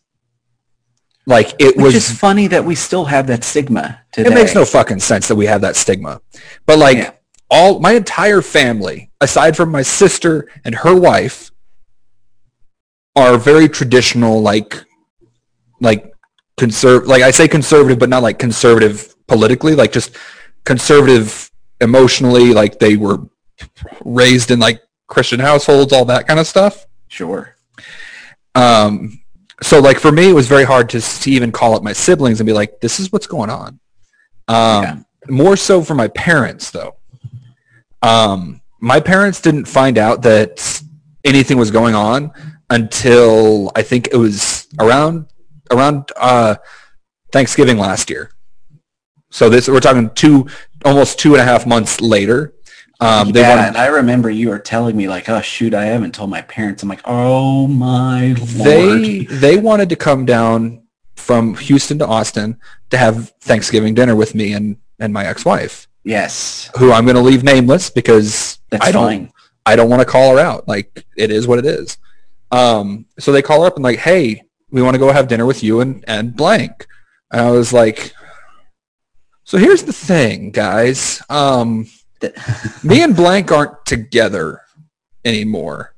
like 1.26 1.55
it 1.59 1.76
Which 1.76 1.84
was 1.84 1.95
is 1.95 2.11
funny 2.18 2.49
that 2.49 2.64
we 2.64 2.74
still 2.74 3.05
have 3.07 3.26
that 3.28 3.45
stigma 3.45 4.01
today. 4.12 4.30
it 4.30 4.34
makes 4.34 4.55
no 4.55 4.64
fucking 4.64 5.01
sense 5.01 5.28
that 5.28 5.36
we 5.36 5.47
have 5.47 5.61
that 5.62 5.76
stigma. 5.76 6.20
But 6.66 6.78
like 6.78 6.97
Yeah. 6.99 7.12
All 7.51 7.81
my 7.81 7.93
entire 7.93 8.43
family, 8.43 9.11
aside 9.21 9.57
from 9.57 9.71
my 9.71 9.83
sister 9.83 10.49
and 10.65 10.75
her 10.75 10.95
wife, 10.95 11.51
are 13.17 13.37
very 13.37 13.69
traditional, 13.69 14.41
like 14.41 14.85
like 15.81 16.13
conserv 16.59 17.07
like 17.07 17.23
I 17.23 17.31
say 17.31 17.49
conservative, 17.49 17.99
but 17.99 18.09
not 18.09 18.23
like 18.23 18.39
conservative 18.39 19.15
politically, 19.27 19.75
like 19.75 19.93
just 19.93 20.17
conservative 20.65 21.51
emotionally, 21.81 22.53
like 22.53 22.79
they 22.79 22.97
were 22.97 23.19
raised 24.05 24.51
in 24.51 24.61
like 24.61 24.81
Christian 25.09 25.41
households, 25.41 25.93
all 25.93 26.05
that 26.07 26.27
kind 26.27 26.39
of 26.39 26.47
stuff. 26.47 26.87
Sure. 27.09 27.57
Um, 28.55 29.21
so 29.63 29.81
like 29.81 29.99
for 29.99 30.13
me, 30.13 30.31
it 30.31 30.35
was 30.35 30.47
very 30.47 30.65
hard 30.65 30.89
to, 30.91 31.01
to 31.01 31.31
even 31.31 31.53
call 31.53 31.75
up 31.75 31.83
my 31.83 31.93
siblings 31.93 32.41
and 32.41 32.47
be 32.47 32.53
like, 32.53 32.81
"This 32.81 33.01
is 33.01 33.13
what's 33.13 33.27
going 33.27 33.51
on." 33.51 33.81
Um, 34.49 34.83
Yeah. 34.83 34.97
More 35.29 35.57
so 35.57 35.83
for 35.83 35.95
my 35.95 36.09
parents, 36.09 36.71
though. 36.71 36.97
Um, 38.03 38.61
my 38.81 39.01
parents 39.01 39.41
didn't 39.41 39.67
find 39.67 39.99
out 39.99 40.23
that 40.23 40.83
anything 41.25 41.59
was 41.59 41.71
going 41.71 41.95
on 41.95 42.33
until 42.71 43.71
I 43.75 43.83
think 43.83 44.09
it 44.13 44.17
was 44.17 44.69
around 44.79 45.27
around 45.71 46.11
uh, 46.17 46.57
Thanksgiving 47.33 47.79
last 47.79 48.11
year. 48.11 48.31
So 49.31 49.49
this 49.49 49.69
we're 49.69 49.81
talking 49.81 50.11
two 50.11 50.49
almost 50.85 51.19
two 51.19 51.35
and 51.35 51.41
a 51.41 51.45
half 51.45 51.67
months 51.67 52.01
later. 52.01 52.55
Um, 53.03 53.33
they 53.33 53.41
yeah, 53.41 53.57
wanted, 53.57 53.69
and 53.69 53.77
I 53.79 53.87
remember 53.87 54.29
you 54.29 54.51
were 54.51 54.59
telling 54.59 54.95
me 54.95 55.09
like, 55.09 55.29
oh 55.29 55.41
shoot, 55.41 55.73
I 55.73 55.87
haven't 55.87 56.15
told 56.15 56.29
my 56.31 56.43
parents. 56.43 56.83
I'm 56.83 56.89
like, 56.89 57.01
oh 57.05 57.67
my 57.67 58.33
lord. 58.33 58.67
they 58.67 59.25
they 59.25 59.57
wanted 59.57 59.89
to 59.89 59.97
come 59.97 60.27
down 60.27 60.83
from 61.17 61.55
Houston 61.57 61.99
to 62.01 62.07
Austin 62.07 62.59
to 62.91 62.99
have 62.99 63.31
Thanksgiving 63.41 63.95
dinner 63.95 64.15
with 64.17 64.35
me 64.35 64.53
and 64.53 64.77
and 64.99 65.15
my 65.15 65.25
ex-wife, 65.25 65.89
yes, 66.05 66.71
who 66.79 66.93
I'm 66.93 67.05
going 67.05 67.17
to 67.17 67.23
leave 67.23 67.45
nameless 67.45 67.91
because 67.91 68.59
that's 68.71 68.87
I 68.87 68.93
don't 68.93 69.05
fine. 69.05 69.33
I 69.67 69.77
don't 69.77 69.91
want 69.91 70.01
to 70.01 70.07
call 70.07 70.37
her 70.37 70.43
out. 70.43 70.67
Like 70.67 71.05
it 71.17 71.31
is 71.31 71.47
what 71.47 71.59
it 71.59 71.67
is. 71.67 71.99
Um, 72.51 73.07
so 73.19 73.33
they 73.33 73.43
call 73.43 73.63
her 73.63 73.67
up 73.67 73.77
and 73.77 73.85
like, 73.85 73.99
hey, 73.99 74.43
we 74.71 74.83
want 74.83 74.95
to 74.95 74.99
go 74.99 75.13
have 75.13 75.29
dinner 75.29 75.47
with 75.47 75.63
you 75.63 75.81
and 75.81 76.05
and 76.09 76.35
blank. 76.35 76.87
And 77.31 77.41
I 77.41 77.51
was 77.51 77.73
like, 77.73 78.13
so 79.45 79.59
here's 79.59 79.83
the 79.83 79.93
thing, 79.93 80.51
guys. 80.51 81.23
Um, 81.29 81.87
me 82.83 83.03
and 83.03 83.17
blank 83.17 83.53
aren't 83.53 83.85
together 83.87 84.61
anymore. 85.25 85.95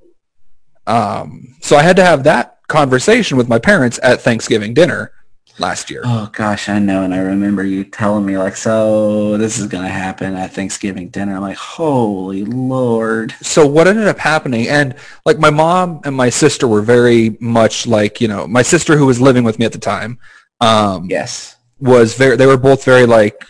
Um, 0.87 1.55
so 1.61 1.77
I 1.77 1.83
had 1.83 1.97
to 1.97 2.05
have 2.05 2.25
that 2.25 2.59
conversation 2.69 3.37
with 3.37 3.49
my 3.49 3.59
parents 3.59 4.01
at 4.03 4.21
Thanksgiving 4.21 4.75
dinner 4.75 5.13
last 5.59 5.91
year. 5.91 6.03
Oh 6.05 6.31
gosh, 6.33 6.69
I 6.69 6.79
know, 6.79 7.03
and 7.05 7.15
I 7.15 7.19
remember 7.19 7.63
you 7.65 7.85
telling 7.85 8.25
me 8.27 8.39
like, 8.39 8.57
so 8.57 9.37
this 9.37 9.59
is 9.59 9.67
gonna 9.67 9.89
happen 9.89 10.35
at 10.35 10.53
Thanksgiving 10.53 11.09
dinner. 11.09 11.35
I'm 11.37 11.43
like, 11.43 11.57
holy 11.57 12.45
lord. 12.45 13.33
so 13.43 13.67
what 13.67 13.87
ended 13.87 14.09
up 14.09 14.19
happening 14.19 14.69
and 14.69 14.95
like 15.27 15.39
my 15.39 15.51
mom 15.51 16.01
and 16.05 16.17
my 16.17 16.31
sister 16.31 16.67
were 16.67 16.83
very 16.83 17.37
much 17.41 17.87
like 17.87 18.21
you 18.21 18.29
know 18.29 18.47
my 18.47 18.63
sister 18.63 18.97
who 18.97 19.07
was 19.07 19.21
living 19.21 19.45
with 19.45 19.59
me 19.59 19.65
at 19.67 19.73
the 19.73 19.79
time 19.79 20.19
um 20.61 21.07
Yes. 21.11 21.57
was 21.81 22.15
very 22.17 22.37
they 22.37 22.47
were 22.47 22.57
both 22.57 22.85
very 22.85 23.07
like 23.07 23.45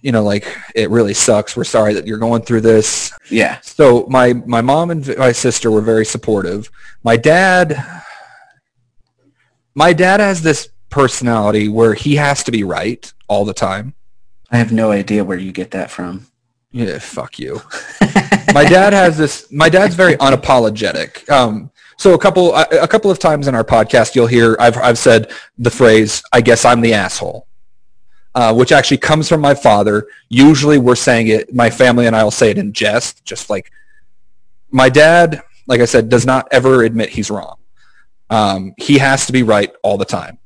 you 0.00 0.12
know 0.12 0.22
like 0.22 0.46
it 0.74 0.90
really 0.90 1.14
sucks 1.14 1.56
we're 1.56 1.64
sorry 1.64 1.94
that 1.94 2.06
you're 2.06 2.18
going 2.18 2.42
through 2.42 2.60
this 2.60 3.12
Yeah. 3.30 3.58
so 3.62 4.06
my 4.08 4.34
my 4.34 4.60
mom 4.60 4.90
and 4.90 5.16
my 5.16 5.32
sister 5.32 5.70
were 5.70 5.80
very 5.80 6.04
supportive 6.04 6.70
my 7.02 7.16
dad 7.16 7.82
my 9.74 9.92
dad 9.92 10.20
has 10.20 10.42
this 10.42 10.68
personality 10.90 11.68
where 11.68 11.94
he 11.94 12.16
has 12.16 12.44
to 12.44 12.52
be 12.52 12.64
right 12.64 13.12
all 13.28 13.44
the 13.44 13.54
time. 13.54 13.94
I 14.50 14.58
have 14.58 14.72
no 14.72 14.90
idea 14.92 15.24
where 15.24 15.38
you 15.38 15.52
get 15.52 15.72
that 15.72 15.90
from. 15.90 16.26
yeah 16.70 16.98
fuck 16.98 17.38
you. 17.38 17.60
My 18.54 18.64
dad 18.64 18.92
has 18.92 19.18
this 19.18 19.50
my 19.50 19.68
dad's 19.68 19.96
very 19.96 20.16
unapologetic. 20.18 21.28
Um 21.28 21.72
so 21.96 22.14
a 22.14 22.18
couple 22.18 22.54
a, 22.54 22.86
couple 22.86 23.10
of 23.10 23.18
times 23.18 23.48
in 23.48 23.54
our 23.54 23.64
podcast 23.64 24.14
you'll 24.14 24.26
hear 24.26 24.56
i've 24.58 24.76
i've 24.78 24.98
said 24.98 25.30
the 25.58 25.70
phrase 25.70 26.22
i 26.32 26.40
guess 26.40 26.64
i'm 26.64 26.80
the 26.80 26.92
asshole 26.92 27.46
uh, 28.34 28.52
which 28.52 28.72
actually 28.72 28.96
comes 28.96 29.28
from 29.28 29.40
my 29.40 29.54
father. 29.54 30.08
Usually 30.28 30.76
we're 30.76 30.96
saying 30.96 31.28
it 31.28 31.54
my 31.54 31.70
family 31.70 32.06
and 32.06 32.16
i'll 32.16 32.30
say 32.30 32.50
it 32.50 32.58
in 32.58 32.72
jest 32.72 33.24
just 33.24 33.48
like 33.48 33.70
my 34.70 34.88
dad 34.88 35.42
like 35.66 35.80
i 35.80 35.84
said 35.84 36.08
does 36.08 36.26
not 36.26 36.48
ever 36.50 36.82
admit 36.82 37.10
he's 37.10 37.30
wrong 37.30 37.56
um, 38.34 38.72
he 38.78 38.98
has 38.98 39.26
to 39.26 39.32
be 39.32 39.42
right 39.42 39.72
all 39.82 39.96
the 39.96 40.04
time 40.04 40.38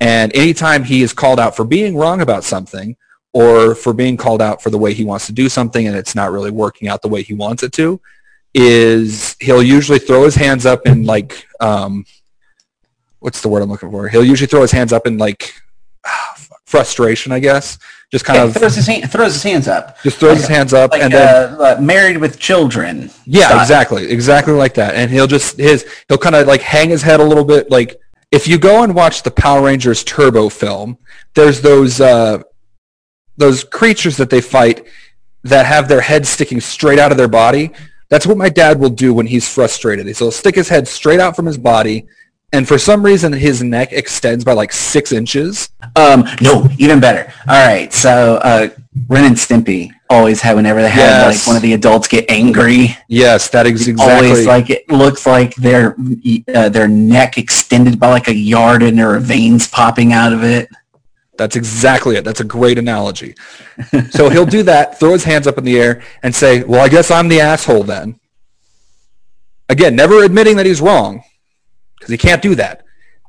and 0.00 0.34
anytime 0.34 0.84
he 0.84 1.02
is 1.02 1.12
called 1.12 1.40
out 1.40 1.56
for 1.56 1.64
being 1.64 1.96
wrong 1.96 2.20
about 2.20 2.44
something 2.44 2.96
or 3.32 3.74
for 3.74 3.92
being 3.92 4.16
called 4.16 4.42
out 4.42 4.60
for 4.62 4.70
the 4.70 4.78
way 4.78 4.92
he 4.92 5.04
wants 5.04 5.26
to 5.26 5.32
do 5.32 5.48
something 5.48 5.86
and 5.86 5.96
it's 5.96 6.14
not 6.14 6.32
really 6.32 6.50
working 6.50 6.88
out 6.88 7.02
the 7.02 7.08
way 7.08 7.22
he 7.22 7.34
wants 7.34 7.62
it 7.62 7.72
to 7.72 8.00
is 8.52 9.36
he'll 9.40 9.62
usually 9.62 9.98
throw 9.98 10.24
his 10.24 10.34
hands 10.34 10.66
up 10.66 10.86
in 10.86 11.04
like 11.04 11.46
um 11.60 12.04
what's 13.20 13.42
the 13.42 13.48
word 13.48 13.62
I'm 13.62 13.70
looking 13.70 13.90
for? 13.90 14.08
He'll 14.08 14.24
usually 14.24 14.48
throw 14.48 14.62
his 14.62 14.72
hands 14.72 14.92
up 14.92 15.06
in 15.06 15.18
like 15.18 15.54
frustration, 16.70 17.32
I 17.32 17.40
guess. 17.40 17.78
Just 18.12 18.24
kind 18.24 18.36
Yeah, 18.38 18.44
of 18.44 18.54
throws 18.54 18.74
his 18.76 18.86
hand, 18.86 19.10
throws 19.10 19.34
his 19.34 19.42
hands 19.42 19.68
up. 19.68 20.00
just 20.02 20.18
throws 20.18 20.38
his 20.38 20.48
hands 20.48 20.72
up 20.72 20.90
Like 20.92 21.02
and 21.02 21.12
then 21.12 21.54
uh, 21.54 21.76
uh, 21.78 21.80
married 21.80 22.18
with 22.18 22.38
children. 22.38 23.10
Yeah, 23.26 23.48
style. 23.48 23.60
exactly, 23.60 24.10
exactly 24.10 24.54
like 24.54 24.74
that. 24.74 24.94
And 24.94 25.10
he'll 25.10 25.26
just 25.26 25.58
his 25.58 25.86
he'll 26.08 26.18
kind 26.18 26.34
of 26.36 26.46
like 26.46 26.60
hang 26.62 26.88
his 26.90 27.02
head 27.02 27.20
a 27.20 27.24
little 27.24 27.44
bit. 27.44 27.70
Like 27.70 28.00
if 28.32 28.46
you 28.48 28.58
go 28.58 28.82
and 28.84 28.94
watch 28.94 29.22
the 29.22 29.30
Power 29.30 29.62
Rangers 29.62 30.02
Turbo 30.04 30.48
film, 30.48 30.98
there's 31.34 31.60
those 31.60 32.00
uh, 32.00 32.42
those 33.36 33.64
creatures 33.64 34.16
that 34.16 34.30
they 34.30 34.40
fight 34.40 34.86
that 35.44 35.66
have 35.66 35.88
their 35.88 36.00
head 36.00 36.26
sticking 36.26 36.60
straight 36.60 36.98
out 36.98 37.10
of 37.12 37.18
their 37.18 37.28
body. 37.28 37.70
That's 38.08 38.26
what 38.26 38.36
my 38.36 38.48
dad 38.48 38.80
will 38.80 38.90
do 38.90 39.14
when 39.14 39.26
he's 39.26 39.48
frustrated. 39.48 40.06
He'll 40.06 40.32
stick 40.32 40.56
his 40.56 40.68
head 40.68 40.88
straight 40.88 41.20
out 41.20 41.36
from 41.36 41.46
his 41.46 41.56
body, 41.58 42.06
and 42.52 42.66
for 42.66 42.78
some 42.78 43.04
reason 43.04 43.32
his 43.32 43.62
neck 43.62 43.92
extends 43.92 44.44
by 44.44 44.52
like 44.52 44.72
six 44.72 45.12
inches. 45.12 45.68
Um, 45.96 46.24
no, 46.40 46.68
even 46.78 47.00
better. 47.00 47.32
All 47.48 47.66
right, 47.66 47.92
so 47.92 48.36
uh, 48.42 48.68
Ren 49.08 49.24
and 49.24 49.36
Stimpy 49.36 49.90
always 50.08 50.40
had 50.40 50.56
whenever 50.56 50.82
they 50.82 50.88
had 50.90 51.00
Yes. 51.26 51.38
like 51.38 51.46
one 51.46 51.56
of 51.56 51.62
the 51.62 51.72
adults 51.74 52.08
get 52.08 52.28
angry. 52.28 52.96
Yes, 53.08 53.48
that 53.50 53.66
is 53.66 53.86
exactly. 53.86 54.30
Always 54.30 54.46
like 54.46 54.68
it 54.70 54.88
looks 54.90 55.26
like 55.26 55.54
their 55.54 55.96
uh, 56.54 56.68
their 56.68 56.88
neck 56.88 57.38
extended 57.38 58.00
by 58.00 58.08
like 58.10 58.26
a 58.28 58.34
yard 58.34 58.82
and 58.82 58.98
there 58.98 59.14
are 59.14 59.20
veins 59.20 59.68
popping 59.68 60.12
out 60.12 60.32
of 60.32 60.42
it. 60.42 60.68
That's 61.38 61.56
exactly 61.56 62.16
it. 62.16 62.24
That's 62.24 62.40
a 62.40 62.44
great 62.44 62.76
analogy. 62.78 63.34
so 64.10 64.28
he'll 64.28 64.44
do 64.44 64.62
that, 64.64 64.98
throw 65.00 65.12
his 65.12 65.24
hands 65.24 65.46
up 65.46 65.56
in 65.56 65.64
the 65.64 65.80
air, 65.80 66.02
and 66.22 66.34
say, 66.34 66.64
well, 66.64 66.84
I 66.84 66.88
guess 66.90 67.10
I'm 67.10 67.28
the 67.28 67.40
asshole 67.40 67.84
then. 67.84 68.20
Again, 69.70 69.94
never 69.96 70.22
admitting 70.22 70.56
that 70.56 70.66
he's 70.66 70.80
wrong, 70.82 71.22
because 72.00 72.10
he 72.10 72.18
can't 72.18 72.42
do 72.42 72.56
that. 72.56 72.82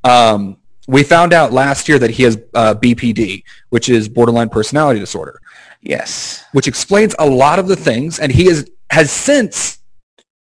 Um, 0.03 0.57
we 0.87 1.03
found 1.03 1.31
out 1.33 1.53
last 1.53 1.87
year 1.87 1.99
that 1.99 2.09
he 2.09 2.23
has 2.23 2.41
uh, 2.55 2.73
BPD, 2.73 3.43
which 3.69 3.87
is 3.89 4.09
borderline 4.09 4.49
personality 4.49 4.99
disorder, 4.99 5.39
Yes. 5.81 6.43
which 6.53 6.67
explains 6.67 7.13
a 7.19 7.25
lot 7.25 7.59
of 7.59 7.67
the 7.67 7.75
things, 7.75 8.17
and 8.19 8.31
he 8.31 8.47
is, 8.47 8.69
has 8.89 9.11
since 9.11 9.79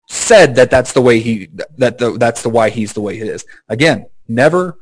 said 0.08 0.54
that 0.56 0.70
that's 0.70 0.92
the 0.92 1.00
way 1.00 1.20
he, 1.20 1.48
that 1.78 1.98
the, 1.98 2.18
that's 2.18 2.42
the 2.42 2.48
why 2.50 2.68
he's 2.68 2.92
the 2.92 3.00
way 3.00 3.16
he 3.16 3.22
is. 3.22 3.44
Again, 3.68 4.06
never 4.28 4.78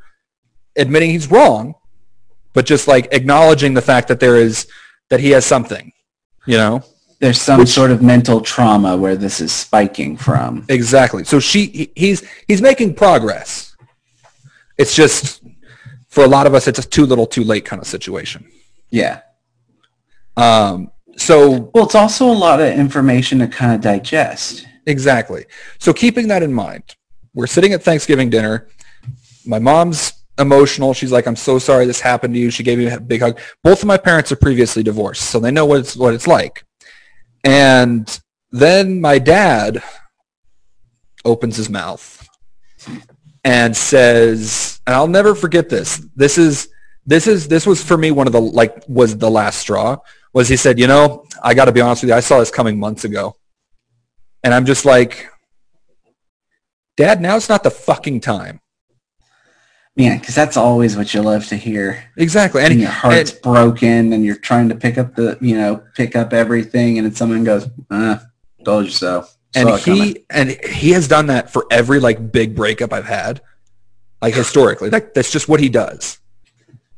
admitting 0.75 1.09
he's 1.11 1.31
wrong, 1.31 1.75
but 2.53 2.65
just 2.65 2.87
like 2.87 3.07
acknowledging 3.11 3.73
the 3.73 3.81
fact 3.81 4.07
that 4.09 4.19
there 4.19 4.35
is 4.35 4.67
that 5.09 5.19
he 5.19 5.29
has 5.31 5.45
something, 5.45 5.91
you 6.45 6.57
know? 6.57 6.83
There's 7.25 7.41
some 7.41 7.61
Which- 7.61 7.69
sort 7.69 7.89
of 7.89 8.03
mental 8.03 8.39
trauma 8.39 8.95
where 8.95 9.15
this 9.15 9.41
is 9.41 9.51
spiking 9.51 10.15
from. 10.15 10.63
Exactly. 10.69 11.23
So 11.23 11.39
she 11.39 11.91
he's 11.95 12.19
he's 12.47 12.61
making 12.61 12.93
progress. 12.93 13.75
It's 14.77 14.93
just 14.95 15.41
for 16.07 16.23
a 16.23 16.27
lot 16.27 16.45
of 16.45 16.53
us 16.53 16.67
it's 16.67 16.77
a 16.77 16.87
too 16.87 17.05
little 17.07 17.25
too 17.25 17.43
late 17.43 17.65
kind 17.65 17.81
of 17.81 17.87
situation. 17.87 18.45
Yeah. 18.91 19.21
Um 20.37 20.91
so 21.17 21.71
Well, 21.73 21.85
it's 21.85 21.95
also 21.95 22.25
a 22.29 22.39
lot 22.47 22.59
of 22.61 22.67
information 22.77 23.39
to 23.39 23.47
kind 23.47 23.73
of 23.73 23.81
digest. 23.81 24.67
exactly. 24.85 25.45
So 25.79 25.93
keeping 25.93 26.27
that 26.27 26.43
in 26.43 26.53
mind, 26.53 26.83
we're 27.33 27.47
sitting 27.47 27.73
at 27.73 27.81
Thanksgiving 27.81 28.29
dinner. 28.29 28.67
My 29.47 29.57
mom's 29.57 30.13
emotional. 30.37 30.93
She's 30.93 31.11
like, 31.11 31.25
"I'm 31.27 31.35
so 31.35 31.57
sorry 31.57 31.85
this 31.87 32.01
happened 32.01 32.33
to 32.35 32.39
you." 32.39 32.51
She 32.51 32.61
gave 32.63 32.77
me 32.77 32.87
a 32.87 32.99
big 32.99 33.21
hug. 33.21 33.39
Both 33.63 33.79
of 33.81 33.87
my 33.87 33.97
parents 33.97 34.31
are 34.31 34.35
previously 34.35 34.83
divorced, 34.83 35.23
so 35.31 35.39
they 35.39 35.49
know 35.51 35.65
what 35.65 35.79
it's 35.79 35.95
what 35.95 36.13
it's 36.13 36.27
like. 36.27 36.63
And 37.45 38.19
then 38.51 38.99
my 38.99 39.19
dad 39.19 39.81
opens 41.23 41.55
his 41.55 41.69
mouth 41.69 42.27
and 43.43 43.77
says, 43.77 44.81
and 44.87 44.95
I'll 44.95 45.07
never 45.07 45.35
forget 45.35 45.69
this. 45.69 46.05
This 46.15 46.37
is 46.37 46.69
this 47.05 47.27
is 47.27 47.47
this 47.47 47.67
was 47.67 47.83
for 47.83 47.97
me 47.97 48.09
one 48.09 48.25
of 48.25 48.33
the 48.33 48.41
like 48.41 48.83
was 48.87 49.15
the 49.17 49.29
last 49.29 49.59
straw. 49.59 49.97
Was 50.33 50.49
he 50.49 50.57
said, 50.57 50.79
you 50.79 50.87
know, 50.87 51.25
I 51.43 51.53
got 51.53 51.65
to 51.65 51.71
be 51.71 51.81
honest 51.81 52.01
with 52.01 52.09
you, 52.09 52.15
I 52.15 52.19
saw 52.19 52.39
this 52.39 52.51
coming 52.51 52.79
months 52.79 53.05
ago, 53.05 53.35
and 54.43 54.53
I'm 54.53 54.65
just 54.65 54.83
like, 54.83 55.29
Dad, 56.97 57.21
now's 57.21 57.47
not 57.47 57.63
the 57.63 57.71
fucking 57.71 58.21
time. 58.21 58.59
Yeah, 59.95 60.17
because 60.17 60.35
that's 60.35 60.57
always 60.57 60.97
what 60.97 61.13
you 61.13 61.21
love 61.21 61.45
to 61.47 61.55
hear. 61.55 62.03
Exactly, 62.17 62.61
And 62.61 62.73
and, 62.73 62.81
your 62.81 62.89
heart's 62.89 63.31
and- 63.31 63.41
broken 63.41 64.13
and 64.13 64.25
you're 64.25 64.35
trying 64.35 64.67
to 64.69 64.75
pick 64.75 64.97
up 64.97 65.15
the, 65.15 65.37
you 65.39 65.57
know, 65.57 65.83
pick 65.95 66.15
up 66.17 66.33
everything 66.33 66.97
and 66.97 67.07
then 67.07 67.15
someone 67.15 67.43
goes, 67.45 67.69
uh, 67.89 68.17
told 68.65 68.85
you 68.85 68.91
so. 68.91 69.25
and 69.55 69.69
coming. 69.69 70.03
he 70.03 70.25
and 70.29 70.49
he 70.65 70.91
has 70.91 71.07
done 71.07 71.27
that 71.27 71.49
for 71.53 71.65
every 71.71 71.99
like 72.01 72.31
big 72.31 72.55
breakup 72.55 72.91
I've 72.91 73.05
had, 73.05 73.41
like 74.21 74.33
historically. 74.33 74.89
Like 74.89 75.13
that's 75.13 75.31
just 75.31 75.47
what 75.47 75.61
he 75.61 75.69
does. 75.69 76.19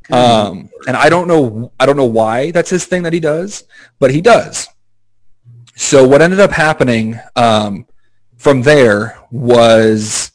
Um, 0.10 0.70
and 0.88 0.96
I 0.98 1.10
don't 1.10 1.28
know, 1.28 1.72
I 1.80 1.86
don't 1.86 1.98
know 1.98 2.06
why 2.06 2.52
that's 2.52 2.70
his 2.70 2.86
thing 2.86 3.04
that 3.04 3.14
he 3.14 3.20
does, 3.20 3.66
but 4.00 4.10
he 4.10 4.22
does. 4.22 4.68
So 5.76 6.08
what 6.08 6.22
ended 6.24 6.40
up 6.40 6.50
happening 6.52 7.20
um, 7.36 7.86
from 8.38 8.62
there 8.64 9.20
was, 9.30 10.32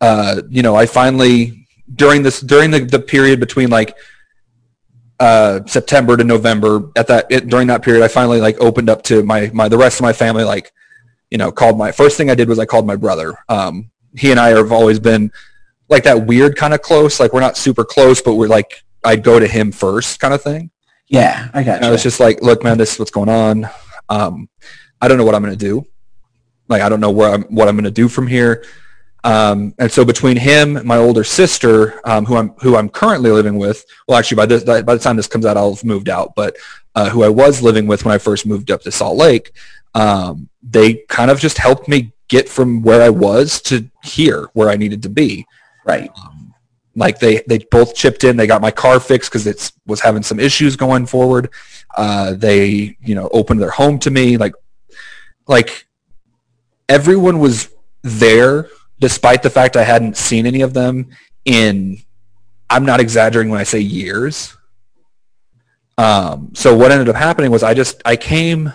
uh, 0.00 0.42
you 0.50 0.62
know, 0.62 0.76
I 0.76 0.86
finally 0.86 1.65
during 1.94 2.22
this 2.22 2.40
during 2.40 2.70
the, 2.70 2.80
the 2.80 2.98
period 2.98 3.40
between 3.40 3.70
like 3.70 3.96
uh, 5.18 5.60
September 5.66 6.16
to 6.16 6.24
November 6.24 6.90
at 6.96 7.06
that 7.06 7.26
it, 7.30 7.48
during 7.48 7.68
that 7.68 7.82
period, 7.82 8.04
I 8.04 8.08
finally 8.08 8.40
like 8.40 8.58
opened 8.60 8.90
up 8.90 9.02
to 9.04 9.22
my 9.22 9.50
my 9.52 9.68
the 9.68 9.78
rest 9.78 9.98
of 9.98 10.02
my 10.02 10.12
family. 10.12 10.44
Like, 10.44 10.72
you 11.30 11.38
know, 11.38 11.50
called 11.50 11.78
my 11.78 11.92
first 11.92 12.16
thing 12.16 12.30
I 12.30 12.34
did 12.34 12.48
was 12.48 12.58
I 12.58 12.66
called 12.66 12.86
my 12.86 12.96
brother. 12.96 13.36
Um, 13.48 13.90
he 14.16 14.30
and 14.30 14.40
I 14.40 14.48
have 14.48 14.72
always 14.72 14.98
been 14.98 15.30
like 15.88 16.04
that 16.04 16.26
weird 16.26 16.56
kind 16.56 16.74
of 16.74 16.82
close. 16.82 17.20
Like 17.20 17.32
we're 17.32 17.40
not 17.40 17.56
super 17.56 17.84
close, 17.84 18.20
but 18.20 18.34
we're 18.34 18.48
like 18.48 18.84
I'd 19.04 19.22
go 19.22 19.38
to 19.38 19.46
him 19.46 19.72
first 19.72 20.20
kind 20.20 20.34
of 20.34 20.42
thing. 20.42 20.70
Yeah, 21.08 21.48
I 21.54 21.62
got 21.62 21.84
I 21.84 21.90
was 21.90 22.02
just 22.02 22.18
like, 22.18 22.42
look, 22.42 22.64
man, 22.64 22.78
this 22.78 22.94
is 22.94 22.98
what's 22.98 23.12
going 23.12 23.28
on. 23.28 23.68
Um, 24.08 24.48
I 25.00 25.08
don't 25.08 25.18
know 25.18 25.24
what 25.24 25.34
I'm 25.34 25.42
going 25.42 25.56
to 25.56 25.64
do. 25.64 25.86
Like, 26.68 26.82
I 26.82 26.88
don't 26.88 27.00
know 27.00 27.10
where 27.10 27.32
I'm, 27.32 27.42
what 27.44 27.68
I'm 27.68 27.76
going 27.76 27.84
to 27.84 27.90
do 27.90 28.08
from 28.08 28.26
here. 28.26 28.64
Um, 29.26 29.74
and 29.80 29.90
so 29.90 30.04
between 30.04 30.36
him, 30.36 30.76
and 30.76 30.86
my 30.86 30.96
older 30.96 31.24
sister, 31.24 32.00
um, 32.08 32.24
who 32.24 32.36
I'm 32.36 32.50
who 32.62 32.76
I'm 32.76 32.88
currently 32.88 33.30
living 33.30 33.58
with, 33.58 33.84
well, 34.06 34.18
actually 34.18 34.36
by 34.36 34.46
this 34.46 34.62
by 34.62 34.80
the 34.82 34.98
time 34.98 35.16
this 35.16 35.26
comes 35.26 35.44
out, 35.44 35.56
I'll 35.56 35.74
have 35.74 35.84
moved 35.84 36.08
out. 36.08 36.34
But 36.36 36.56
uh, 36.94 37.10
who 37.10 37.24
I 37.24 37.28
was 37.28 37.60
living 37.60 37.88
with 37.88 38.04
when 38.04 38.14
I 38.14 38.18
first 38.18 38.46
moved 38.46 38.70
up 38.70 38.82
to 38.82 38.92
Salt 38.92 39.16
Lake, 39.16 39.50
um, 39.94 40.48
they 40.62 40.94
kind 41.08 41.30
of 41.30 41.40
just 41.40 41.58
helped 41.58 41.88
me 41.88 42.12
get 42.28 42.48
from 42.48 42.82
where 42.82 43.02
I 43.02 43.08
was 43.08 43.60
to 43.62 43.90
here, 44.04 44.48
where 44.52 44.70
I 44.70 44.76
needed 44.76 45.02
to 45.02 45.08
be 45.08 45.44
right. 45.86 46.10
like 46.94 47.18
they 47.18 47.42
they 47.46 47.58
both 47.70 47.94
chipped 47.94 48.24
in 48.24 48.36
they 48.36 48.46
got 48.46 48.60
my 48.60 48.70
car 48.70 49.00
fixed 49.00 49.30
because 49.30 49.46
it 49.46 49.72
was 49.86 50.00
having 50.00 50.22
some 50.22 50.40
issues 50.40 50.76
going 50.76 51.06
forward 51.06 51.50
uh, 51.96 52.34
they 52.34 52.96
you 53.00 53.14
know 53.14 53.28
opened 53.32 53.60
their 53.60 53.70
home 53.70 53.98
to 54.00 54.10
me 54.10 54.36
like 54.36 54.54
like 55.46 55.86
everyone 56.88 57.38
was 57.38 57.70
there 58.02 58.68
despite 58.98 59.42
the 59.42 59.50
fact 59.50 59.76
i 59.76 59.84
hadn't 59.84 60.16
seen 60.16 60.46
any 60.46 60.60
of 60.60 60.74
them 60.74 61.08
in 61.44 61.98
i'm 62.70 62.84
not 62.84 63.00
exaggerating 63.00 63.50
when 63.50 63.60
i 63.60 63.64
say 63.64 63.80
years. 63.80 64.56
Um, 65.98 66.50
so 66.54 66.76
what 66.76 66.92
ended 66.92 67.08
up 67.08 67.16
happening 67.16 67.50
was 67.50 67.62
i 67.62 67.72
just 67.72 68.02
i 68.04 68.16
came 68.16 68.72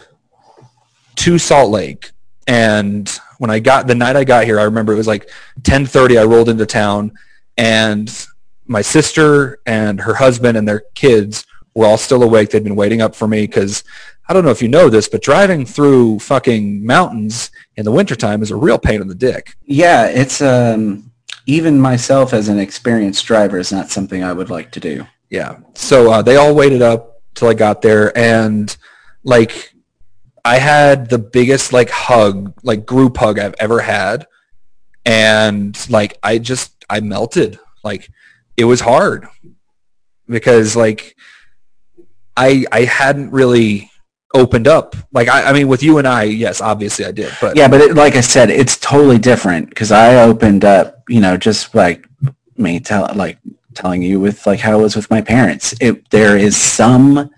to 1.18 1.38
salt 1.38 1.70
lake 1.70 2.12
and 2.48 3.08
when 3.38 3.52
i 3.52 3.60
got 3.60 3.86
the 3.86 3.94
night 3.94 4.16
i 4.16 4.24
got 4.24 4.46
here 4.46 4.60
i 4.60 4.64
remember 4.64 4.94
it 4.94 4.98
was 4.98 5.08
like 5.08 5.30
10.30 5.62 6.20
i 6.20 6.24
rolled 6.24 6.50
into 6.50 6.66
town 6.66 7.12
and 7.58 8.26
my 8.66 8.82
sister 8.82 9.60
and 9.68 10.00
her 10.02 10.16
husband 10.16 10.58
and 10.58 10.68
their 10.68 10.84
kids 10.96 11.46
were 11.74 11.86
all 11.86 11.98
still 11.98 12.24
awake. 12.24 12.50
They'd 12.50 12.64
been 12.64 12.76
waiting 12.76 13.02
up 13.02 13.16
for 13.16 13.28
me 13.28 13.48
because 13.48 13.84
I 14.28 14.34
don't 14.34 14.46
know 14.46 14.52
if 14.52 14.62
you 14.62 14.68
know 14.68 14.90
this, 14.90 15.08
but 15.08 15.22
driving 15.22 15.66
through 15.66 16.20
fucking 16.20 16.86
mountains 16.86 17.52
in 17.76 17.86
the 17.86 17.92
wintertime 17.92 18.42
is 18.42 18.52
a 18.52 18.56
real 18.56 18.78
pain 18.78 19.02
in 19.02 19.08
the 19.08 19.16
dick. 19.16 19.56
Yeah, 19.66 20.08
it's 20.08 20.42
um 20.42 21.12
even 21.46 21.80
myself 21.80 22.34
as 22.34 22.48
an 22.48 22.60
experienced 22.60 23.26
driver 23.26 23.58
is 23.58 23.72
not 23.72 23.90
something 23.90 24.24
I 24.24 24.34
would 24.34 24.50
like 24.50 24.72
to 24.72 24.80
do. 24.80 25.06
Yeah. 25.30 25.58
So 25.74 26.12
uh, 26.12 26.22
they 26.22 26.36
all 26.36 26.54
waited 26.54 26.82
up 26.82 27.22
till 27.34 27.48
I 27.48 27.54
got 27.54 27.82
there 27.82 28.16
and 28.18 28.76
like 29.24 29.74
I 30.44 30.58
had 30.58 31.10
the 31.10 31.20
biggest 31.20 31.72
like 31.74 31.90
hug, 31.90 32.54
like 32.64 32.86
group 32.86 33.18
hug 33.18 33.40
I've 33.40 33.56
ever 33.60 33.80
had. 33.80 34.28
And 35.06 35.78
like 35.90 36.18
I 36.22 36.38
just 36.38 36.86
I 36.90 37.00
melted. 37.00 37.60
Like 37.84 38.10
it 38.58 38.66
was 38.66 38.82
hard 38.82 39.28
because 40.28 40.76
like 40.76 41.16
I 42.38 42.66
I 42.72 42.84
hadn't 42.84 43.32
really 43.32 43.90
opened 44.34 44.68
up. 44.68 44.96
Like 45.12 45.28
I, 45.28 45.50
I 45.50 45.54
mean 45.54 45.68
with 45.68 45.84
you 45.84 45.98
and 45.98 46.08
I, 46.08 46.24
yes, 46.24 46.62
obviously 46.62 47.06
I 47.06 47.12
did. 47.12 47.34
But 47.42 47.58
Yeah, 47.58 47.68
but 47.68 47.82
it, 47.82 47.96
like 47.96 48.16
I 48.16 48.22
said, 48.22 48.50
it's 48.50 48.78
totally 48.78 49.18
different 49.18 49.70
because 49.70 49.92
I 49.92 50.24
opened 50.24 50.66
up, 50.66 51.04
you 51.10 51.20
know, 51.20 51.38
just 51.38 51.76
like 51.76 52.08
me 52.58 52.80
tell 52.80 53.10
like 53.16 53.38
telling 53.74 54.02
you 54.02 54.20
with 54.20 54.46
like 54.46 54.60
how 54.60 54.80
it 54.80 54.82
was 54.82 54.96
with 54.96 55.10
my 55.10 55.22
parents. 55.22 55.74
It 55.82 56.10
there 56.10 56.38
is 56.38 56.56
some 56.56 57.30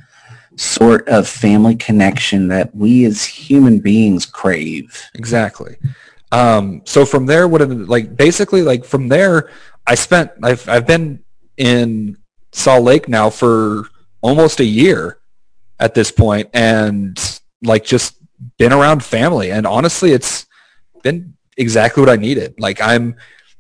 sort 0.56 1.08
of 1.08 1.28
family 1.28 1.76
connection 1.76 2.48
that 2.48 2.76
we 2.76 3.06
as 3.06 3.26
human 3.26 3.80
beings 3.80 4.26
crave. 4.26 5.10
Exactly. 5.16 5.78
Um, 6.32 6.82
so 6.86 7.06
from 7.06 7.26
there, 7.26 7.48
what 7.48 7.68
like 7.70 8.16
basically 8.16 8.62
like 8.62 8.86
from 8.86 9.08
there, 9.08 9.50
I 9.86 9.96
spent 9.96 10.32
I've 10.42 10.68
I've 10.68 10.88
been 10.88 11.24
in 11.58 12.18
Salt 12.52 12.84
Lake 12.84 13.08
now 13.08 13.30
for 13.30 13.88
almost 14.24 14.60
a 14.60 14.66
year 14.66 15.20
at 15.80 15.94
this 15.94 16.10
point, 16.10 16.50
and 16.56 17.40
like 17.62 17.84
just 17.84 18.16
been 18.58 18.74
around 18.74 19.04
family. 19.04 19.52
And 19.52 19.68
honestly, 19.68 20.12
it's 20.12 20.48
been 21.04 21.36
exactly 21.58 22.02
what 22.02 22.10
I 22.10 22.16
needed. 22.16 22.56
Like 22.58 22.82
I'm 22.82 23.16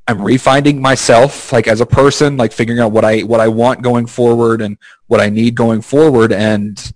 I'm 0.08 0.18
refinding 0.18 0.80
myself 0.80 1.54
like 1.54 1.68
as 1.68 1.82
a 1.82 1.86
person, 1.86 2.38
like 2.38 2.52
figuring 2.52 2.80
out 2.80 2.92
what 2.92 3.06
I 3.06 3.20
what 3.20 3.40
I 3.40 3.50
want 3.50 3.84
going 3.84 4.08
forward 4.08 4.62
and 4.62 4.78
what 5.06 5.22
I 5.22 5.30
need 5.30 5.54
going 5.54 5.82
forward. 5.82 6.34
And 6.34 6.94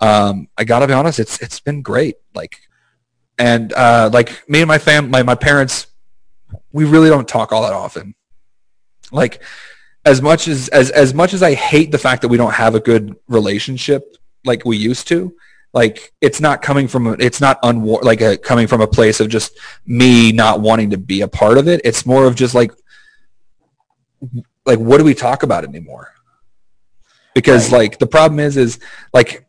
um, 0.00 0.48
I 0.56 0.62
gotta 0.62 0.86
be 0.86 0.92
honest, 0.92 1.18
it's 1.18 1.40
it's 1.42 1.58
been 1.58 1.82
great. 1.82 2.16
Like 2.34 2.60
and 3.38 3.72
uh, 3.72 4.10
like 4.12 4.48
me 4.48 4.60
and 4.60 4.68
my 4.68 4.78
fam, 4.78 5.10
my, 5.10 5.22
my 5.22 5.34
parents, 5.34 5.88
we 6.72 6.84
really 6.84 7.08
don't 7.08 7.26
talk 7.26 7.52
all 7.52 7.62
that 7.62 7.72
often. 7.72 8.14
Like 9.10 9.42
as 10.04 10.20
much 10.20 10.48
as, 10.48 10.68
as 10.68 10.90
as 10.90 11.14
much 11.14 11.32
as 11.34 11.42
I 11.42 11.54
hate 11.54 11.90
the 11.90 11.98
fact 11.98 12.22
that 12.22 12.28
we 12.28 12.36
don't 12.36 12.52
have 12.54 12.74
a 12.74 12.80
good 12.80 13.16
relationship 13.28 14.16
like 14.44 14.64
we 14.64 14.76
used 14.76 15.08
to, 15.08 15.34
like 15.72 16.12
it's 16.20 16.40
not 16.40 16.60
coming 16.62 16.86
from 16.88 17.16
it's 17.20 17.40
not 17.40 17.60
unwar- 17.62 18.02
like 18.02 18.20
a, 18.20 18.36
coming 18.36 18.66
from 18.66 18.80
a 18.80 18.86
place 18.86 19.20
of 19.20 19.28
just 19.28 19.58
me 19.86 20.32
not 20.32 20.60
wanting 20.60 20.90
to 20.90 20.98
be 20.98 21.22
a 21.22 21.28
part 21.28 21.58
of 21.58 21.68
it. 21.68 21.80
It's 21.84 22.04
more 22.04 22.26
of 22.26 22.34
just 22.34 22.54
like 22.54 22.72
like 24.66 24.78
what 24.78 24.98
do 24.98 25.04
we 25.04 25.14
talk 25.14 25.42
about 25.42 25.64
anymore? 25.64 26.12
Because 27.34 27.72
Right. 27.72 27.78
like 27.78 27.98
the 27.98 28.06
problem 28.06 28.40
is 28.40 28.56
is 28.56 28.78
like 29.12 29.46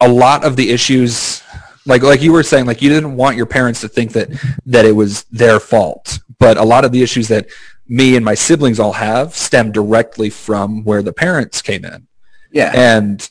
a 0.00 0.08
lot 0.08 0.44
of 0.44 0.56
the 0.56 0.70
issues 0.70 1.42
like 1.84 2.02
like 2.02 2.22
you 2.22 2.32
were 2.32 2.42
saying 2.44 2.66
like 2.66 2.80
you 2.80 2.88
didn't 2.88 3.16
want 3.16 3.36
your 3.36 3.46
parents 3.46 3.80
to 3.80 3.88
think 3.88 4.12
that 4.12 4.28
that 4.66 4.84
it 4.84 4.92
was 4.92 5.24
their 5.24 5.58
fault 5.58 6.20
but 6.38 6.56
a 6.56 6.62
lot 6.62 6.84
of 6.84 6.92
the 6.92 7.02
issues 7.02 7.26
that 7.28 7.46
me 7.88 8.16
and 8.16 8.24
my 8.24 8.34
siblings 8.34 8.78
all 8.78 8.92
have 8.92 9.34
stem 9.34 9.72
directly 9.72 10.30
from 10.30 10.84
where 10.84 11.02
the 11.02 11.12
parents 11.12 11.62
came 11.62 11.84
in 11.84 12.06
Yeah. 12.52 12.72
and 12.74 13.28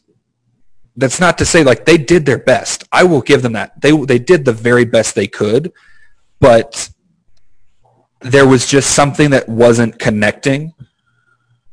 that's 0.95 1.20
not 1.20 1.38
to 1.38 1.45
say 1.45 1.64
like 1.64 1.86
they 1.86 1.97
did 1.97 2.26
their 2.26 2.39
best 2.39 2.84
i 2.91 3.03
will 3.03 3.22
give 3.22 3.41
them 3.43 3.53
that 3.53 3.80
they 3.82 3.91
they 3.91 4.20
did 4.20 4.45
the 4.45 4.53
very 4.53 4.84
best 4.86 5.14
they 5.14 5.28
could 5.28 5.72
but 6.39 6.89
there 8.22 8.47
was 8.47 8.66
just 8.68 8.91
something 8.91 9.30
that 9.30 9.47
wasn't 9.47 9.99
connecting 9.99 10.74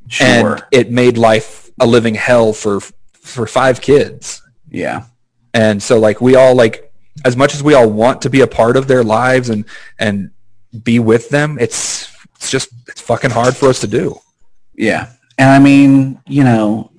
sure. 0.08 0.26
and 0.26 0.64
it 0.70 0.90
made 0.90 1.16
life 1.16 1.70
a 1.80 1.86
living 1.86 2.14
hell 2.14 2.52
for 2.52 2.80
for 3.12 3.46
five 3.46 3.80
kids. 3.80 4.42
Yeah. 4.70 5.04
And 5.52 5.82
so 5.82 5.98
like 5.98 6.20
we 6.20 6.36
all 6.36 6.54
like 6.54 6.92
as 7.24 7.36
much 7.36 7.54
as 7.54 7.62
we 7.62 7.74
all 7.74 7.88
want 7.88 8.22
to 8.22 8.30
be 8.30 8.42
a 8.42 8.46
part 8.46 8.76
of 8.76 8.86
their 8.86 9.02
lives 9.02 9.48
and 9.48 9.64
and 9.98 10.30
be 10.82 10.98
with 10.98 11.30
them, 11.30 11.56
it's 11.60 11.78
it's 12.00 12.03
just 12.54 12.72
it's 12.86 13.00
fucking 13.00 13.32
hard 13.32 13.56
for 13.56 13.68
us 13.68 13.80
to 13.80 13.88
do. 13.88 14.16
Yeah. 14.76 15.10
And 15.38 15.50
I 15.50 15.58
mean, 15.58 16.20
you 16.28 16.44
know, 16.44 16.92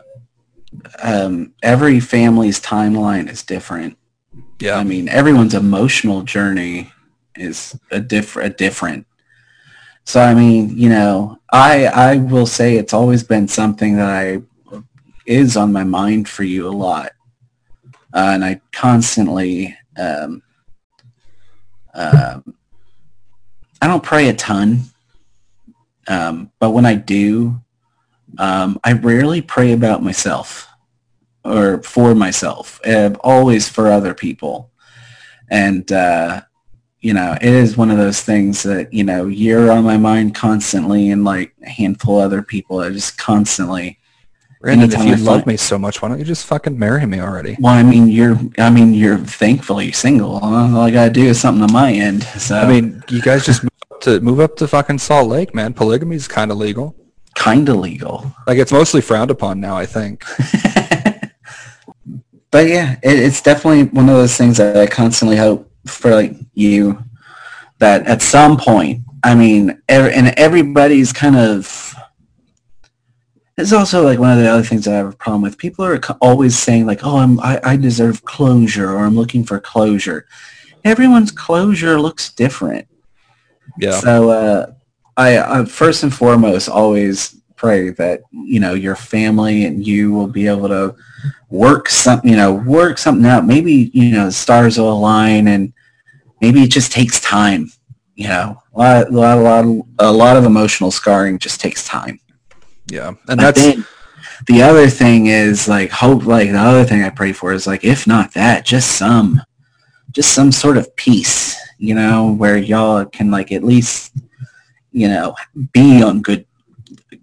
um, 1.02 1.54
every 1.64 2.02
family's 2.02 2.60
timeline 2.60 3.30
is 3.30 3.42
different. 3.42 3.98
Yeah. 4.60 4.76
I 4.76 4.84
mean, 4.84 5.08
everyone's 5.08 5.54
emotional 5.54 6.24
journey 6.24 6.92
is 7.36 7.80
a 7.90 8.02
different, 8.02 8.54
a 8.54 8.58
different. 8.58 9.08
So 10.04 10.22
I 10.22 10.34
mean, 10.34 10.78
you 10.78 10.90
know, 10.90 11.40
I 11.52 11.86
I 11.86 12.18
will 12.18 12.46
say 12.46 12.76
it's 12.76 12.94
always 12.94 13.24
been 13.24 13.48
something 13.48 13.96
that 13.96 14.10
I 14.10 14.42
is 15.26 15.56
on 15.56 15.72
my 15.72 15.86
mind 15.86 16.28
for 16.28 16.44
you 16.44 16.68
a 16.68 16.76
lot, 16.88 17.14
uh, 18.14 18.32
and 18.34 18.44
I 18.44 18.62
constantly. 18.74 19.76
Um, 19.98 20.42
um, 21.94 22.54
I 23.82 23.88
don't 23.88 24.04
pray 24.04 24.28
a 24.28 24.34
ton, 24.34 24.82
um, 26.08 26.52
but 26.60 26.72
when 26.72 26.86
I 26.86 26.96
do, 26.96 27.60
um, 28.38 28.80
I 28.84 28.94
rarely 28.94 29.42
pray 29.42 29.74
about 29.74 30.04
myself 30.04 30.68
or 31.44 31.82
for 31.84 32.16
myself. 32.16 32.80
Uh, 32.86 33.12
always 33.22 33.70
for 33.70 33.88
other 33.88 34.14
people, 34.14 34.72
and 35.50 35.92
uh, 35.92 36.42
you 37.00 37.14
know, 37.14 37.38
it 37.40 37.48
is 37.48 37.78
one 37.78 37.92
of 37.92 37.98
those 37.98 38.22
things 38.22 38.64
that 38.64 38.92
you 38.94 39.04
know 39.04 39.28
you're 39.28 39.72
on 39.72 39.84
my 39.84 39.98
mind 39.98 40.36
constantly, 40.36 41.12
and 41.12 41.24
like 41.24 41.54
a 41.64 41.70
handful 41.70 42.20
of 42.20 42.26
other 42.26 42.42
people, 42.42 42.80
I 42.80 42.90
just 42.90 43.18
constantly. 43.18 44.00
Brandon, 44.62 44.92
if 44.92 45.06
you 45.06 45.12
I 45.14 45.16
love 45.18 45.26
find- 45.42 45.46
me 45.46 45.58
so 45.58 45.78
much, 45.78 46.02
why 46.02 46.08
don't 46.08 46.18
you 46.18 46.26
just 46.26 46.48
fucking 46.48 46.80
marry 46.80 47.06
me 47.06 47.20
already? 47.20 47.56
Well, 47.60 47.74
I 47.74 47.84
mean, 47.84 48.08
you're. 48.08 48.40
I 48.58 48.72
mean, 48.72 48.96
you're 48.96 49.20
thankfully 49.20 49.92
single. 49.92 50.40
All 50.40 50.78
I 50.78 50.90
gotta 50.90 51.12
do 51.12 51.26
is 51.26 51.40
something 51.40 51.62
on 51.62 51.72
my 51.72 51.92
end. 51.92 52.24
So 52.24 52.58
I 52.58 52.68
mean, 52.68 53.04
you 53.10 53.22
guys 53.22 53.46
just 53.46 53.64
to 54.02 54.20
move 54.22 54.40
up 54.40 54.56
to 54.58 54.68
fucking 54.68 55.00
Salt 55.00 55.30
Lake, 55.30 55.54
man. 55.54 55.74
Polygamy 55.74 56.16
is 56.16 56.28
kind 56.28 56.52
of 56.52 56.58
legal. 56.58 56.96
kind 57.36 57.68
of 57.70 57.78
legal. 57.78 58.34
Like 58.48 58.58
it's 58.58 58.72
mostly 58.72 59.02
frowned 59.02 59.32
upon 59.32 59.60
now, 59.60 59.76
I 59.78 59.86
think. 59.86 60.24
but 62.52 62.68
yeah, 62.68 62.94
it, 63.04 63.20
it's 63.20 63.42
definitely 63.42 63.84
one 63.84 64.10
of 64.10 64.16
those 64.16 64.38
things 64.38 64.58
that 64.58 64.78
I 64.78 64.88
constantly 64.88 65.38
hope 65.38 65.70
for 65.86 66.12
like 66.12 66.34
you 66.54 67.04
that 67.80 68.08
at 68.08 68.22
some 68.22 68.58
point, 68.58 69.02
I 69.24 69.36
mean, 69.36 69.82
ev- 69.90 70.12
and 70.12 70.28
everybody's 70.38 71.12
kind 71.12 71.36
of. 71.36 71.94
It's 73.58 73.72
also 73.72 74.04
like 74.04 74.20
one 74.20 74.32
of 74.32 74.44
the 74.44 74.50
other 74.50 74.64
things 74.64 74.84
that 74.84 74.94
I 74.94 74.98
have 74.98 75.14
a 75.14 75.16
problem 75.16 75.42
with. 75.42 75.58
People 75.58 75.86
are 75.86 76.00
always 76.22 76.58
saying 76.58 76.86
like, 76.86 77.02
"Oh, 77.04 77.18
I'm 77.18 77.40
I, 77.40 77.60
I 77.64 77.78
deserve 77.78 78.26
closure," 78.26 78.92
or 78.92 79.06
"I'm 79.06 79.16
looking 79.16 79.44
for 79.46 79.60
closure." 79.60 80.28
Everyone's 80.84 81.32
closure 81.32 82.00
looks 82.00 82.32
different. 82.32 82.88
Yeah. 83.80 84.00
So 84.00 84.30
uh, 84.30 84.74
I, 85.18 85.40
I 85.40 85.66
first 85.66 86.04
and 86.04 86.14
foremost 86.14 86.70
always 86.70 87.42
pray 87.56 87.90
that 87.90 88.22
you 88.32 88.60
know 88.60 88.74
your 88.74 88.96
family 88.96 89.66
and 89.66 89.86
you 89.86 90.12
will 90.12 90.28
be 90.28 90.48
able 90.48 90.68
to 90.68 90.96
work 91.50 91.90
some 91.90 92.22
you 92.24 92.36
know 92.36 92.54
work 92.54 92.98
something 92.98 93.26
out. 93.26 93.46
Maybe 93.46 93.92
you 93.94 94.12
know 94.12 94.26
the 94.26 94.32
stars 94.32 94.78
will 94.78 94.92
align 94.92 95.48
and 95.48 95.74
maybe 96.42 96.64
it 96.64 96.72
just 96.72 96.92
takes 96.92 97.20
time. 97.20 97.72
You 98.16 98.30
know, 98.30 98.62
a 98.74 98.78
lot, 98.78 99.10
a 99.10 99.12
lot, 99.12 99.38
a 99.38 99.42
lot, 99.42 99.66
of, 99.66 99.82
a 100.00 100.12
lot 100.12 100.38
of 100.38 100.46
emotional 100.46 100.90
scarring 100.90 101.38
just 101.38 101.60
takes 101.60 101.86
time. 101.86 102.20
Yeah. 102.88 103.10
And 103.10 103.18
But 103.28 103.56
that's 103.56 103.78
the 104.48 104.62
other 104.62 104.88
thing 104.88 105.28
is 105.28 105.68
like 105.68 105.92
hope. 105.92 106.26
Like 106.26 106.52
the 106.52 106.58
other 106.58 106.86
thing 106.86 107.04
I 107.04 107.10
pray 107.10 107.34
for 107.34 107.52
is 107.52 107.68
like 107.68 107.84
if 107.84 108.08
not 108.08 108.34
that, 108.34 108.66
just 108.66 108.98
some, 108.98 109.42
just 110.12 110.34
some 110.34 110.52
sort 110.52 110.78
of 110.78 110.96
peace. 110.96 111.55
You 111.78 111.96
know, 111.96 112.32
where 112.34 112.58
y'all 112.58 113.06
can 113.06 113.32
like 113.32 113.52
at 113.52 113.64
least, 113.64 114.14
you 114.92 115.08
know, 115.08 115.36
be 115.74 116.02
on 116.02 116.22
good, 116.22 116.46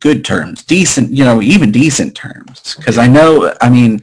good 0.00 0.24
terms, 0.24 0.62
decent. 0.64 1.10
You 1.10 1.24
know, 1.24 1.40
even 1.40 1.72
decent 1.72 2.14
terms. 2.14 2.74
Because 2.76 2.98
I 2.98 3.06
know, 3.06 3.54
I 3.60 3.70
mean, 3.70 4.00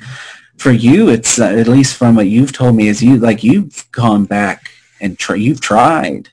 for 0.58 0.72
you, 0.72 1.10
it's 1.10 1.40
uh, 1.40 1.46
at 1.46 1.68
least 1.68 1.96
from 1.96 2.16
what 2.16 2.28
you've 2.28 2.52
told 2.52 2.76
me 2.76 2.88
is 2.88 3.02
you 3.02 3.18
like 3.18 3.44
you've 3.44 3.90
gone 3.92 4.26
back 4.26 4.72
and 5.02 5.18
try, 5.18 5.36
you've 5.36 5.62
tried. 5.62 6.30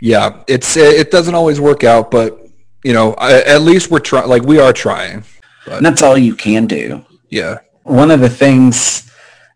yeah, 0.00 0.42
it's 0.48 0.76
it 0.76 1.10
doesn't 1.10 1.34
always 1.34 1.60
work 1.60 1.84
out, 1.84 2.10
but 2.10 2.46
you 2.82 2.92
know, 2.92 3.14
I, 3.14 3.42
at 3.42 3.62
least 3.62 3.90
we're 3.90 4.00
trying. 4.00 4.28
Like 4.28 4.42
we 4.42 4.58
are 4.58 4.72
trying. 4.72 5.24
And 5.66 5.84
that's 5.86 6.02
all 6.02 6.18
you 6.18 6.34
can 6.34 6.66
do. 6.66 7.04
Yeah. 7.28 7.58
one 7.84 8.10
of 8.10 8.20
the 8.20 8.28
things 8.28 9.10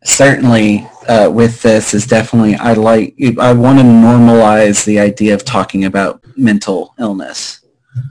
certainly 0.05 0.87
uh, 1.09 1.31
with 1.33 1.63
this 1.63 1.95
is 1.95 2.07
definitely 2.07 2.55
I 2.57 2.75
like 2.75 3.15
I 3.39 3.53
want 3.53 3.79
to 3.79 3.85
normalize 3.85 4.85
the 4.85 4.99
idea 4.99 5.35
of 5.35 5.45
talking 5.45 5.85
about 5.85 6.25
mental 6.37 6.95
illness. 6.99 7.61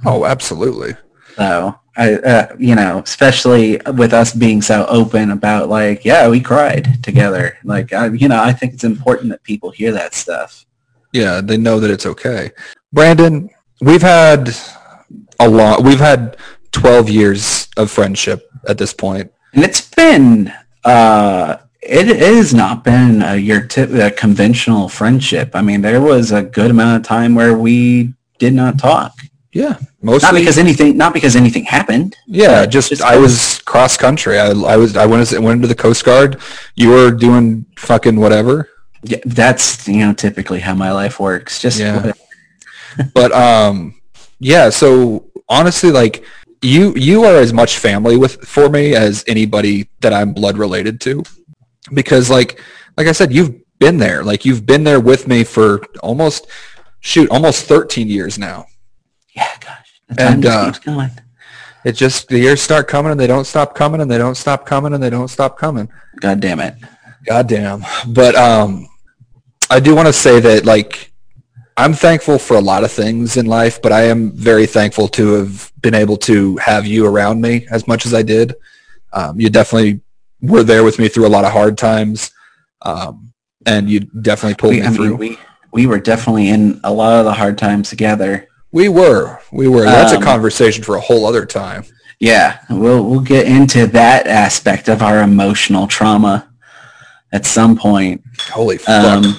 Oh, 0.05 0.25
absolutely. 0.25 0.95
So 1.35 1.77
I, 1.95 2.15
uh, 2.15 2.55
you 2.57 2.75
know, 2.75 2.99
especially 2.99 3.79
with 3.93 4.13
us 4.13 4.33
being 4.33 4.61
so 4.61 4.85
open 4.87 5.31
about 5.31 5.69
like, 5.69 6.03
yeah, 6.03 6.27
we 6.27 6.39
cried 6.39 7.03
together. 7.03 7.57
Like, 7.63 7.93
I, 7.93 8.07
you 8.07 8.27
know, 8.27 8.41
I 8.41 8.51
think 8.51 8.73
it's 8.73 8.83
important 8.83 9.29
that 9.29 9.43
people 9.43 9.69
hear 9.69 9.91
that 9.91 10.15
stuff. 10.15 10.65
Yeah, 11.11 11.41
they 11.41 11.57
know 11.57 11.79
that 11.79 11.91
it's 11.91 12.07
okay. 12.07 12.51
Brandon, 12.91 13.49
we've 13.81 14.01
had 14.01 14.55
a 15.39 15.47
lot. 15.47 15.83
We've 15.83 15.99
had 15.99 16.37
12 16.71 17.09
years 17.09 17.67
of 17.77 17.91
friendship 17.91 18.49
at 18.67 18.79
this 18.79 18.93
point. 18.93 19.31
And 19.53 19.63
it's 19.63 19.87
been, 19.91 20.51
uh, 20.83 21.57
it, 21.85 22.07
it 22.09 22.19
has 22.35 22.53
not 22.53 22.83
been 22.83 23.21
a, 23.21 23.35
your 23.35 23.61
tip, 23.65 23.91
a 23.91 24.11
conventional 24.11 24.87
friendship. 24.89 25.51
I 25.55 25.61
mean, 25.61 25.81
there 25.81 26.01
was 26.01 26.31
a 26.31 26.41
good 26.41 26.71
amount 26.71 26.97
of 26.97 27.03
time 27.07 27.35
where 27.35 27.57
we 27.57 28.13
did 28.39 28.53
not 28.53 28.79
talk. 28.79 29.13
Yeah, 29.51 29.77
mostly. 30.01 30.25
not 30.27 30.33
because 30.39 30.57
anything 30.57 30.97
not 30.97 31.13
because 31.13 31.35
anything 31.35 31.63
happened 31.65 32.17
yeah, 32.25 32.65
just, 32.65 32.89
just 32.89 33.03
I 33.03 33.17
was 33.17 33.61
cross 33.65 33.95
country. 33.97 34.39
I, 34.39 34.47
I 34.47 34.77
was 34.77 34.97
I 34.97 35.05
went 35.05 35.21
as- 35.21 35.31
went 35.39 35.57
into 35.57 35.67
the 35.67 35.75
Coast 35.75 36.03
Guard. 36.03 36.41
You 36.75 36.89
were 36.89 37.11
doing 37.11 37.65
fucking 37.77 38.19
whatever. 38.19 38.69
yeah, 39.03 39.19
that's 39.25 39.87
you 39.87 39.99
know 39.99 40.11
typically 40.13 40.59
how 40.59 40.73
my 40.73 40.91
life 40.91 41.19
works 41.19 41.61
just 41.61 41.79
Yeah. 41.79 42.13
but 43.13 43.31
um 43.31 43.99
yeah 44.39 44.69
so 44.69 45.25
honestly 45.49 45.91
like 45.91 46.23
you 46.63 46.93
you 46.95 47.23
are 47.23 47.35
as 47.35 47.53
much 47.53 47.77
family 47.77 48.17
with 48.17 48.41
for 48.45 48.69
me 48.69 48.95
as 48.95 49.23
anybody 49.27 49.87
that 50.01 50.13
i'm 50.13 50.31
blood 50.33 50.57
related 50.57 51.01
to 51.01 51.21
because 51.93 52.29
like 52.29 52.61
like 52.97 53.07
i 53.07 53.11
said 53.11 53.33
you've 53.33 53.63
been 53.83 53.97
there. 53.97 54.23
Like 54.23 54.45
you've 54.45 54.65
been 54.65 54.85
there 54.85 55.01
with 55.01 55.27
me 55.27 55.43
for 55.43 55.81
almost 56.01 56.47
shoot 57.01 57.29
almost 57.29 57.65
13 57.65 58.07
years 58.07 58.39
now. 58.39 58.65
Yeah 59.35 59.49
gosh. 59.59 60.01
The 60.07 60.15
time 60.15 60.33
And, 60.35 60.43
just 60.43 60.57
uh, 60.57 60.65
keeps 60.65 60.79
going. 60.79 61.11
it 61.83 61.91
just 61.93 62.29
the 62.29 62.39
years 62.39 62.61
start 62.61 62.87
coming 62.87 63.11
and 63.11 63.19
they 63.19 63.27
don't 63.27 63.45
stop 63.45 63.75
coming 63.75 63.99
and 63.99 64.09
they 64.09 64.17
don't 64.17 64.35
stop 64.35 64.65
coming 64.65 64.93
and 64.93 65.03
they 65.03 65.09
don't 65.09 65.27
stop 65.27 65.57
coming. 65.57 65.89
God 66.21 66.39
damn 66.39 66.61
it. 66.61 66.75
God 67.25 67.47
damn. 67.47 67.83
But 68.07 68.35
um, 68.35 68.87
I 69.69 69.81
do 69.81 69.93
want 69.95 70.07
to 70.07 70.13
say 70.13 70.39
that 70.39 70.65
like 70.65 71.11
I'm 71.75 71.93
thankful 71.93 72.37
for 72.39 72.55
a 72.55 72.61
lot 72.61 72.85
of 72.85 72.91
things 72.91 73.35
in 73.35 73.47
life, 73.47 73.81
but 73.81 73.91
I 73.91 74.03
am 74.03 74.31
very 74.31 74.65
thankful 74.65 75.09
to 75.09 75.33
have 75.33 75.73
been 75.81 75.95
able 75.95 76.17
to 76.17 76.55
have 76.57 76.85
you 76.85 77.05
around 77.05 77.41
me 77.41 77.67
as 77.69 77.85
much 77.85 78.05
as 78.05 78.13
I 78.13 78.21
did. 78.21 78.55
Um, 79.11 79.39
you 79.41 79.49
definitely 79.49 79.99
were 80.43 80.63
there 80.63 80.83
with 80.83 80.99
me 80.99 81.07
through 81.07 81.25
a 81.25 81.33
lot 81.35 81.45
of 81.45 81.51
hard 81.51 81.77
times, 81.77 82.31
um, 82.83 83.33
and 83.65 83.89
you 83.89 84.01
definitely 84.01 84.55
pulled 84.55 84.73
we, 84.75 84.81
me 84.81 84.85
I 84.87 84.91
through. 84.91 85.09
mean, 85.09 85.17
we 85.17 85.37
we 85.71 85.85
were 85.87 85.99
definitely 85.99 86.49
in 86.49 86.79
a 86.83 86.93
lot 86.93 87.17
of 87.19 87.25
the 87.25 87.33
hard 87.33 87.57
times 87.57 87.89
together 87.89 88.47
we 88.71 88.89
were, 88.89 89.39
we 89.51 89.67
were. 89.67 89.83
That's 89.85 90.13
Um, 90.13 90.21
a 90.21 90.25
conversation 90.25 90.83
for 90.83 90.95
a 90.95 90.99
whole 90.99 91.25
other 91.25 91.45
time. 91.45 91.83
yeah 92.19 92.59
we'll 92.69 93.03
we'll 93.09 93.19
get 93.35 93.47
into 93.47 93.87
that 93.87 94.27
aspect 94.27 94.87
of 94.89 95.01
our 95.01 95.21
emotional 95.21 95.87
trauma 95.87 96.47
at 97.31 97.45
some 97.45 97.75
point 97.75 98.21
Holy 98.51 98.77
fuck! 98.77 99.05
um 99.25 99.37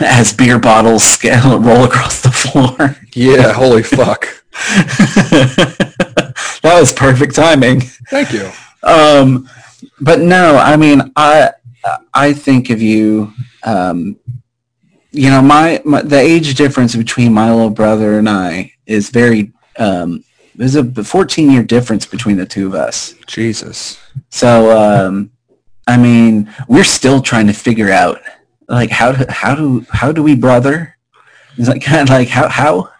as 0.00 0.32
beer 0.32 0.58
bottles 0.58 1.04
scale 1.16 1.58
roll 1.60 1.84
across 1.84 2.20
the 2.22 2.30
floor 2.30 2.96
yeah, 3.14 3.52
holy 3.52 3.82
fuck! 3.82 4.26
that 6.62 6.76
was 6.80 6.92
perfect 6.92 7.34
timing 7.34 7.80
Thank 8.10 8.32
you. 8.32 8.50
um, 8.82 9.48
but 10.00 10.20
no, 10.20 10.56
I 10.56 10.76
mean, 10.76 11.12
I 11.16 11.50
I 12.14 12.32
think 12.32 12.70
of 12.70 12.80
you. 12.80 13.32
Um, 13.64 14.18
you 15.12 15.30
know, 15.30 15.40
my, 15.40 15.80
my 15.84 16.02
the 16.02 16.18
age 16.18 16.54
difference 16.54 16.94
between 16.94 17.32
my 17.32 17.52
little 17.52 17.70
brother 17.70 18.18
and 18.18 18.28
I 18.28 18.72
is 18.86 19.10
very. 19.10 19.52
Um, 19.78 20.24
there's 20.54 20.74
a 20.74 20.84
14 20.84 21.50
year 21.50 21.62
difference 21.62 22.06
between 22.06 22.38
the 22.38 22.46
two 22.46 22.66
of 22.66 22.74
us. 22.74 23.14
Jesus. 23.26 23.98
So, 24.30 24.70
um, 24.76 25.30
I 25.86 25.98
mean, 25.98 26.52
we're 26.66 26.84
still 26.84 27.20
trying 27.20 27.46
to 27.48 27.52
figure 27.52 27.90
out 27.90 28.22
like 28.68 28.90
how 28.90 29.12
do 29.12 29.24
how 29.28 29.54
do 29.54 29.86
how 29.90 30.12
do 30.12 30.22
we 30.22 30.34
brother? 30.34 30.96
It's 31.56 31.68
like 31.68 31.82
kind 31.82 32.02
of 32.02 32.08
like 32.08 32.28
how 32.28 32.48
how. 32.48 32.90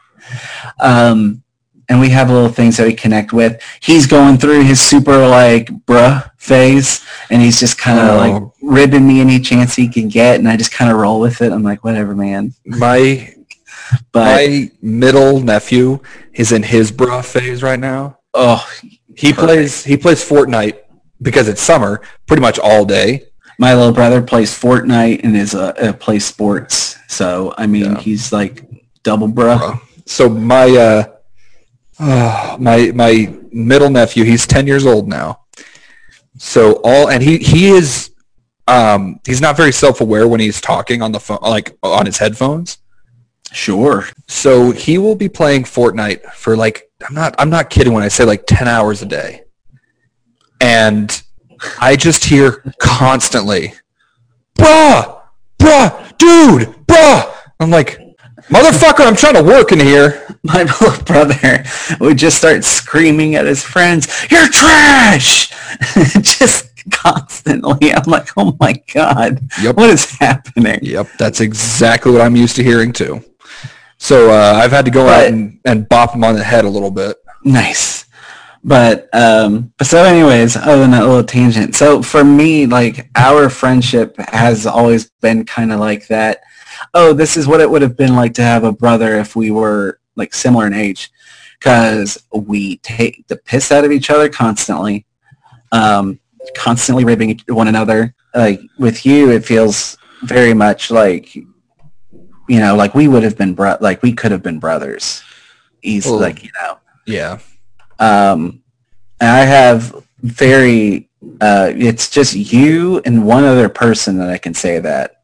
Um, 0.80 1.42
and 1.88 2.00
we 2.00 2.08
have 2.10 2.30
little 2.30 2.48
things 2.48 2.76
that 2.76 2.86
we 2.86 2.94
connect 2.94 3.32
with. 3.32 3.60
He's 3.80 4.06
going 4.06 4.38
through 4.38 4.64
his 4.64 4.80
super 4.80 5.26
like 5.26 5.68
bruh 5.86 6.30
phase, 6.38 7.04
and 7.30 7.40
he's 7.42 7.58
just 7.60 7.78
kind 7.78 7.98
of 7.98 8.08
Oh. 8.10 8.16
like 8.16 8.42
ribbing 8.62 9.06
me 9.06 9.20
any 9.20 9.38
chance 9.40 9.74
he 9.76 9.88
can 9.88 10.08
get, 10.08 10.38
and 10.38 10.48
I 10.48 10.56
just 10.56 10.72
kind 10.72 10.90
of 10.90 10.98
roll 10.98 11.20
with 11.20 11.40
it. 11.42 11.52
I'm 11.52 11.62
like, 11.62 11.84
whatever, 11.84 12.14
man. 12.14 12.54
My 12.64 13.32
But 14.12 14.24
my 14.24 14.70
middle 14.82 15.40
nephew 15.40 16.00
is 16.34 16.52
in 16.52 16.62
his 16.64 16.90
bruh 16.92 17.24
phase 17.24 17.62
right 17.62 17.78
now. 17.78 18.18
oh, 18.34 18.66
He 19.16 19.32
Perfect. 19.32 19.38
plays 19.46 19.84
he 19.84 19.96
plays 19.96 20.28
Fortnite 20.28 20.78
because 21.22 21.48
it's 21.48 21.62
summer 21.62 22.02
pretty 22.26 22.42
much 22.42 22.58
all 22.58 22.84
day. 22.84 23.22
my 23.58 23.72
little 23.74 23.92
brother 23.92 24.20
plays 24.20 24.50
Fortnite 24.52 25.20
and 25.24 25.34
is 25.36 25.54
uh, 25.54 25.72
uh, 25.80 25.92
plays 25.94 26.24
sports. 26.26 26.96
So 27.08 27.54
I 27.56 27.66
mean, 27.66 27.84
Yeah. 27.92 27.98
he's 28.00 28.32
like 28.32 28.64
double 29.02 29.28
bruh. 29.28 29.58
Bruh. 29.58 29.80
So 30.04 30.28
my 30.28 30.68
uh, 30.76 31.04
uh, 31.98 32.56
my 32.60 32.92
my 32.94 33.32
middle 33.52 33.90
nephew, 33.90 34.24
he's 34.24 34.46
ten 34.46 34.66
years 34.66 34.86
old 34.86 35.08
now. 35.08 35.40
So 36.38 36.80
all 36.84 37.08
and 37.08 37.22
he 37.22 37.38
he 37.38 37.68
is 37.68 38.10
um 38.68 39.20
he's 39.24 39.40
not 39.40 39.56
very 39.56 39.72
self 39.72 40.00
aware 40.00 40.28
when 40.28 40.40
he's 40.40 40.60
talking 40.60 41.00
on 41.02 41.12
the 41.12 41.20
phone 41.20 41.38
like 41.42 41.76
on 41.82 42.06
his 42.06 42.18
headphones. 42.18 42.78
Sure. 43.52 44.06
So 44.28 44.70
he 44.70 44.98
will 44.98 45.14
be 45.14 45.28
playing 45.28 45.64
Fortnite 45.64 46.30
for 46.32 46.56
like 46.56 46.90
I'm 47.06 47.14
not 47.14 47.34
I'm 47.38 47.50
not 47.50 47.70
kidding 47.70 47.92
when 47.92 48.02
I 48.02 48.08
say 48.08 48.24
like 48.24 48.44
10 48.46 48.68
hours 48.68 49.02
a 49.02 49.06
day. 49.06 49.42
And 50.60 51.22
I 51.80 51.96
just 51.96 52.24
hear 52.24 52.62
constantly, 52.78 53.74
bruh, 54.58 55.20
bruh, 55.58 56.18
dude, 56.18 56.68
bruh. 56.86 57.34
I'm 57.60 57.70
like, 57.70 57.98
motherfucker, 58.48 59.06
I'm 59.06 59.16
trying 59.16 59.34
to 59.34 59.42
work 59.42 59.72
in 59.72 59.80
here. 59.80 60.25
My 60.52 60.62
little 60.62 61.02
brother 61.04 61.64
would 62.00 62.18
just 62.18 62.38
start 62.38 62.64
screaming 62.64 63.34
at 63.34 63.46
his 63.46 63.62
friends, 63.62 64.08
"You're 64.30 64.48
trash!" 64.48 65.48
just 66.20 66.70
constantly. 66.90 67.92
I'm 67.92 68.04
like, 68.06 68.28
"Oh 68.36 68.56
my 68.60 68.74
god, 68.92 69.40
Yep. 69.62 69.76
what 69.76 69.90
is 69.90 70.04
happening?" 70.18 70.80
Yep, 70.82 71.08
that's 71.18 71.40
exactly 71.40 72.12
what 72.12 72.20
I'm 72.20 72.36
used 72.36 72.56
to 72.56 72.62
hearing 72.62 72.92
too. 72.92 73.24
So 73.98 74.30
uh, 74.30 74.54
I've 74.62 74.70
had 74.70 74.84
to 74.84 74.90
go 74.90 75.08
out 75.08 75.26
and, 75.26 75.58
and 75.64 75.88
bop 75.88 76.14
him 76.14 76.22
on 76.22 76.34
the 76.34 76.44
head 76.44 76.64
a 76.64 76.68
little 76.68 76.90
bit. 76.90 77.16
Nice. 77.44 78.04
But 78.62 79.08
um 79.14 79.72
but 79.78 79.86
so 79.86 80.02
anyways, 80.02 80.56
other 80.56 80.78
than 80.80 80.90
that 80.90 81.06
little 81.06 81.22
tangent. 81.22 81.76
So 81.76 82.02
for 82.02 82.24
me, 82.24 82.66
like 82.66 83.08
our 83.16 83.48
friendship 83.48 84.16
has 84.18 84.66
always 84.66 85.08
been 85.22 85.44
kind 85.44 85.72
of 85.72 85.78
like 85.80 86.08
that. 86.08 86.42
Oh, 86.92 87.12
this 87.12 87.36
is 87.36 87.46
what 87.46 87.60
it 87.60 87.70
would 87.70 87.82
have 87.82 87.96
been 87.96 88.16
like 88.16 88.34
to 88.34 88.42
have 88.42 88.64
a 88.64 88.72
brother 88.72 89.16
if 89.18 89.36
we 89.36 89.50
were 89.50 90.00
like 90.16 90.34
similar 90.34 90.66
in 90.66 90.74
age. 90.74 91.10
Cause 91.60 92.22
we 92.32 92.76
take 92.78 93.26
the 93.28 93.36
piss 93.36 93.72
out 93.72 93.84
of 93.84 93.92
each 93.92 94.10
other 94.10 94.28
constantly. 94.28 95.06
Um 95.72 96.18
constantly 96.56 97.04
ribbing 97.04 97.40
one 97.48 97.68
another. 97.68 98.14
Like 98.34 98.60
with 98.78 99.06
you 99.06 99.30
it 99.30 99.44
feels 99.44 99.96
very 100.24 100.54
much 100.54 100.90
like 100.90 101.34
you 101.34 102.60
know, 102.60 102.76
like 102.76 102.94
we 102.94 103.08
would 103.08 103.22
have 103.24 103.36
been 103.36 103.54
bro- 103.54 103.78
like 103.80 104.02
we 104.02 104.12
could 104.12 104.30
have 104.30 104.42
been 104.42 104.58
brothers. 104.60 105.22
Easily, 105.82 106.12
Well, 106.12 106.20
like 106.22 106.42
you 106.44 106.50
know 106.60 106.78
Yeah. 107.06 107.38
um, 107.98 108.62
and 109.20 109.30
I 109.30 109.40
have 109.40 109.94
very, 110.22 111.08
uh, 111.40 111.72
it's 111.74 112.10
just 112.10 112.34
you 112.34 113.00
and 113.04 113.24
one 113.26 113.44
other 113.44 113.68
person 113.68 114.18
that 114.18 114.28
I 114.30 114.38
can 114.38 114.52
say 114.54 114.78
that 114.80 115.22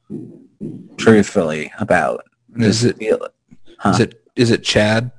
truthfully 0.96 1.72
about. 1.78 2.24
Is 2.56 2.84
it 2.84 2.96
feel 2.98 3.22
it. 3.22 3.32
Huh. 3.78 3.90
is 3.90 4.00
it 4.00 4.21
is 4.36 4.50
it 4.50 4.64
Chad? 4.64 5.10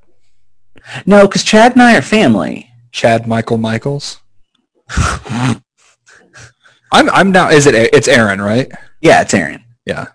No, 1.05 1.27
because 1.27 1.43
Chad 1.43 1.73
and 1.73 1.81
I 1.81 1.97
are 1.97 2.01
family. 2.01 2.69
Chad 2.91 3.27
Michael 3.27 3.57
Michaels? 3.57 4.19
I'm 6.93 7.09
I'm 7.09 7.31
now 7.31 7.49
is 7.49 7.65
it 7.65 7.75
it's 7.75 8.07
Aaron, 8.07 8.41
right? 8.41 8.71
Yeah, 9.01 9.21
it's 9.21 9.33
Aaron. 9.33 9.63
Yeah. 9.85 10.07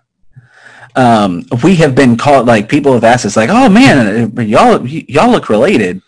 Um, 0.95 1.45
we 1.63 1.75
have 1.75 1.93
been 1.93 2.17
called 2.17 2.47
like 2.47 2.67
people 2.69 2.93
have 2.93 3.03
asked 3.03 3.25
us 3.25 3.37
like, 3.37 3.49
oh 3.49 3.69
man, 3.69 4.35
y'all 4.47 4.85
y'all 4.85 5.29
look 5.29 5.49
related. 5.49 6.01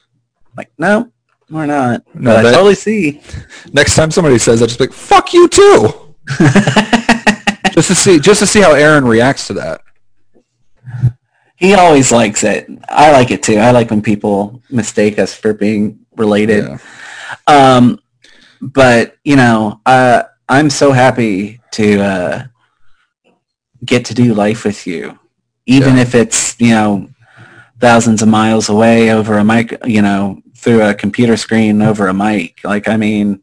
Like, 0.55 0.71
no, 0.77 1.11
we're 1.49 1.65
not. 1.65 2.03
No, 2.15 2.35
but 2.35 2.45
I 2.45 2.51
totally 2.51 2.75
see. 2.75 3.21
Next 3.73 3.95
time 3.95 4.11
somebody 4.11 4.37
says 4.37 4.59
that, 4.59 4.67
just 4.67 4.79
be 4.79 4.85
like, 4.85 4.93
fuck 4.93 5.33
you 5.33 5.47
too. 5.47 6.15
just 7.71 7.87
to 7.89 7.95
see 7.95 8.19
just 8.19 8.39
to 8.39 8.47
see 8.47 8.61
how 8.61 8.73
Aaron 8.73 9.05
reacts 9.05 9.47
to 9.47 9.53
that. 9.53 9.81
He 11.61 11.75
always 11.75 12.11
likes 12.11 12.43
it. 12.43 12.67
I 12.89 13.11
like 13.11 13.29
it 13.29 13.43
too. 13.43 13.57
I 13.57 13.69
like 13.71 13.91
when 13.91 14.01
people 14.01 14.61
mistake 14.71 15.19
us 15.19 15.33
for 15.35 15.53
being 15.53 15.99
related. 16.17 16.65
Yeah. 16.65 16.77
Um, 17.45 17.99
but 18.59 19.15
you 19.23 19.35
know, 19.35 19.79
uh, 19.85 20.23
I'm 20.49 20.71
so 20.71 20.91
happy 20.91 21.61
to 21.73 22.01
uh, 22.01 22.43
get 23.85 24.05
to 24.05 24.13
do 24.15 24.33
life 24.33 24.65
with 24.65 24.87
you, 24.87 25.19
even 25.67 25.95
Yeah. 25.95 26.01
if 26.01 26.15
it's 26.15 26.59
you 26.59 26.71
know 26.71 27.07
thousands 27.79 28.21
of 28.23 28.27
miles 28.27 28.69
away 28.69 29.11
over 29.11 29.37
a 29.37 29.43
mic, 29.43 29.77
you 29.85 30.01
know, 30.01 30.41
through 30.55 30.81
a 30.81 30.93
computer 30.93 31.37
screen 31.37 31.81
over 31.81 32.07
a 32.07 32.13
mic. 32.13 32.59
Like, 32.63 32.87
I 32.87 32.97
mean, 32.97 33.40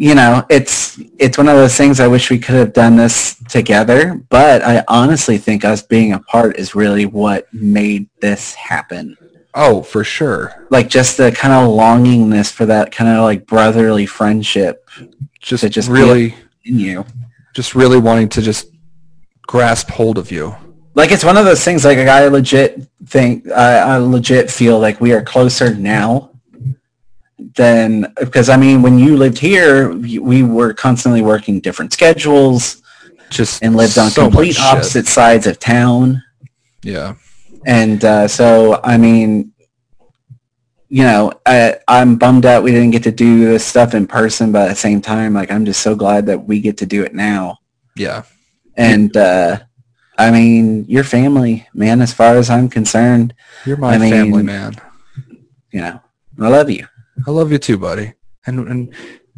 you 0.00 0.14
know, 0.14 0.42
it's 0.48 0.98
it's 1.18 1.36
one 1.36 1.46
of 1.46 1.56
those 1.56 1.76
things. 1.76 2.00
I 2.00 2.06
wish 2.08 2.30
we 2.30 2.38
could 2.38 2.54
have 2.54 2.72
done 2.72 2.96
this 2.96 3.36
together, 3.50 4.18
but 4.30 4.62
I 4.62 4.82
honestly 4.88 5.36
think 5.36 5.62
us 5.62 5.82
being 5.82 6.14
apart 6.14 6.56
is 6.56 6.74
really 6.74 7.04
what 7.04 7.52
made 7.52 8.08
this 8.22 8.54
happen 8.54 9.14
Oh, 9.52 9.82
for 9.82 10.02
sure. 10.02 10.66
like 10.70 10.88
just 10.88 11.18
the 11.18 11.30
kind 11.32 11.52
of 11.52 11.68
longingness 11.68 12.50
for 12.50 12.64
that 12.66 12.92
kind 12.92 13.10
of 13.14 13.24
like 13.24 13.46
brotherly 13.46 14.06
friendship 14.06 14.88
Just, 15.38 15.64
To 15.64 15.68
just 15.68 15.90
really 15.90 16.34
in 16.64 16.78
you. 16.78 17.04
just 17.54 17.74
really 17.74 17.98
wanting 17.98 18.30
to 18.30 18.40
just 18.40 18.68
grasp 19.46 19.90
hold 19.90 20.16
of 20.16 20.30
you. 20.32 20.54
Like 20.94 21.12
it's 21.12 21.24
one 21.24 21.36
of 21.36 21.44
those 21.44 21.62
things 21.62 21.84
like 21.84 21.98
I 21.98 22.26
legit 22.28 22.86
think 23.04 23.46
I, 23.50 23.78
I 23.80 23.96
legit 23.98 24.50
feel 24.50 24.78
like 24.78 24.98
we 24.98 25.12
are 25.12 25.22
closer 25.22 25.74
now 25.74 26.29
than 27.56 28.12
because 28.18 28.48
I 28.48 28.56
mean 28.56 28.82
when 28.82 28.98
you 28.98 29.16
lived 29.16 29.38
here 29.38 29.90
we 29.92 30.18
we 30.18 30.42
were 30.42 30.72
constantly 30.74 31.22
working 31.22 31.60
different 31.60 31.92
schedules 31.92 32.82
Just 33.30 33.62
and 33.62 33.76
lived 33.76 33.98
on 33.98 34.10
so 34.10 34.22
complete 34.24 34.58
opposite 34.60 35.06
sides 35.06 35.46
of 35.46 35.58
town 35.58 36.22
Yeah. 36.82 37.14
and 37.66 38.04
uh, 38.04 38.28
so 38.28 38.80
I 38.84 38.96
mean 38.96 39.52
you 40.88 41.04
know 41.04 41.32
I, 41.46 41.76
I'm 41.88 42.16
bummed 42.16 42.46
out 42.46 42.62
we 42.62 42.72
didn't 42.72 42.90
get 42.90 43.04
to 43.04 43.12
do 43.12 43.44
this 43.46 43.64
stuff 43.64 43.94
in 43.94 44.06
person 44.06 44.52
but 44.52 44.62
at 44.66 44.68
the 44.70 44.76
same 44.76 45.00
time 45.00 45.34
like 45.34 45.50
I'm 45.50 45.64
just 45.64 45.80
so 45.82 45.94
glad 45.94 46.26
that 46.26 46.44
we 46.44 46.60
get 46.60 46.76
to 46.78 46.86
do 46.86 47.02
it 47.04 47.14
now 47.14 47.58
Yeah. 47.96 48.22
And 48.76 49.14
uh, 49.16 49.58
I 50.16 50.30
mean, 50.30 50.84
your 50.86 51.04
family, 51.04 51.66
man. 51.74 52.00
As 52.00 52.12
far 52.14 52.36
as 52.36 52.48
I'm 52.50 52.68
concerned, 52.68 53.34
You're 53.66 53.76
my 53.76 53.94
I 53.94 53.98
mean- 53.98 54.10
family, 54.10 54.42
man. 54.42 54.72
you 55.72 55.80
know, 55.80 56.00
I 56.40 56.48
love 56.48 56.70
you. 56.70 56.86
I 57.26 57.30
love 57.30 57.52
you 57.52 57.58
too, 57.58 57.78
buddy. 57.78 58.12
And 58.46 58.68
and 58.68 58.94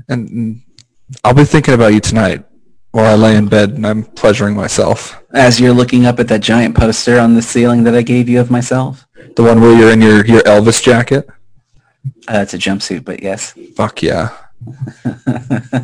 and, 0.08 0.62
I'll 1.24 1.34
be 1.34 1.44
thinking 1.44 1.74
about 1.74 1.92
you 1.92 2.00
tonight 2.00 2.44
while 2.92 3.04
I 3.04 3.14
lay 3.14 3.36
in 3.36 3.46
bed 3.48 3.70
and 3.72 3.86
I'm 3.86 4.04
pleasuring 4.04 4.54
myself. 4.56 5.22
As 5.34 5.60
you're 5.60 5.74
looking 5.74 6.06
up 6.06 6.18
at 6.20 6.28
that 6.28 6.40
giant 6.40 6.74
poster 6.74 7.18
on 7.18 7.34
the 7.34 7.42
ceiling 7.42 7.84
that 7.84 7.94
I 7.94 8.02
gave 8.02 8.28
you 8.30 8.40
of 8.40 8.50
myself, 8.50 9.06
The 9.36 9.42
one 9.42 9.60
where 9.60 9.76
you're 9.76 9.92
in 9.92 10.00
your, 10.00 10.24
your 10.26 10.40
Elvis 10.42 10.82
jacket. 10.82 11.26
uh, 12.28 12.38
it's 12.38 12.54
a 12.54 12.58
jumpsuit, 12.58 13.04
but 13.04 13.22
yes. 13.22 13.54
Fuck 13.76 14.02
yeah. 14.02 14.30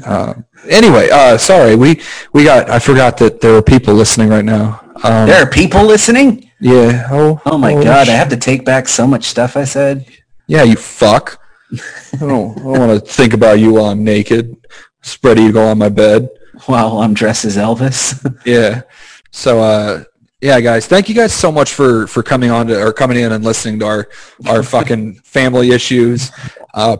uh, 0.07 0.35
anyway, 0.69 1.09
uh, 1.11 1.37
sorry, 1.37 1.77
we 1.77 2.01
we 2.33 2.45
got. 2.45 2.71
I 2.71 2.79
forgot 2.79 3.17
that 3.19 3.41
there 3.41 3.53
were 3.53 3.63
people 3.63 3.95
listening 3.95 4.29
right 4.29 4.45
now. 4.45 4.81
Um, 5.05 5.27
There 5.29 5.43
are 5.43 5.51
people 5.51 5.85
listening. 5.85 6.51
Yeah. 6.61 7.07
Oh. 7.11 7.41
Oh 7.47 7.59
my 7.59 7.75
oh, 7.75 7.83
god, 7.83 8.07
sh- 8.07 8.11
I 8.11 8.15
have 8.15 8.29
to 8.31 8.37
take 8.37 8.65
back 8.65 8.89
so 8.89 9.07
much 9.07 9.25
stuff 9.27 9.57
I 9.57 9.65
said. 9.65 10.07
Yeah, 10.47 10.63
you 10.65 10.77
fuck. 10.77 11.38
I 11.73 12.17
don't. 12.19 12.59
I 12.59 12.63
don't 12.63 12.79
want 12.89 13.05
to 13.05 13.13
think 13.13 13.35
about 13.35 13.59
you 13.59 13.75
while 13.75 13.87
I'm 13.87 14.03
naked, 14.05 14.57
spread 15.03 15.39
eagle 15.39 15.63
on 15.69 15.79
my 15.79 15.89
bed. 15.89 16.29
While 16.67 16.99
I'm 17.03 17.15
dressed 17.15 17.45
as 17.45 17.57
Elvis. 17.57 18.15
Yeah. 18.47 18.83
So, 19.31 19.61
uh, 19.61 20.05
yeah, 20.41 20.61
guys, 20.61 20.87
thank 20.87 21.09
you 21.09 21.15
guys 21.15 21.33
so 21.35 21.53
much 21.53 21.75
for 21.75 22.07
for 22.07 22.23
coming 22.23 22.51
on 22.51 22.67
to 22.69 22.81
or 22.83 22.93
coming 22.93 23.19
in 23.19 23.33
and 23.33 23.45
listening 23.45 23.79
to 23.81 23.87
our 23.87 24.09
our 24.47 24.63
fucking 24.63 25.15
family 25.25 25.71
issues. 25.71 26.33
Uh, 26.73 26.97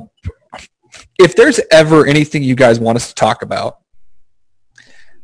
if 1.19 1.35
there's 1.35 1.59
ever 1.71 2.07
anything 2.07 2.43
you 2.43 2.55
guys 2.55 2.79
want 2.79 2.97
us 2.97 3.09
to 3.09 3.15
talk 3.15 3.43
about, 3.43 3.79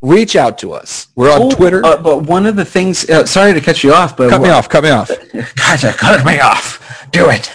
reach 0.00 0.34
out 0.36 0.58
to 0.58 0.72
us. 0.72 1.08
We're 1.14 1.32
on 1.32 1.42
Oh, 1.42 1.50
Twitter. 1.50 1.84
uh, 1.84 1.96
but 2.00 2.22
one 2.22 2.46
of 2.46 2.56
the 2.56 2.64
things, 2.64 3.08
uh, 3.10 3.26
sorry 3.26 3.52
to 3.54 3.60
cut 3.60 3.84
you 3.84 3.92
off, 3.92 4.16
but 4.16 4.30
cut 4.30 4.40
me 4.40 4.48
off. 4.48 4.68
Cut 4.68 4.82
me 4.84 4.90
off. 4.90 5.10
Gotcha, 5.56 5.92
cut 5.92 6.24
me 6.24 6.40
off. 6.40 7.06
Do 7.12 7.28
it. 7.30 7.52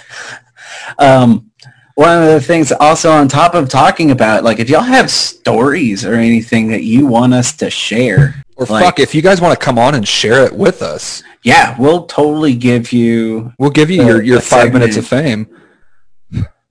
Um, 0.97 1.48
one 1.99 2.23
of 2.23 2.29
the 2.29 2.39
things 2.39 2.71
also 2.71 3.11
on 3.11 3.27
top 3.27 3.53
of 3.55 3.67
talking 3.67 4.09
about, 4.11 4.45
like 4.45 4.59
if 4.59 4.69
y'all 4.69 4.79
have 4.81 5.11
stories 5.11 6.05
or 6.05 6.13
anything 6.13 6.69
that 6.69 6.83
you 6.83 7.05
want 7.05 7.33
us 7.33 7.51
to 7.57 7.69
share, 7.69 8.41
Or 8.55 8.65
Like- 8.67 8.83
fuck, 8.85 8.99
if 8.99 9.13
you 9.13 9.21
guys 9.21 9.41
want 9.41 9.57
to 9.59 9.63
come 9.65 9.77
on 9.77 9.95
and 9.95 10.07
share 10.07 10.45
it 10.45 10.53
with 10.53 10.81
us, 10.81 11.23
Yeah, 11.43 11.75
we'll 11.77 12.03
totally 12.05 12.53
give 12.55 12.91
you. 12.93 13.51
We'll 13.59 13.69
give 13.69 13.89
you 13.89 14.01
Uh, 14.01 14.05
your, 14.07 14.21
your 14.21 14.37
a 14.37 14.41
five 14.41 14.71
minutes 14.73 14.95
of 14.97 15.05
fame, 15.07 15.47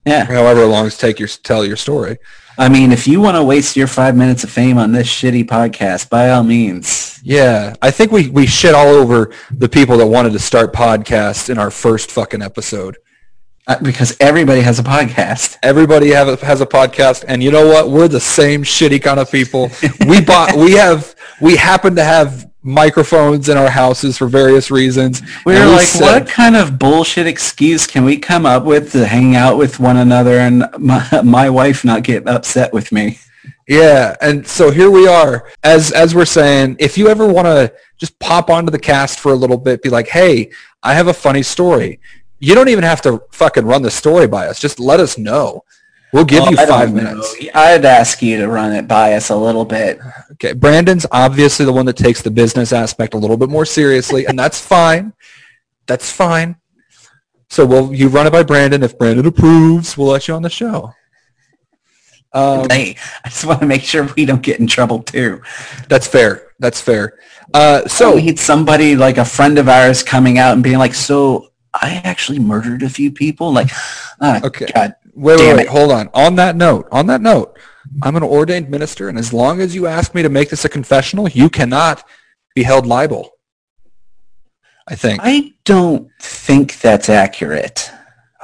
Yeah, 0.07 0.25
however 0.25 0.65
long 0.65 0.87
it's 0.87 0.97
take 0.97 1.19
your 1.19 1.29
tell 1.29 1.65
your 1.65 1.77
story. 1.77 2.17
I 2.59 2.69
mean, 2.71 2.91
if 2.93 3.07
you 3.07 3.21
want 3.21 3.37
to 3.37 3.43
waste 3.45 3.77
your 3.77 3.87
five 3.87 4.17
minutes 4.17 4.43
of 4.45 4.51
fame 4.51 4.79
on 4.79 4.93
this 4.93 5.07
shitty 5.07 5.45
podcast, 5.47 6.09
by 6.11 6.31
all 6.31 6.43
means. 6.43 7.21
Yeah, 7.23 7.75
I 7.83 7.91
think 7.91 8.13
we 8.13 8.29
we 8.31 8.47
shit 8.47 8.75
all 8.75 8.89
over 8.89 9.31
the 9.51 9.69
people 9.69 9.97
that 9.99 10.07
wanted 10.07 10.33
to 10.33 10.39
start 10.39 10.73
podcasts 10.73 11.49
in 11.51 11.59
our 11.59 11.71
first 11.71 12.11
fucking 12.11 12.43
episode. 12.43 12.97
Uh, 13.69 13.79
because 13.83 14.17
everybody 14.19 14.63
has 14.63 14.79
a 14.79 14.83
podcast. 14.83 15.59
Everybody 15.63 16.09
have 16.09 16.27
a, 16.27 16.37
has 16.45 16.63
a 16.63 16.67
podcast, 16.67 17.27
and 17.29 17.43
you 17.43 17.51
know 17.51 17.67
what? 17.67 17.91
We're 17.91 18.09
the 18.09 18.19
same 18.19 18.63
shitty 18.63 19.03
kind 19.03 19.21
of 19.21 19.31
people. 19.31 19.71
We 20.07 20.23
bought, 20.23 20.57
we 20.57 20.73
have, 20.73 21.15
we 21.43 21.55
happen 21.55 21.95
to 21.97 22.03
have 22.03 22.51
microphones 22.63 23.51
in 23.51 23.59
our 23.59 23.69
houses 23.69 24.17
for 24.17 24.27
various 24.27 24.71
reasons. 24.71 25.21
We 25.45 25.53
were 25.55 25.67
like, 25.67 25.87
said- 25.87 26.01
what 26.01 26.29
kind 26.29 26.57
of 26.57 26.79
bullshit 26.79 27.27
excuse 27.27 27.87
can 27.87 28.05
we 28.07 28.17
come 28.17 28.47
up 28.47 28.65
with 28.65 28.93
to 28.93 29.07
hang 29.07 29.37
out 29.37 29.59
with 29.59 29.79
one 29.79 29.99
another 29.99 30.39
and 30.39 30.65
my, 30.79 31.07
my 31.25 31.51
wife 31.51 31.85
not 31.85 32.05
get 32.05 32.27
upset 32.27 32.73
with 32.73 32.91
me? 32.91 33.19
Yeah, 33.69 34.17
and 34.23 34.47
so 34.47 34.71
here 34.71 34.91
we 34.91 35.07
are. 35.07 35.51
As 35.63 35.93
as 35.93 36.15
we're 36.15 36.25
saying, 36.25 36.77
if 36.79 36.97
you 36.97 37.09
ever 37.09 37.27
want 37.27 37.47
to 37.47 37.71
just 37.99 38.19
pop 38.19 38.49
onto 38.49 38.71
the 38.71 38.79
cast 38.79 39.21
for 39.21 39.33
a 39.33 39.35
little 39.35 39.59
bit, 39.59 39.83
be 39.83 39.91
like, 39.91 40.09
"Hey, 40.09 40.51
I 40.83 40.95
have 40.95 41.09
a 41.09 41.13
funny 41.13 41.43
story." 41.43 42.01
You 42.41 42.55
don't 42.55 42.69
even 42.69 42.85
have 42.85 43.03
to 43.03 43.23
fucking 43.33 43.65
run 43.65 43.83
the 43.83 43.91
story 43.91 44.27
by 44.27 44.47
us. 44.49 44.61
Just 44.61 44.79
let 44.79 45.01
us 45.01 45.19
know. 45.19 45.65
We'll 46.13 46.25
give 46.25 46.43
Well, 46.43 46.51
you 46.53 46.57
five 46.57 46.95
know. 46.95 47.03
minutes. 47.03 47.35
I'd 47.55 47.85
ask 47.85 48.23
you 48.23 48.39
to 48.39 48.49
run 48.49 48.73
it 48.73 48.89
by 48.89 49.13
us 49.15 49.29
a 49.29 49.37
little 49.37 49.65
bit. 49.65 49.99
Okay, 50.33 50.53
Brandon's 50.53 51.05
obviously 51.13 51.67
the 51.67 51.73
one 51.73 51.85
that 51.87 51.97
takes 51.97 52.23
the 52.23 52.31
business 52.31 52.73
aspect 52.73 53.13
a 53.15 53.19
little 53.19 53.37
bit 53.37 53.51
more 53.51 53.67
seriously, 53.67 54.25
and 54.27 54.39
that's 54.39 54.59
fine. 54.61 55.13
That's 55.87 56.11
fine. 56.11 56.57
So 57.51 57.67
we'll 57.67 57.93
you 57.95 58.09
run 58.09 58.27
it 58.27 58.31
by 58.33 58.43
Brandon. 58.43 58.83
If 58.83 58.97
Brandon 58.99 59.27
approves, 59.27 59.99
we'll 59.99 60.09
let 60.09 60.29
you 60.29 60.35
on 60.35 60.43
the 60.43 60.51
show. 60.51 60.93
Um, 62.35 62.67
hey, 62.71 62.97
I 63.25 63.29
just 63.31 63.45
want 63.47 63.61
to 63.61 63.67
make 63.67 63.83
sure 63.83 64.07
we 64.17 64.25
don't 64.27 64.43
get 64.43 64.61
in 64.61 64.67
trouble 64.67 65.03
too. 65.03 65.41
that's 65.89 66.07
fair. 66.07 66.49
That's 66.59 66.81
fair. 66.81 67.19
Uh, 67.55 67.83
So 67.83 68.11
so 68.11 68.15
we 68.17 68.23
need 68.23 68.39
somebody 68.39 68.97
like 68.97 69.17
a 69.19 69.25
friend 69.25 69.59
of 69.59 69.69
ours 69.69 70.03
coming 70.03 70.39
out 70.39 70.53
and 70.53 70.63
being 70.63 70.79
like, 70.79 70.95
"So 70.95 71.49
I 71.75 72.01
actually 72.05 72.39
murdered 72.39 72.83
a 72.83 72.89
few 72.89 73.11
people." 73.11 73.53
Like, 73.53 73.71
oh, 74.21 74.41
Okay. 74.45 74.67
God, 74.75 74.95
Wait, 75.15 75.39
wait, 75.39 75.55
wait, 75.57 75.63
it. 75.63 75.69
hold 75.69 75.91
on. 75.91 76.09
On 76.15 76.37
that 76.37 76.55
note, 76.57 76.87
on 76.93 77.07
that 77.09 77.21
note, 77.21 77.59
I'm 78.03 78.15
an 78.17 78.23
ordained 78.23 78.69
minister, 78.71 79.09
and 79.09 79.19
as 79.19 79.33
long 79.33 79.61
as 79.61 79.75
you 79.75 79.87
ask 79.87 80.15
me 80.15 80.23
to 80.23 80.29
make 80.29 80.51
this 80.51 80.65
a 80.65 80.69
confessional, 80.69 81.29
you 81.29 81.51
cannot 81.51 82.05
be 82.55 82.63
held 82.63 82.87
liable. 82.87 83.31
I 84.87 84.95
think. 84.95 85.21
I 85.23 85.53
don't 85.65 86.09
think 86.21 86.81
that's 86.81 87.09
accurate. 87.09 87.91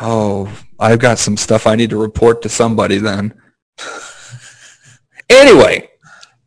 Oh, 0.01 0.51
I've 0.81 0.99
got 0.99 1.19
some 1.19 1.37
stuff 1.37 1.67
I 1.67 1.77
need 1.77 1.91
to 1.91 1.97
report 1.97 2.43
to 2.43 2.49
somebody 2.49 2.99
then. 2.99 3.33
anyway, 5.31 5.89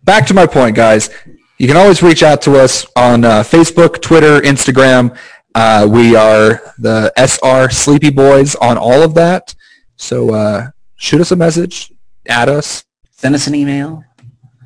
back 0.03 0.27
to 0.27 0.33
my 0.33 0.45
point, 0.45 0.75
guys. 0.75 1.09
You 1.57 1.67
can 1.67 1.77
always 1.77 2.03
reach 2.03 2.21
out 2.21 2.41
to 2.43 2.57
us 2.57 2.85
on 2.95 3.25
uh, 3.25 3.41
Facebook, 3.43 4.01
Twitter, 4.01 4.41
Instagram. 4.41 5.17
Uh, 5.59 5.87
we 5.89 6.15
are 6.15 6.61
the 6.77 7.11
SR 7.17 7.69
Sleepy 7.71 8.11
Boys 8.11 8.53
on 8.55 8.77
all 8.77 9.01
of 9.01 9.15
that. 9.15 9.55
So 9.95 10.33
uh, 10.33 10.67
shoot 10.97 11.19
us 11.19 11.31
a 11.31 11.35
message, 11.35 11.91
add 12.27 12.47
us. 12.47 12.85
Send 13.11 13.33
us 13.33 13.47
an 13.47 13.55
email. 13.55 14.03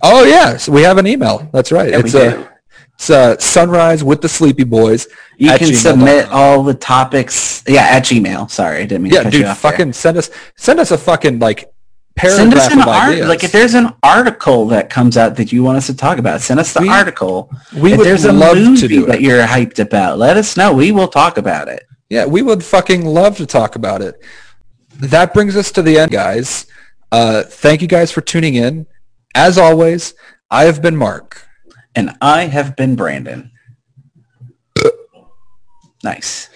Oh 0.03 0.25
yeah, 0.25 0.57
so 0.57 0.71
we 0.73 0.81
have 0.81 0.97
an 0.97 1.07
email. 1.07 1.47
That's 1.53 1.71
right. 1.71 1.89
Yeah, 1.91 1.97
we 1.97 2.03
it's 2.03 2.11
do. 2.11 2.19
uh, 2.19 2.47
it's 2.95 3.09
uh, 3.09 3.37
Sunrise 3.39 4.03
with 4.03 4.21
the 4.21 4.27
Sleepy 4.27 4.65
Boys. 4.65 5.07
You 5.37 5.49
can 5.57 5.69
gmail.com. 5.69 5.75
submit 5.75 6.25
all 6.29 6.61
the 6.63 6.73
topics. 6.73 7.63
Yeah, 7.67 7.83
at 7.83 8.03
Gmail. 8.03 8.51
Sorry, 8.51 8.79
I 8.79 8.85
didn't 8.85 9.03
mean 9.03 9.11
to 9.11 9.17
Yeah, 9.17 9.23
cut 9.23 9.31
dude, 9.31 9.41
you 9.41 9.47
off 9.47 9.61
there. 9.61 9.71
fucking 9.71 9.93
send 9.93 10.17
us 10.17 10.29
send 10.57 10.79
us 10.81 10.91
a 10.91 10.97
fucking 10.97 11.39
like 11.39 11.71
Send 12.19 12.53
us 12.53 12.71
an 12.71 12.81
art. 12.81 13.17
Like 13.19 13.43
if 13.43 13.51
there's 13.51 13.73
an 13.73 13.93
article 14.03 14.67
that 14.67 14.89
comes 14.89 15.17
out 15.17 15.35
that 15.37 15.51
you 15.51 15.63
want 15.63 15.77
us 15.77 15.87
to 15.87 15.95
talk 15.95 16.17
about, 16.19 16.41
send 16.41 16.59
us 16.59 16.73
the 16.73 16.81
We- 16.81 16.89
article. 16.89 17.49
we 17.75 17.93
if 17.93 17.97
would 17.97 18.05
there's 18.05 18.25
a 18.25 18.31
love 18.33 18.57
movie 18.57 18.81
to 18.81 18.87
do 18.87 19.05
that 19.07 19.21
you're 19.21 19.43
hyped 19.45 19.79
about, 19.79 20.17
let 20.19 20.37
us 20.37 20.55
know. 20.55 20.73
We 20.73 20.91
will 20.91 21.07
talk 21.07 21.37
about 21.37 21.67
it. 21.67 21.83
Yeah, 22.09 22.25
we 22.25 22.41
would 22.41 22.63
fucking 22.63 23.05
love 23.05 23.37
to 23.37 23.45
talk 23.45 23.75
about 23.75 24.01
it. 24.01 24.21
That 24.99 25.33
brings 25.33 25.55
us 25.55 25.71
to 25.71 25.81
the 25.81 25.97
end, 25.97 26.11
guys. 26.11 26.67
Uh, 27.11 27.43
thank 27.43 27.81
you 27.81 27.87
guys 27.87 28.11
for 28.11 28.21
tuning 28.21 28.55
in. 28.55 28.85
As 29.33 29.57
always, 29.57 30.13
I 30.51 30.65
have 30.65 30.81
been 30.81 30.97
Mark. 30.97 31.47
And 31.95 32.15
I 32.21 32.43
have 32.43 32.75
been 32.75 32.95
Brandon. 32.95 33.51
Nice. 36.03 36.49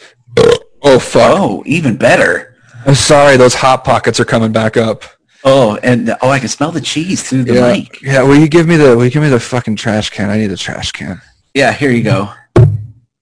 Oh 0.82 1.00
fuck! 1.00 1.40
Oh, 1.40 1.64
even 1.66 1.98
better. 1.98 2.56
I'm 2.86 2.96
sorry, 2.96 3.38
those 3.38 3.56
hot 3.56 3.84
pockets 3.84 4.20
are 4.20 4.26
coming 4.26 4.52
back 4.52 4.78
up. 4.78 5.04
Oh, 5.48 5.78
and 5.84 6.10
oh, 6.24 6.30
I 6.30 6.40
can 6.40 6.48
smell 6.48 6.72
the 6.72 6.82
cheese 6.82 7.22
through 7.22 7.44
the 7.44 7.54
yeah, 7.54 7.72
mic. 7.72 8.02
yeah. 8.02 8.24
Will 8.24 8.36
you 8.36 8.48
give 8.48 8.68
me 8.68 8.78
the? 8.78 8.98
Will 8.98 9.06
you 9.06 9.12
give 9.12 9.22
me 9.22 9.30
the 9.30 9.40
fucking 9.40 9.76
trash 9.76 10.10
can? 10.10 10.32
I 10.32 10.38
need 10.38 10.50
a 10.50 10.58
trash 10.58 10.92
can. 10.92 11.22
Yeah, 11.54 11.72
here 11.72 11.92
you 11.92 12.02
go. 12.02 12.34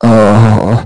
Oh. 0.01 0.85